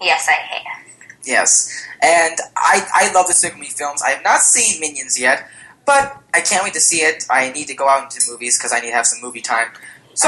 Yes, 0.01 0.27
I 0.27 0.33
have. 0.33 0.83
Yes, 1.25 1.87
and 2.01 2.37
I 2.57 2.85
I 2.93 3.13
love 3.13 3.27
the 3.27 3.33
Despicable 3.33 3.61
Me 3.61 3.69
films. 3.69 4.01
I 4.01 4.09
have 4.09 4.23
not 4.23 4.41
seen 4.41 4.81
Minions 4.81 5.19
yet, 5.19 5.47
but 5.85 6.21
I 6.33 6.41
can't 6.41 6.63
wait 6.63 6.73
to 6.73 6.81
see 6.81 6.97
it. 6.97 7.25
I 7.29 7.51
need 7.51 7.67
to 7.67 7.73
go 7.73 7.87
out 7.87 8.03
into 8.03 8.19
movies 8.29 8.57
because 8.59 8.73
I 8.73 8.81
need 8.81 8.89
to 8.89 8.95
have 8.95 9.07
some 9.07 9.21
movie 9.21 9.41
time. 9.41 9.69
So, 10.13 10.27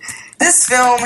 this 0.38 0.68
film 0.68 1.00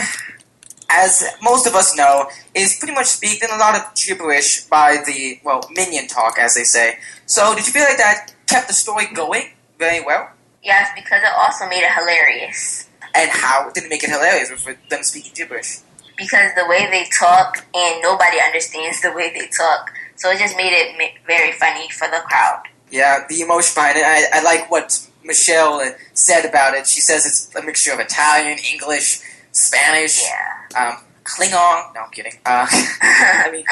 as 0.90 1.24
most 1.42 1.66
of 1.66 1.74
us 1.74 1.96
know, 1.96 2.28
is 2.54 2.76
pretty 2.78 2.94
much 2.94 3.06
speaking 3.06 3.48
a 3.52 3.58
lot 3.58 3.76
of 3.76 3.94
gibberish 3.94 4.64
by 4.64 4.98
the, 5.06 5.40
well, 5.44 5.62
minion 5.70 6.08
talk, 6.08 6.38
as 6.38 6.54
they 6.54 6.64
say. 6.64 6.98
So, 7.26 7.54
did 7.54 7.66
you 7.66 7.72
feel 7.72 7.84
like 7.84 7.98
that 7.98 8.34
kept 8.46 8.68
the 8.68 8.74
story 8.74 9.06
going 9.14 9.50
very 9.78 10.04
well? 10.04 10.30
Yes, 10.62 10.90
because 10.94 11.22
it 11.22 11.32
also 11.38 11.68
made 11.68 11.82
it 11.82 11.92
hilarious. 11.92 12.88
And 13.14 13.30
how 13.30 13.70
did 13.70 13.84
it 13.84 13.88
make 13.88 14.04
it 14.04 14.10
hilarious 14.10 14.50
with 14.50 14.76
them 14.88 15.02
speaking 15.02 15.32
gibberish? 15.34 15.78
Because 16.16 16.50
the 16.54 16.66
way 16.68 16.86
they 16.90 17.06
talk, 17.18 17.64
and 17.74 18.02
nobody 18.02 18.38
understands 18.44 19.00
the 19.00 19.12
way 19.12 19.32
they 19.32 19.46
talk, 19.56 19.90
so 20.16 20.30
it 20.30 20.38
just 20.38 20.56
made 20.56 20.72
it 20.72 21.12
very 21.26 21.52
funny 21.52 21.88
for 21.90 22.08
the 22.08 22.20
crowd. 22.26 22.64
Yeah, 22.90 23.24
the 23.28 23.40
emotion 23.40 23.72
behind 23.74 23.96
it. 23.96 24.04
I, 24.04 24.40
I 24.40 24.42
like 24.42 24.70
what 24.70 25.06
Michelle 25.24 25.80
said 26.12 26.44
about 26.44 26.74
it. 26.74 26.86
She 26.86 27.00
says 27.00 27.24
it's 27.24 27.54
a 27.54 27.62
mixture 27.62 27.92
of 27.92 28.00
Italian, 28.00 28.58
English, 28.70 29.20
Spanish, 29.52 30.22
yeah. 30.24 30.59
Um, 30.76 30.96
Klingon. 31.24 31.94
No, 31.94 32.00
I'm 32.02 32.10
kidding. 32.10 32.34
Uh, 32.44 32.66
I 33.02 33.50
mean, 33.52 33.64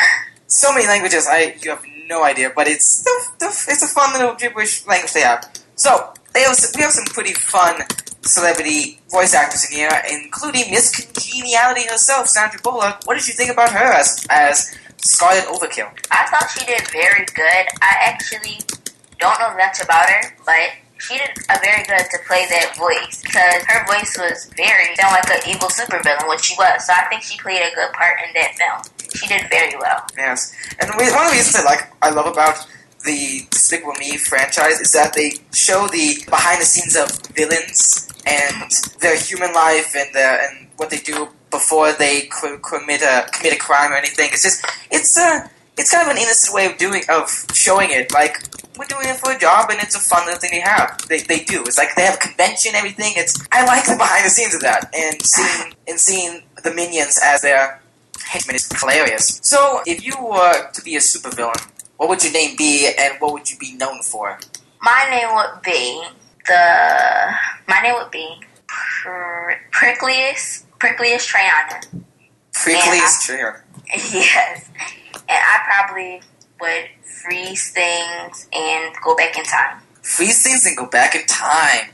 so 0.46 0.72
many 0.72 0.86
languages. 0.86 1.26
I 1.28 1.56
you 1.62 1.70
have 1.70 1.84
no 2.08 2.24
idea, 2.24 2.50
but 2.54 2.66
it's 2.66 3.04
it's 3.40 3.82
a 3.82 3.86
fun 3.86 4.12
little 4.12 4.34
gibberish 4.34 4.86
language 4.86 5.12
they 5.12 5.22
have. 5.22 5.48
So 5.76 6.12
they 6.34 6.42
have 6.42 6.56
we 6.74 6.82
have 6.82 6.92
some 6.92 7.06
pretty 7.06 7.34
fun 7.34 7.82
celebrity 8.22 9.00
voice 9.10 9.34
actors 9.34 9.66
in 9.70 9.76
here, 9.76 9.90
including 10.10 10.70
Miss 10.70 10.94
Congeniality 10.94 11.86
herself, 11.88 12.28
Sandra 12.28 12.60
Bullock. 12.62 13.02
What 13.04 13.16
did 13.16 13.26
you 13.26 13.34
think 13.34 13.50
about 13.50 13.70
her 13.70 13.92
as 13.92 14.26
as 14.30 14.76
Scarlet 14.98 15.44
Overkill? 15.44 15.88
I 16.10 16.26
thought 16.26 16.50
she 16.56 16.64
did 16.66 16.86
very 16.90 17.24
good. 17.34 17.64
I 17.80 17.94
actually 18.00 18.58
don't 19.18 19.38
know 19.40 19.54
much 19.56 19.82
about 19.82 20.08
her, 20.08 20.36
but 20.44 20.70
she 20.98 21.18
did 21.18 21.30
a 21.50 21.58
very 21.62 21.84
good 21.84 22.04
to 22.10 22.18
play 22.26 22.46
that 22.50 22.76
voice 22.76 23.22
because 23.22 23.62
her 23.66 23.86
voice 23.86 24.16
was 24.18 24.50
very 24.56 24.94
sound 24.96 25.14
like 25.14 25.30
an 25.30 25.42
evil 25.48 25.68
supervillain, 25.68 26.28
which 26.28 26.42
she 26.42 26.54
was. 26.58 26.86
So 26.86 26.92
I 26.92 27.06
think 27.08 27.22
she 27.22 27.38
played 27.38 27.62
a 27.62 27.74
good 27.74 27.92
part 27.92 28.18
in 28.26 28.34
that 28.34 28.54
film. 28.54 28.82
She 29.14 29.26
did 29.26 29.48
very 29.48 29.74
well. 29.78 30.04
Yes, 30.16 30.52
and 30.80 30.90
one 30.90 31.06
of 31.06 31.30
the 31.30 31.36
reasons 31.36 31.56
I 31.56 31.64
like 31.64 31.92
I 32.02 32.10
love 32.10 32.26
about 32.26 32.66
the 33.04 33.46
Despicable 33.50 33.94
Me 33.94 34.16
franchise 34.16 34.80
is 34.80 34.92
that 34.92 35.14
they 35.14 35.32
show 35.52 35.86
the 35.88 36.24
behind 36.28 36.60
the 36.60 36.66
scenes 36.66 36.96
of 36.96 37.10
villains 37.34 38.08
and 38.26 38.70
their 39.00 39.16
human 39.16 39.52
life 39.54 39.94
and 39.96 40.12
their 40.14 40.40
and 40.40 40.68
what 40.76 40.90
they 40.90 40.98
do 40.98 41.28
before 41.50 41.92
they 41.92 42.28
commit 42.62 43.02
a 43.02 43.26
commit 43.32 43.54
a 43.54 43.56
crime 43.56 43.92
or 43.92 43.96
anything. 43.96 44.30
It's 44.32 44.42
just 44.42 44.64
it's 44.90 45.16
a 45.16 45.50
it's 45.78 45.90
kind 45.92 46.08
of 46.08 46.14
an 46.14 46.20
innocent 46.20 46.54
way 46.54 46.66
of 46.66 46.76
doing 46.76 47.02
of 47.08 47.46
showing 47.54 47.90
it. 47.90 48.12
Like 48.12 48.36
we're 48.78 48.86
doing 48.86 49.08
it 49.08 49.16
for 49.16 49.32
a 49.32 49.38
job, 49.38 49.70
and 49.70 49.80
it's 49.80 49.94
a 49.94 50.00
fun 50.00 50.24
little 50.26 50.40
thing 50.40 50.50
they 50.52 50.60
have. 50.60 50.98
They, 51.08 51.18
they 51.22 51.44
do. 51.44 51.62
It's 51.62 51.78
like 51.78 51.94
they 51.96 52.02
have 52.02 52.14
a 52.14 52.18
convention, 52.18 52.74
everything. 52.74 53.12
It's 53.16 53.34
I 53.52 53.64
like 53.64 53.84
the 53.86 53.96
behind 53.96 54.24
the 54.24 54.30
scenes 54.30 54.54
of 54.54 54.60
that, 54.62 54.90
and 54.94 55.20
seeing 55.24 55.74
and 55.86 55.98
seeing 55.98 56.42
the 56.62 56.72
minions 56.72 57.18
as 57.22 57.42
their 57.42 57.80
henchmen 58.24 58.56
is 58.56 58.68
hilarious. 58.80 59.40
So, 59.42 59.82
if 59.86 60.04
you 60.04 60.14
were 60.20 60.70
to 60.70 60.82
be 60.82 60.96
a 60.96 61.00
supervillain, 61.00 61.68
what 61.96 62.08
would 62.08 62.22
your 62.22 62.32
name 62.32 62.56
be, 62.56 62.92
and 62.98 63.14
what 63.20 63.32
would 63.32 63.50
you 63.50 63.58
be 63.58 63.74
known 63.74 64.02
for? 64.02 64.38
My 64.80 65.06
name 65.10 65.34
would 65.34 65.62
be 65.62 66.02
the. 66.46 67.34
My 67.66 67.80
name 67.82 67.94
would 67.94 68.10
be 68.10 68.28
Pr- 68.66 69.58
Prickliest 69.72 70.64
Prickliest 70.78 71.28
Tre'ana. 71.32 72.02
Prickliest 72.64 73.26
Tre'ana. 73.26 73.60
Yes, 74.12 74.68
and 75.14 75.22
I 75.28 75.60
probably 75.64 76.20
would 76.60 76.88
freeze 77.02 77.70
things 77.72 78.48
and 78.52 78.94
go 79.02 79.16
back 79.16 79.38
in 79.38 79.44
time. 79.44 79.80
Freeze 80.02 80.42
things 80.42 80.66
and 80.66 80.76
go 80.76 80.86
back 80.86 81.14
in 81.14 81.24
time. 81.26 81.90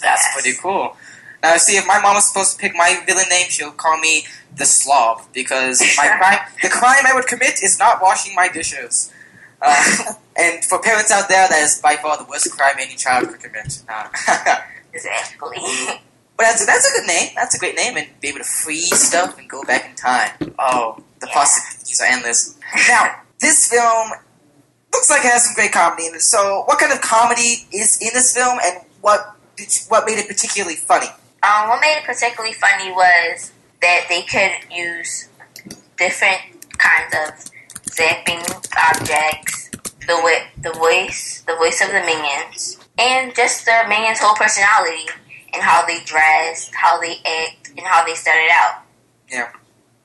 That's 0.00 0.22
yes. 0.22 0.34
pretty 0.34 0.58
cool. 0.58 0.96
Now, 1.42 1.56
see, 1.56 1.76
if 1.76 1.86
my 1.86 2.00
mom 2.00 2.14
was 2.14 2.28
supposed 2.28 2.52
to 2.52 2.58
pick 2.58 2.74
my 2.74 3.02
villain 3.06 3.24
name, 3.28 3.46
she'll 3.48 3.72
call 3.72 3.98
me 3.98 4.26
the 4.56 4.64
Slob 4.64 5.22
because 5.32 5.80
my 5.98 6.08
crime, 6.18 6.38
the 6.62 6.68
crime 6.68 7.04
I 7.06 7.14
would 7.14 7.26
commit 7.26 7.62
is 7.62 7.78
not 7.78 8.00
washing 8.00 8.34
my 8.34 8.48
dishes. 8.48 9.12
Uh, 9.60 10.14
and 10.36 10.64
for 10.64 10.80
parents 10.80 11.10
out 11.10 11.28
there, 11.28 11.48
that 11.48 11.60
is 11.62 11.80
by 11.80 11.96
far 11.96 12.18
the 12.18 12.24
worst 12.24 12.50
crime 12.52 12.76
any 12.78 12.94
child 12.94 13.28
could 13.28 13.40
commit. 13.40 13.82
Uh, 13.88 14.08
exactly. 14.92 15.58
But 16.42 16.48
that's, 16.48 16.66
that's 16.66 16.90
a 16.90 17.00
good 17.00 17.06
name. 17.06 17.30
That's 17.36 17.54
a 17.54 17.58
great 17.58 17.76
name, 17.76 17.96
and 17.96 18.08
be 18.20 18.26
able 18.26 18.38
to 18.38 18.44
freeze 18.44 18.98
stuff 18.98 19.38
and 19.38 19.48
go 19.48 19.62
back 19.62 19.90
in 19.90 19.94
time. 19.94 20.56
Oh, 20.58 20.98
the 21.20 21.28
yeah. 21.28 21.34
possibilities 21.34 22.00
are 22.00 22.06
endless. 22.06 22.58
Now, 22.88 23.20
this 23.38 23.68
film 23.68 24.10
looks 24.92 25.08
like 25.08 25.24
it 25.24 25.30
has 25.30 25.44
some 25.44 25.54
great 25.54 25.70
comedy 25.70 26.06
in 26.06 26.16
it. 26.16 26.22
So, 26.22 26.64
what 26.66 26.80
kind 26.80 26.92
of 26.92 27.00
comedy 27.00 27.68
is 27.72 27.96
in 28.02 28.08
this 28.12 28.34
film, 28.34 28.58
and 28.60 28.84
what 29.02 29.36
you, 29.56 29.66
what 29.86 30.04
made 30.04 30.18
it 30.18 30.26
particularly 30.26 30.74
funny? 30.74 31.06
Um, 31.44 31.68
what 31.68 31.80
made 31.80 31.98
it 31.98 32.04
particularly 32.04 32.54
funny 32.54 32.90
was 32.90 33.52
that 33.80 34.06
they 34.08 34.22
could 34.22 34.50
use 34.76 35.28
different 35.96 36.40
kinds 36.76 37.14
of 37.14 37.52
zapping 37.86 38.42
objects, 38.90 39.70
the 40.08 40.20
way, 40.24 40.48
the 40.60 40.72
voice, 40.72 41.44
the 41.46 41.54
voice 41.54 41.80
of 41.80 41.86
the 41.86 42.00
minions, 42.00 42.80
and 42.98 43.32
just 43.36 43.64
the 43.64 43.84
minions' 43.88 44.18
whole 44.18 44.34
personality 44.34 45.06
and 45.52 45.62
how 45.62 45.84
they 45.86 45.98
dressed, 46.04 46.74
how 46.74 47.00
they 47.00 47.16
act, 47.26 47.70
and 47.70 47.80
how 47.80 48.04
they 48.04 48.14
started 48.14 48.48
out. 48.52 48.82
Yeah, 49.30 49.52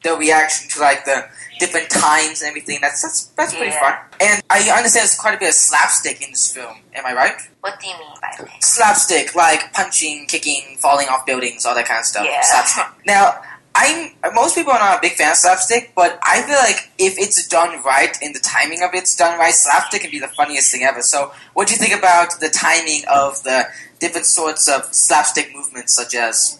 the 0.03 0.15
reaction 0.15 0.69
to 0.69 0.79
like 0.79 1.05
the 1.05 1.27
different 1.59 1.89
times 1.89 2.41
and 2.41 2.49
everything. 2.49 2.79
That's 2.81 3.01
that's 3.01 3.25
that's 3.37 3.53
pretty 3.53 3.71
fun. 3.71 3.95
And 4.21 4.41
I 4.49 4.59
understand 4.59 5.03
there's 5.03 5.17
quite 5.17 5.35
a 5.35 5.39
bit 5.39 5.49
of 5.49 5.55
slapstick 5.55 6.21
in 6.21 6.31
this 6.31 6.51
film. 6.51 6.77
Am 6.93 7.05
I 7.05 7.13
right? 7.13 7.35
What 7.61 7.79
do 7.79 7.87
you 7.87 7.93
mean 7.97 8.13
by 8.21 8.29
that? 8.37 8.63
Slapstick, 8.63 9.35
like 9.35 9.73
punching, 9.73 10.27
kicking, 10.27 10.77
falling 10.79 11.07
off 11.07 11.25
buildings, 11.25 11.65
all 11.65 11.75
that 11.75 11.85
kind 11.85 11.99
of 11.99 12.05
stuff. 12.05 12.25
Yeah. 12.25 12.41
Slapstick. 12.41 13.05
now, 13.05 13.41
I'm 13.79 14.11
most 14.33 14.55
people 14.55 14.73
are 14.73 14.79
not 14.79 14.97
a 14.97 15.01
big 15.01 15.13
fan 15.13 15.31
of 15.31 15.37
slapstick, 15.37 15.91
but 15.95 16.17
I 16.23 16.41
feel 16.41 16.57
like 16.57 16.91
if 16.97 17.13
it's 17.19 17.47
done 17.47 17.83
right 17.83 18.17
and 18.23 18.33
the 18.33 18.39
timing 18.39 18.81
of 18.81 18.89
it's 18.93 19.15
done 19.15 19.37
right, 19.37 19.53
slapstick 19.53 20.01
can 20.01 20.09
be 20.09 20.19
the 20.19 20.27
funniest 20.29 20.71
thing 20.71 20.81
ever. 20.81 21.03
So, 21.03 21.31
what 21.53 21.67
do 21.67 21.75
you 21.75 21.79
think 21.79 21.95
about 21.95 22.39
the 22.39 22.49
timing 22.49 23.03
of 23.07 23.43
the 23.43 23.67
different 23.99 24.25
sorts 24.25 24.67
of 24.67 24.91
slapstick 24.91 25.51
movements, 25.53 25.93
such 25.93 26.15
as 26.15 26.59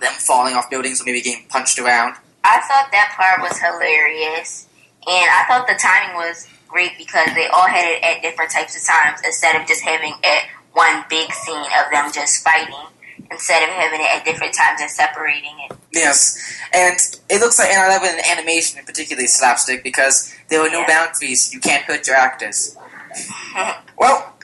them 0.00 0.12
falling 0.14 0.54
off 0.54 0.70
buildings 0.70 1.02
or 1.02 1.04
maybe 1.04 1.20
getting 1.20 1.46
punched 1.48 1.78
around? 1.78 2.16
I 2.42 2.60
thought 2.62 2.88
that 2.90 3.12
part 3.14 3.42
was 3.42 3.58
hilarious, 3.58 4.66
and 5.06 5.28
I 5.30 5.44
thought 5.46 5.66
the 5.66 5.78
timing 5.78 6.16
was 6.16 6.48
great 6.68 6.92
because 6.96 7.28
they 7.34 7.48
all 7.48 7.68
had 7.68 7.84
it 7.84 8.02
at 8.02 8.22
different 8.22 8.50
types 8.50 8.74
of 8.74 8.82
times 8.82 9.20
instead 9.22 9.60
of 9.60 9.68
just 9.68 9.82
having 9.82 10.14
it 10.24 10.44
one 10.72 11.04
big 11.10 11.30
scene 11.32 11.66
of 11.84 11.92
them 11.92 12.10
just 12.14 12.42
fighting 12.42 12.88
instead 13.30 13.62
of 13.62 13.70
having 13.70 14.00
it 14.00 14.08
at 14.14 14.24
different 14.24 14.54
times 14.54 14.80
and 14.80 14.90
separating 14.90 15.54
it. 15.68 15.76
Yes, 15.92 16.38
and 16.74 16.98
it 17.30 17.40
looks 17.40 17.58
like, 17.58 17.70
and 17.70 17.80
I 17.80 17.88
love 17.88 18.02
it 18.04 18.14
in 18.14 18.38
animation, 18.38 18.84
particularly 18.84 19.28
slapstick, 19.28 19.82
because 19.82 20.34
there 20.48 20.60
are 20.60 20.70
no 20.70 20.80
yeah. 20.80 21.06
boundaries. 21.06 21.52
You 21.52 21.60
can't 21.60 21.84
hurt 21.84 22.06
your 22.06 22.16
actors. 22.16 22.76
well, 23.98 24.36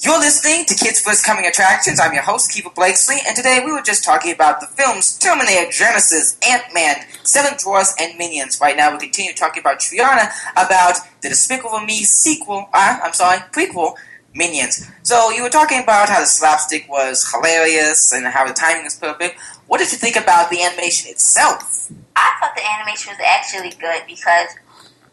you're 0.00 0.20
listening 0.20 0.64
to 0.66 0.76
Kids 0.76 1.00
First 1.00 1.26
Coming 1.26 1.44
Attractions. 1.46 1.98
I'm 1.98 2.12
your 2.12 2.22
host, 2.22 2.52
Keefer 2.52 2.72
Blakeslee, 2.72 3.18
and 3.26 3.34
today 3.34 3.60
we 3.64 3.72
were 3.72 3.82
just 3.82 4.04
talking 4.04 4.32
about 4.32 4.60
the 4.60 4.68
films 4.68 5.18
Terminator, 5.18 5.72
Genisys, 5.72 6.38
Ant-Man, 6.48 7.04
Seven 7.24 7.58
Dwarfs, 7.58 7.96
and 7.98 8.16
Minions. 8.16 8.60
Right 8.60 8.76
now 8.76 8.92
we 8.92 8.98
continue 8.98 9.32
talking 9.32 9.60
about 9.60 9.80
Tre'ana, 9.80 10.30
about 10.52 10.98
the 11.20 11.30
Despicable 11.30 11.80
Me 11.80 12.04
sequel, 12.04 12.68
uh, 12.72 13.00
I'm 13.02 13.12
sorry, 13.12 13.38
prequel, 13.50 13.96
Minions. 14.34 14.86
So 15.02 15.30
you 15.30 15.42
were 15.42 15.48
talking 15.48 15.82
about 15.82 16.08
how 16.08 16.20
the 16.20 16.26
slapstick 16.26 16.88
was 16.88 17.30
hilarious 17.32 18.12
and 18.12 18.26
how 18.26 18.46
the 18.46 18.54
timing 18.54 18.84
was 18.84 18.94
perfect. 18.94 19.40
What 19.66 19.78
did 19.78 19.90
you 19.90 19.98
think 19.98 20.16
about 20.16 20.50
the 20.50 20.62
animation 20.62 21.10
itself? 21.10 21.90
I 22.14 22.36
thought 22.40 22.54
the 22.54 22.62
animation 22.66 23.12
was 23.12 23.20
actually 23.24 23.70
good 23.80 24.02
because 24.06 24.48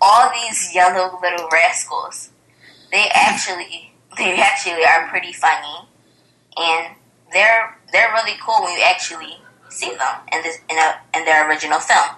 all 0.02 0.30
these 0.32 0.74
yellow 0.74 1.20
little 1.22 1.48
rascals, 1.52 2.30
they 2.92 3.08
actually 3.14 3.94
they 4.18 4.36
actually 4.38 4.84
are 4.86 5.08
pretty 5.10 5.34
funny, 5.34 5.88
and 6.58 6.96
they're 7.32 7.78
they're 7.92 8.12
really 8.14 8.38
cool 8.46 8.64
when 8.64 8.78
you 8.78 8.84
actually 8.84 9.38
see 9.70 9.90
them 9.90 10.22
in 10.32 10.42
this 10.44 10.60
in 10.70 10.78
a 10.78 11.00
in 11.16 11.26
their 11.26 11.50
original 11.50 11.80
film. 11.80 12.16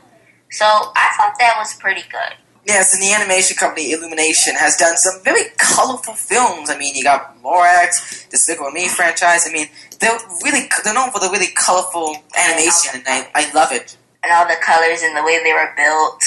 So 0.50 0.66
I 0.66 1.14
thought 1.18 1.36
that 1.40 1.56
was 1.58 1.76
pretty 1.76 2.04
good. 2.10 2.36
Yes, 2.68 2.94
and 2.94 3.02
the 3.02 3.14
animation 3.14 3.56
company 3.56 3.94
Illumination 3.94 4.54
has 4.56 4.76
done 4.76 4.98
some 4.98 5.24
very 5.24 5.44
colorful 5.58 6.14
films. 6.14 6.70
I 6.70 6.78
mean, 6.78 6.96
you 6.96 7.04
got 7.04 7.42
Lorax, 7.42 8.26
the 8.26 8.32
Despicable 8.32 8.72
Me 8.72 8.90
franchise. 8.90 9.48
I 9.48 9.54
mean, 9.54 9.68
they're 10.02 10.20
really 10.44 10.68
they're 10.84 10.94
known 10.94 11.12
for 11.12 11.20
the 11.20 11.30
really 11.30 11.48
colorful 11.48 12.18
animation, 12.38 13.00
and 13.00 13.04
I, 13.08 13.30
I 13.34 13.54
love 13.54 13.72
it. 13.72 13.96
And 14.22 14.34
all 14.34 14.46
the 14.46 14.60
colors 14.62 15.02
and 15.02 15.16
the 15.16 15.24
way 15.24 15.42
they 15.42 15.54
were 15.54 15.74
built. 15.78 16.22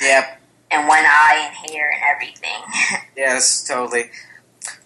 Yep. 0.00 0.40
And 0.70 0.86
one 0.86 1.04
eye 1.04 1.48
and 1.48 1.70
hair 1.70 1.90
and 1.90 2.02
everything. 2.14 2.62
yes, 3.16 3.66
totally. 3.66 4.10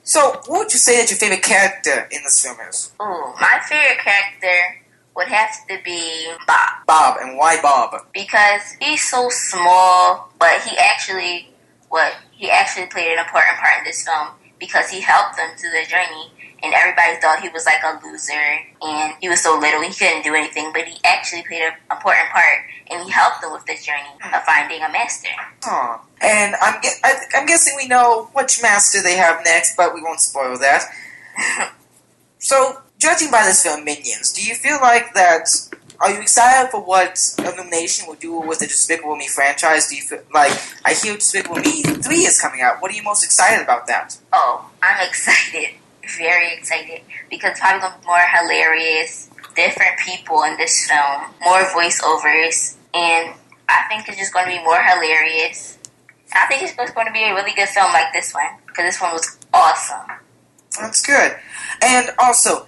So, 0.03 0.41
what 0.47 0.61
would 0.61 0.73
you 0.73 0.79
say 0.79 1.01
that 1.01 1.11
your 1.11 1.19
favorite 1.19 1.43
character 1.43 2.09
in 2.11 2.23
this 2.23 2.43
film 2.43 2.57
is? 2.71 2.93
Ooh, 3.03 3.35
my 3.39 3.61
favorite 3.69 3.99
character 3.99 4.81
would 5.17 5.29
have 5.29 5.67
to 5.69 5.79
be 5.83 6.31
Bob. 6.47 6.87
Bob, 6.87 7.17
and 7.21 7.39
why 7.39 7.61
Bob? 7.63 8.07
Because 8.13 8.77
he's 8.81 9.03
so 9.09 9.29
small, 9.31 10.31
but 10.39 10.61
he 10.63 10.77
actually 10.77 11.49
what 11.89 12.15
he 12.33 12.51
actually 12.51 12.87
played 12.87 13.13
an 13.13 13.19
important 13.19 13.57
part 13.59 13.79
in 13.79 13.85
this 13.85 14.05
film 14.05 14.29
because 14.59 14.91
he 14.91 15.01
helped 15.01 15.37
them 15.37 15.51
through 15.57 15.71
their 15.71 15.85
journey 15.85 16.31
and 16.63 16.75
everybody 16.75 17.17
thought 17.21 17.41
he 17.41 17.49
was 17.51 17.65
like 17.65 17.83
a 17.85 18.01
loser 18.05 18.59
and 18.83 19.15
he 19.21 19.29
was 19.29 19.43
so 19.43 19.59
little 19.59 19.81
he 19.83 19.93
couldn't 19.93 20.25
do 20.25 20.35
anything 20.35 20.73
but 20.73 20.85
he 20.85 20.99
actually 21.05 21.43
played 21.43 21.63
an 21.63 21.73
important 21.91 22.29
part 22.31 22.59
and 22.91 23.05
he 23.05 23.11
helped 23.11 23.41
them 23.41 23.53
with 23.53 23.65
this 23.67 23.85
journey 23.85 24.09
of 24.25 24.43
finding 24.43 24.83
a 24.83 24.91
master 24.91 25.29
Aww. 25.63 26.01
and 26.21 26.57
I'm, 26.61 26.81
I, 27.05 27.15
I'm 27.37 27.47
guessing 27.47 27.75
we 27.77 27.87
know 27.87 28.31
which 28.33 28.61
master 28.63 29.03
they 29.03 29.17
have 29.17 29.45
next 29.45 29.77
but 29.77 29.95
we 29.95 30.03
won't 30.03 30.21
spoil 30.21 30.59
that 30.59 30.83
so 32.39 32.83
judging 32.99 33.31
by 33.31 33.43
this 33.45 33.63
film 33.63 33.85
minions 33.85 34.33
do 34.33 34.43
you 34.43 34.55
feel 34.55 34.79
like 34.81 35.13
that 35.15 35.49
are 35.99 36.13
you 36.13 36.21
excited 36.21 36.71
for 36.71 36.83
what 36.83 37.19
Illumination 37.39 38.07
will 38.07 38.17
do 38.17 38.39
with 38.39 38.59
the 38.59 38.67
Despicable 38.67 39.17
Me 39.17 39.29
franchise? 39.29 39.89
Do 39.89 39.97
you 39.97 40.03
feel 40.03 40.21
like 40.35 40.53
I 40.85 40.93
hear 40.93 41.15
Despicable 41.15 41.57
Me 41.57 41.83
three 41.83 42.19
is 42.19 42.39
coming 42.39 42.61
out? 42.61 42.83
What 42.83 42.91
are 42.91 42.95
you 42.95 43.03
most 43.03 43.25
excited 43.25 43.65
about 43.65 43.87
that? 43.87 44.19
Oh, 44.31 44.71
I'm 44.83 45.09
excited 45.09 45.71
very 46.19 46.53
excited 46.55 47.03
because 47.31 47.59
probably 47.59 47.81
going 47.81 47.93
to 47.93 48.01
be 48.01 48.07
more 48.07 48.25
hilarious, 48.33 49.31
different 49.55 49.99
people 49.99 50.43
in 50.45 50.57
this 50.57 50.89
film, 50.89 51.35
more 51.43 51.63
voiceovers, 51.75 52.77
and 52.95 53.35
I 53.69 53.85
think 53.89 54.09
it's 54.09 54.19
just 54.19 54.33
going 54.33 54.47
to 54.47 54.57
be 54.57 54.63
more 54.63 54.81
hilarious. 54.81 55.79
I 56.35 56.47
think 56.47 56.63
it's 56.63 56.75
going 56.75 57.07
to 57.07 57.13
be 57.13 57.25
a 57.25 57.35
really 57.35 57.53
good 57.55 57.69
film 57.69 57.93
like 57.93 58.13
this 58.13 58.35
one 58.35 58.47
because 58.67 58.85
this 58.85 59.01
one 59.01 59.13
was 59.13 59.39
awesome. 59.53 60.17
That's 60.79 61.05
good. 61.05 61.37
And 61.83 62.11
also, 62.19 62.67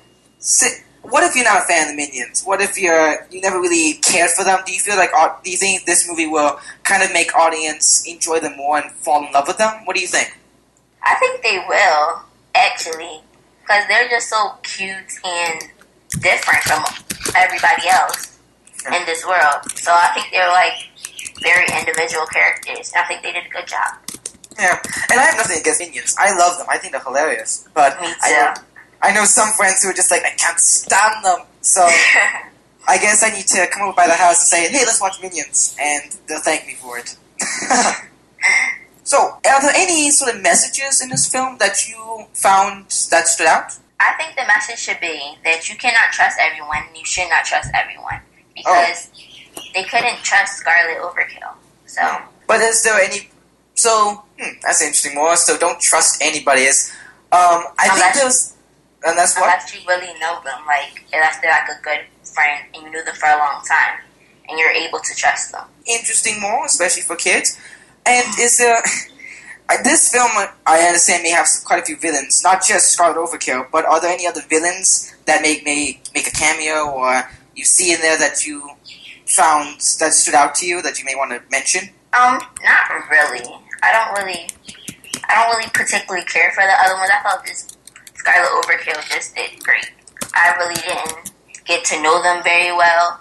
what 1.02 1.24
if 1.24 1.34
you're 1.34 1.44
not 1.44 1.62
a 1.62 1.66
fan 1.66 1.88
of 1.88 1.92
the 1.92 1.96
Minions? 1.96 2.44
What 2.44 2.60
if 2.60 2.78
you're 2.78 3.26
you 3.30 3.40
never 3.40 3.60
really 3.60 3.94
cared 4.02 4.30
for 4.30 4.44
them? 4.44 4.60
Do 4.66 4.72
you 4.72 4.80
feel 4.80 4.96
like 4.96 5.10
do 5.42 5.50
you 5.50 5.56
think 5.56 5.84
this 5.84 6.08
movie 6.08 6.26
will 6.26 6.58
kind 6.84 7.02
of 7.02 7.12
make 7.12 7.34
audience 7.34 8.04
enjoy 8.06 8.40
them 8.40 8.56
more 8.56 8.78
and 8.78 8.90
fall 8.92 9.26
in 9.26 9.32
love 9.32 9.48
with 9.48 9.58
them? 9.58 9.84
What 9.84 9.96
do 9.96 10.02
you 10.02 10.08
think? 10.08 10.36
I 11.02 11.14
think 11.16 11.42
they 11.42 11.58
will 11.68 12.22
actually 12.54 13.20
because 13.62 13.86
they're 13.88 14.08
just 14.08 14.28
so 14.28 14.52
cute 14.62 15.12
and 15.24 15.62
different 16.20 16.62
from 16.64 16.84
everybody 17.36 17.88
else 17.88 18.38
in 18.86 19.04
this 19.06 19.24
world. 19.26 19.70
So 19.76 19.92
I 19.92 20.10
think 20.14 20.28
they're 20.30 20.48
like 20.48 20.88
very 21.42 21.66
individual 21.78 22.26
characters. 22.26 22.92
I 22.96 23.04
think 23.04 23.22
they 23.22 23.32
did 23.32 23.46
a 23.46 23.50
good 23.50 23.66
job. 23.66 23.94
Yeah, 24.58 24.76
and 25.10 25.20
I 25.20 25.24
have 25.24 25.36
nothing 25.36 25.60
against 25.60 25.80
Minions. 25.80 26.16
I 26.18 26.36
love 26.36 26.58
them. 26.58 26.66
I 26.68 26.78
think 26.78 26.92
they're 26.92 27.02
hilarious. 27.02 27.68
But 27.74 28.00
Me 28.00 28.08
too. 28.08 28.14
I 28.22 28.56
I 29.02 29.12
know 29.12 29.24
some 29.24 29.52
friends 29.52 29.82
who 29.82 29.90
are 29.90 29.94
just 29.94 30.10
like, 30.10 30.22
I 30.24 30.30
can't 30.30 30.58
stand 30.58 31.24
them. 31.24 31.46
So 31.60 31.82
I 32.88 32.98
guess 32.98 33.22
I 33.22 33.30
need 33.30 33.46
to 33.48 33.66
come 33.72 33.82
over 33.82 33.96
by 33.96 34.06
the 34.06 34.14
house 34.14 34.40
and 34.40 34.48
say, 34.48 34.70
hey, 34.70 34.84
let's 34.84 35.00
watch 35.00 35.20
Minions. 35.22 35.76
And 35.80 36.16
they'll 36.26 36.40
thank 36.40 36.66
me 36.66 36.74
for 36.74 36.98
it. 36.98 37.16
So, 39.08 39.16
are 39.16 39.62
there 39.62 39.72
any 39.74 40.10
sort 40.10 40.34
of 40.34 40.42
messages 40.42 41.00
in 41.00 41.08
this 41.08 41.26
film 41.26 41.56
that 41.60 41.88
you 41.88 42.26
found 42.34 42.90
that 43.10 43.26
stood 43.26 43.46
out? 43.46 43.72
I 43.98 44.12
think 44.18 44.36
the 44.36 44.44
message 44.46 44.80
should 44.80 45.00
be 45.00 45.34
that 45.44 45.66
you 45.70 45.76
cannot 45.76 46.12
trust 46.12 46.36
everyone. 46.38 46.84
You 46.94 47.06
should 47.06 47.30
not 47.30 47.46
trust 47.46 47.70
everyone 47.74 48.20
because 48.54 49.08
oh. 49.56 49.62
they 49.72 49.84
couldn't 49.84 50.18
trust 50.18 50.58
Scarlet 50.58 50.98
Overkill. 50.98 51.54
So, 51.86 52.02
but 52.46 52.60
is 52.60 52.82
there 52.82 53.00
any? 53.00 53.30
So 53.72 54.24
hmm, 54.38 54.58
that's 54.60 54.82
interesting. 54.82 55.14
More 55.14 55.36
so, 55.36 55.56
don't 55.56 55.80
trust 55.80 56.20
anybody. 56.20 56.64
Is 56.64 56.92
um, 57.32 57.64
I 57.78 57.88
unless, 57.88 58.02
think 58.02 58.14
there's 58.14 58.56
unless 59.04 59.36
what? 59.36 59.44
Unless 59.44 59.74
you 59.74 59.80
really 59.88 60.18
know 60.18 60.40
them, 60.44 60.64
like 60.66 61.04
unless 61.12 61.40
they're 61.40 61.50
like 61.50 61.68
a 61.68 61.82
good 61.82 62.00
friend 62.24 62.64
and 62.74 62.84
you 62.84 62.90
knew 62.90 63.04
them 63.04 63.14
for 63.14 63.28
a 63.28 63.38
long 63.38 63.62
time, 63.64 64.00
and 64.48 64.58
you're 64.58 64.70
able 64.70 64.98
to 64.98 65.14
trust 65.14 65.52
them. 65.52 65.64
Interesting, 65.86 66.40
more 66.40 66.64
especially 66.66 67.02
for 67.02 67.16
kids. 67.16 67.58
And 68.06 68.26
is 68.38 68.58
there? 68.58 68.82
this 69.84 70.10
film, 70.10 70.30
I 70.66 70.80
understand, 70.80 71.22
may 71.22 71.30
have 71.30 71.46
quite 71.64 71.82
a 71.82 71.84
few 71.84 71.96
villains, 71.98 72.42
not 72.42 72.64
just 72.64 72.92
Scarlet 72.92 73.18
Overkill, 73.18 73.70
but 73.70 73.84
are 73.84 74.00
there 74.00 74.10
any 74.10 74.26
other 74.26 74.40
villains 74.48 75.14
that 75.26 75.42
make 75.42 75.64
may 75.64 76.00
make 76.14 76.26
a 76.26 76.30
cameo 76.30 76.90
or 76.90 77.28
you 77.54 77.64
see 77.64 77.92
in 77.92 78.00
there 78.00 78.16
that 78.18 78.46
you 78.46 78.68
found 79.26 79.76
that 80.00 80.12
stood 80.12 80.34
out 80.34 80.54
to 80.56 80.66
you 80.66 80.80
that 80.82 80.98
you 80.98 81.04
may 81.04 81.14
want 81.14 81.30
to 81.32 81.42
mention? 81.50 81.90
Um, 82.18 82.40
not 82.64 83.10
really. 83.10 83.44
I 83.82 83.92
don't 83.92 84.24
really, 84.24 84.48
I 85.28 85.34
don't 85.34 85.56
really 85.56 85.70
particularly 85.74 86.24
care 86.24 86.50
for 86.52 86.62
the 86.62 86.72
other 86.84 86.94
ones. 86.94 87.10
I 87.12 87.22
thought 87.22 87.44
this 87.44 87.77
Scarlet 88.28 88.62
Overkill 88.62 89.08
just 89.08 89.34
did 89.34 89.62
great. 89.64 89.90
I 90.34 90.54
really 90.58 90.74
didn't 90.74 91.32
get 91.64 91.84
to 91.86 92.02
know 92.02 92.22
them 92.22 92.42
very 92.42 92.76
well 92.76 93.20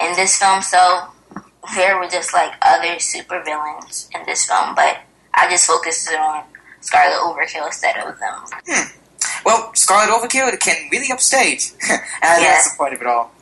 in 0.00 0.16
this 0.16 0.36
film, 0.36 0.62
so 0.62 1.04
there 1.76 1.98
were 1.98 2.08
just 2.08 2.34
like 2.34 2.52
other 2.62 2.98
super 2.98 3.42
villains 3.44 4.10
in 4.14 4.26
this 4.26 4.46
film, 4.46 4.74
but 4.74 4.98
I 5.34 5.48
just 5.48 5.66
focused 5.66 6.12
on 6.12 6.42
Scarlet 6.80 7.18
Overkill 7.22 7.66
instead 7.66 7.96
of 7.98 8.18
them. 8.18 8.34
Hmm. 8.66 8.98
Well, 9.44 9.72
Scarlet 9.74 10.10
Overkill 10.10 10.58
can 10.58 10.88
really 10.90 11.12
upstage, 11.12 11.72
and 11.88 12.00
yeah. 12.22 12.40
that's 12.40 12.72
the 12.72 12.76
point 12.76 12.94
of 12.94 13.00
it 13.00 13.06
all. 13.06 13.32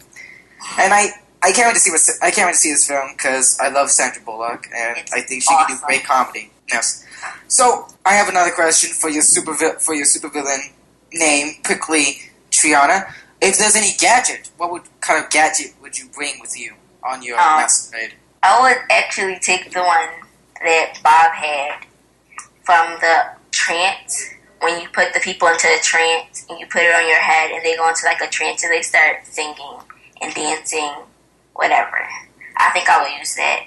And 0.79 0.93
I, 0.93 1.09
I 1.43 1.53
can't 1.53 1.69
wait 1.69 1.75
to 1.75 1.81
see 1.81 1.91
what 1.91 2.03
I 2.23 2.31
can't 2.31 2.47
wait 2.47 2.53
to 2.53 2.59
see 2.59 2.73
this 2.73 2.87
film 2.87 3.09
because 3.17 3.59
I 3.59 3.71
love 3.71 3.91
Sandra 3.91 4.23
Bullock, 4.23 4.67
and 4.77 4.99
it's 4.99 5.13
I 5.15 5.23
think 5.23 5.45
she 5.45 5.49
awesome. 5.55 5.67
can 5.69 5.77
do 5.79 5.87
great 5.87 6.05
comedy. 6.05 6.51
Yes. 6.69 7.07
So 7.49 7.89
I 8.05 8.15
have 8.15 8.29
another 8.29 8.51
question 8.51 8.91
for 8.91 9.09
your 9.09 9.23
super 9.23 9.55
for 9.55 9.95
your 9.95 10.05
supervillain 10.05 10.73
name, 11.13 11.55
quickly, 11.65 12.31
Tre'ana. 12.51 13.13
If 13.41 13.59
there's 13.59 13.77
any 13.77 13.93
gadget, 13.99 14.51
what 14.57 14.71
would 14.71 14.83
kind 15.01 15.23
of 15.23 15.31
gadget 15.31 15.75
would 15.81 15.99
you 15.99 16.07
bring 16.15 16.41
with 16.41 16.59
you 16.59 16.75
on 17.03 17.23
your 17.23 17.39
um, 17.39 17.61
masquerade? 17.61 18.15
I 18.43 18.61
would 18.61 18.79
actually 18.91 19.39
take 19.39 19.73
the 19.73 19.81
one 19.83 20.09
that 20.63 20.99
Bob 21.03 21.33
had 21.33 21.87
from 22.63 22.99
the 23.01 23.31
trance 23.51 24.35
when 24.61 24.81
you 24.81 24.89
put 24.89 25.15
the 25.15 25.21
people 25.21 25.49
into 25.49 25.67
a 25.69 25.79
trance 25.83 26.45
and 26.49 26.59
you 26.61 26.67
put 26.67 26.83
it 26.83 26.95
on 26.95 27.09
your 27.09 27.21
head 27.21 27.51
and 27.51 27.65
they 27.65 27.77
go 27.77 27.89
into 27.89 28.05
like 28.05 28.21
a 28.21 28.29
trance 28.29 28.63
and 28.63 28.73
they 28.73 28.83
start 28.83 29.25
singing 29.25 29.79
and 30.21 30.35
dancing, 30.35 30.93
whatever. 31.55 32.07
I 32.57 32.71
think 32.73 32.89
I 32.89 33.03
will 33.03 33.19
use 33.19 33.35
that. 33.37 33.65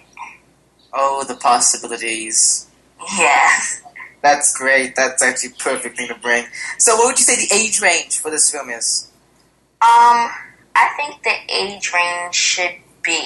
Oh, 0.93 1.23
the 1.27 1.35
possibilities. 1.35 2.69
Yes. 3.17 3.81
That's 4.23 4.57
great. 4.57 4.95
That's 4.95 5.21
actually 5.21 5.51
perfect 5.59 5.97
thing 5.97 6.07
to 6.07 6.15
bring. 6.15 6.45
So, 6.79 6.95
what 6.95 7.07
would 7.07 7.19
you 7.19 7.25
say 7.25 7.35
the 7.35 7.53
age 7.53 7.81
range 7.81 8.19
for 8.19 8.31
this 8.31 8.49
film 8.49 8.69
is? 8.69 9.11
Um, 9.81 10.31
I 10.75 10.89
think 10.95 11.21
the 11.23 11.35
age 11.53 11.91
range 11.93 12.33
should 12.33 12.71
be. 13.03 13.19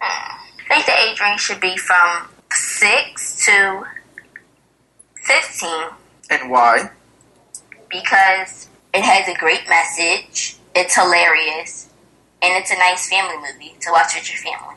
Hmm, 0.00 0.38
I 0.70 0.74
think 0.74 0.86
the 0.86 0.96
age 0.96 1.20
range 1.20 1.40
should 1.40 1.60
be 1.60 1.76
from 1.76 2.28
6 2.52 3.46
to 3.46 3.84
15. 5.24 5.70
And 6.30 6.50
why? 6.50 6.90
Because 7.90 8.68
it 8.94 9.02
has 9.02 9.28
a 9.28 9.36
great 9.38 9.68
message, 9.68 10.56
it's 10.76 10.94
hilarious, 10.94 11.88
and 12.42 12.52
it's 12.62 12.70
a 12.70 12.76
nice 12.76 13.10
family 13.10 13.36
movie 13.38 13.74
to 13.80 13.90
watch 13.90 14.14
with 14.14 14.30
your 14.30 14.38
family. 14.52 14.76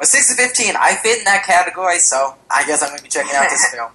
Well, 0.00 0.06
6 0.06 0.28
to 0.30 0.34
15, 0.34 0.74
I 0.76 0.96
fit 0.96 1.18
in 1.18 1.24
that 1.26 1.44
category, 1.44 2.00
so 2.00 2.34
I 2.50 2.66
guess 2.66 2.82
I'm 2.82 2.88
going 2.88 2.98
to 2.98 3.04
be 3.04 3.08
checking 3.08 3.36
out 3.36 3.48
this 3.48 3.70
film. 3.72 3.92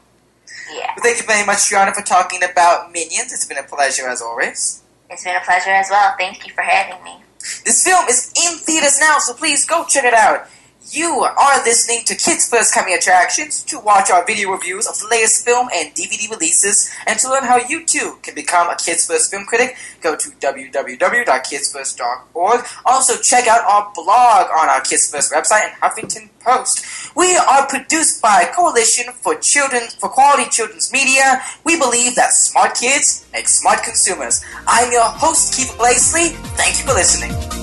Yeah. 0.71 0.93
Well, 0.95 1.03
thank 1.03 1.19
you 1.19 1.27
very 1.27 1.45
much, 1.45 1.57
Tre'ana, 1.69 1.93
for 1.93 2.01
talking 2.01 2.41
about 2.43 2.91
Minions. 2.91 3.33
It's 3.33 3.45
been 3.45 3.57
a 3.57 3.63
pleasure 3.63 4.07
as 4.07 4.21
always. 4.21 4.83
It's 5.09 5.23
been 5.23 5.35
a 5.35 5.41
pleasure 5.41 5.71
as 5.71 5.87
well. 5.89 6.15
Thank 6.17 6.47
you 6.47 6.53
for 6.53 6.61
having 6.61 7.03
me. 7.03 7.17
This 7.65 7.83
film 7.83 8.05
is 8.07 8.31
in 8.45 8.57
theaters 8.59 8.99
now, 8.99 9.19
so 9.19 9.33
please 9.33 9.65
go 9.65 9.85
check 9.85 10.05
it 10.05 10.13
out. 10.13 10.47
You 10.91 11.23
are 11.23 11.63
listening 11.63 12.03
to 12.07 12.15
Kids 12.15 12.49
First 12.49 12.73
Coming 12.73 12.93
Attractions 12.93 13.63
to 13.63 13.79
watch 13.79 14.11
our 14.11 14.25
video 14.25 14.51
reviews 14.51 14.85
of 14.85 14.99
the 14.99 15.07
latest 15.09 15.45
film 15.45 15.69
and 15.73 15.95
DVD 15.95 16.29
releases 16.29 16.91
and 17.07 17.17
to 17.19 17.29
learn 17.29 17.45
how 17.45 17.55
you 17.55 17.85
too 17.85 18.17
can 18.21 18.35
become 18.35 18.69
a 18.69 18.75
Kids 18.75 19.07
First 19.07 19.31
film 19.31 19.45
critic. 19.45 19.77
Go 20.01 20.17
to 20.17 20.29
www.kidsfirst.org. 20.29 22.65
Also, 22.85 23.21
check 23.21 23.47
out 23.47 23.63
our 23.63 23.93
blog 23.95 24.51
on 24.51 24.67
our 24.67 24.81
Kids 24.81 25.09
First 25.09 25.31
website 25.31 25.69
and 25.69 25.73
Huffington 25.81 26.27
Post. 26.41 26.85
We 27.15 27.37
are 27.37 27.65
produced 27.65 28.21
by 28.21 28.51
Coalition 28.53 29.13
for 29.13 29.35
Children 29.35 29.83
for 29.99 30.09
Quality 30.09 30.49
Children's 30.49 30.91
Media. 30.91 31.41
We 31.63 31.79
believe 31.79 32.15
that 32.15 32.33
smart 32.33 32.75
kids 32.75 33.25
make 33.31 33.47
smart 33.47 33.83
consumers. 33.83 34.43
I'm 34.67 34.91
your 34.91 35.05
host, 35.05 35.53
Keefer 35.53 35.77
Blakeslee. 35.77 36.35
Thank 36.57 36.79
you 36.79 36.83
for 36.83 36.93
listening. 36.93 37.62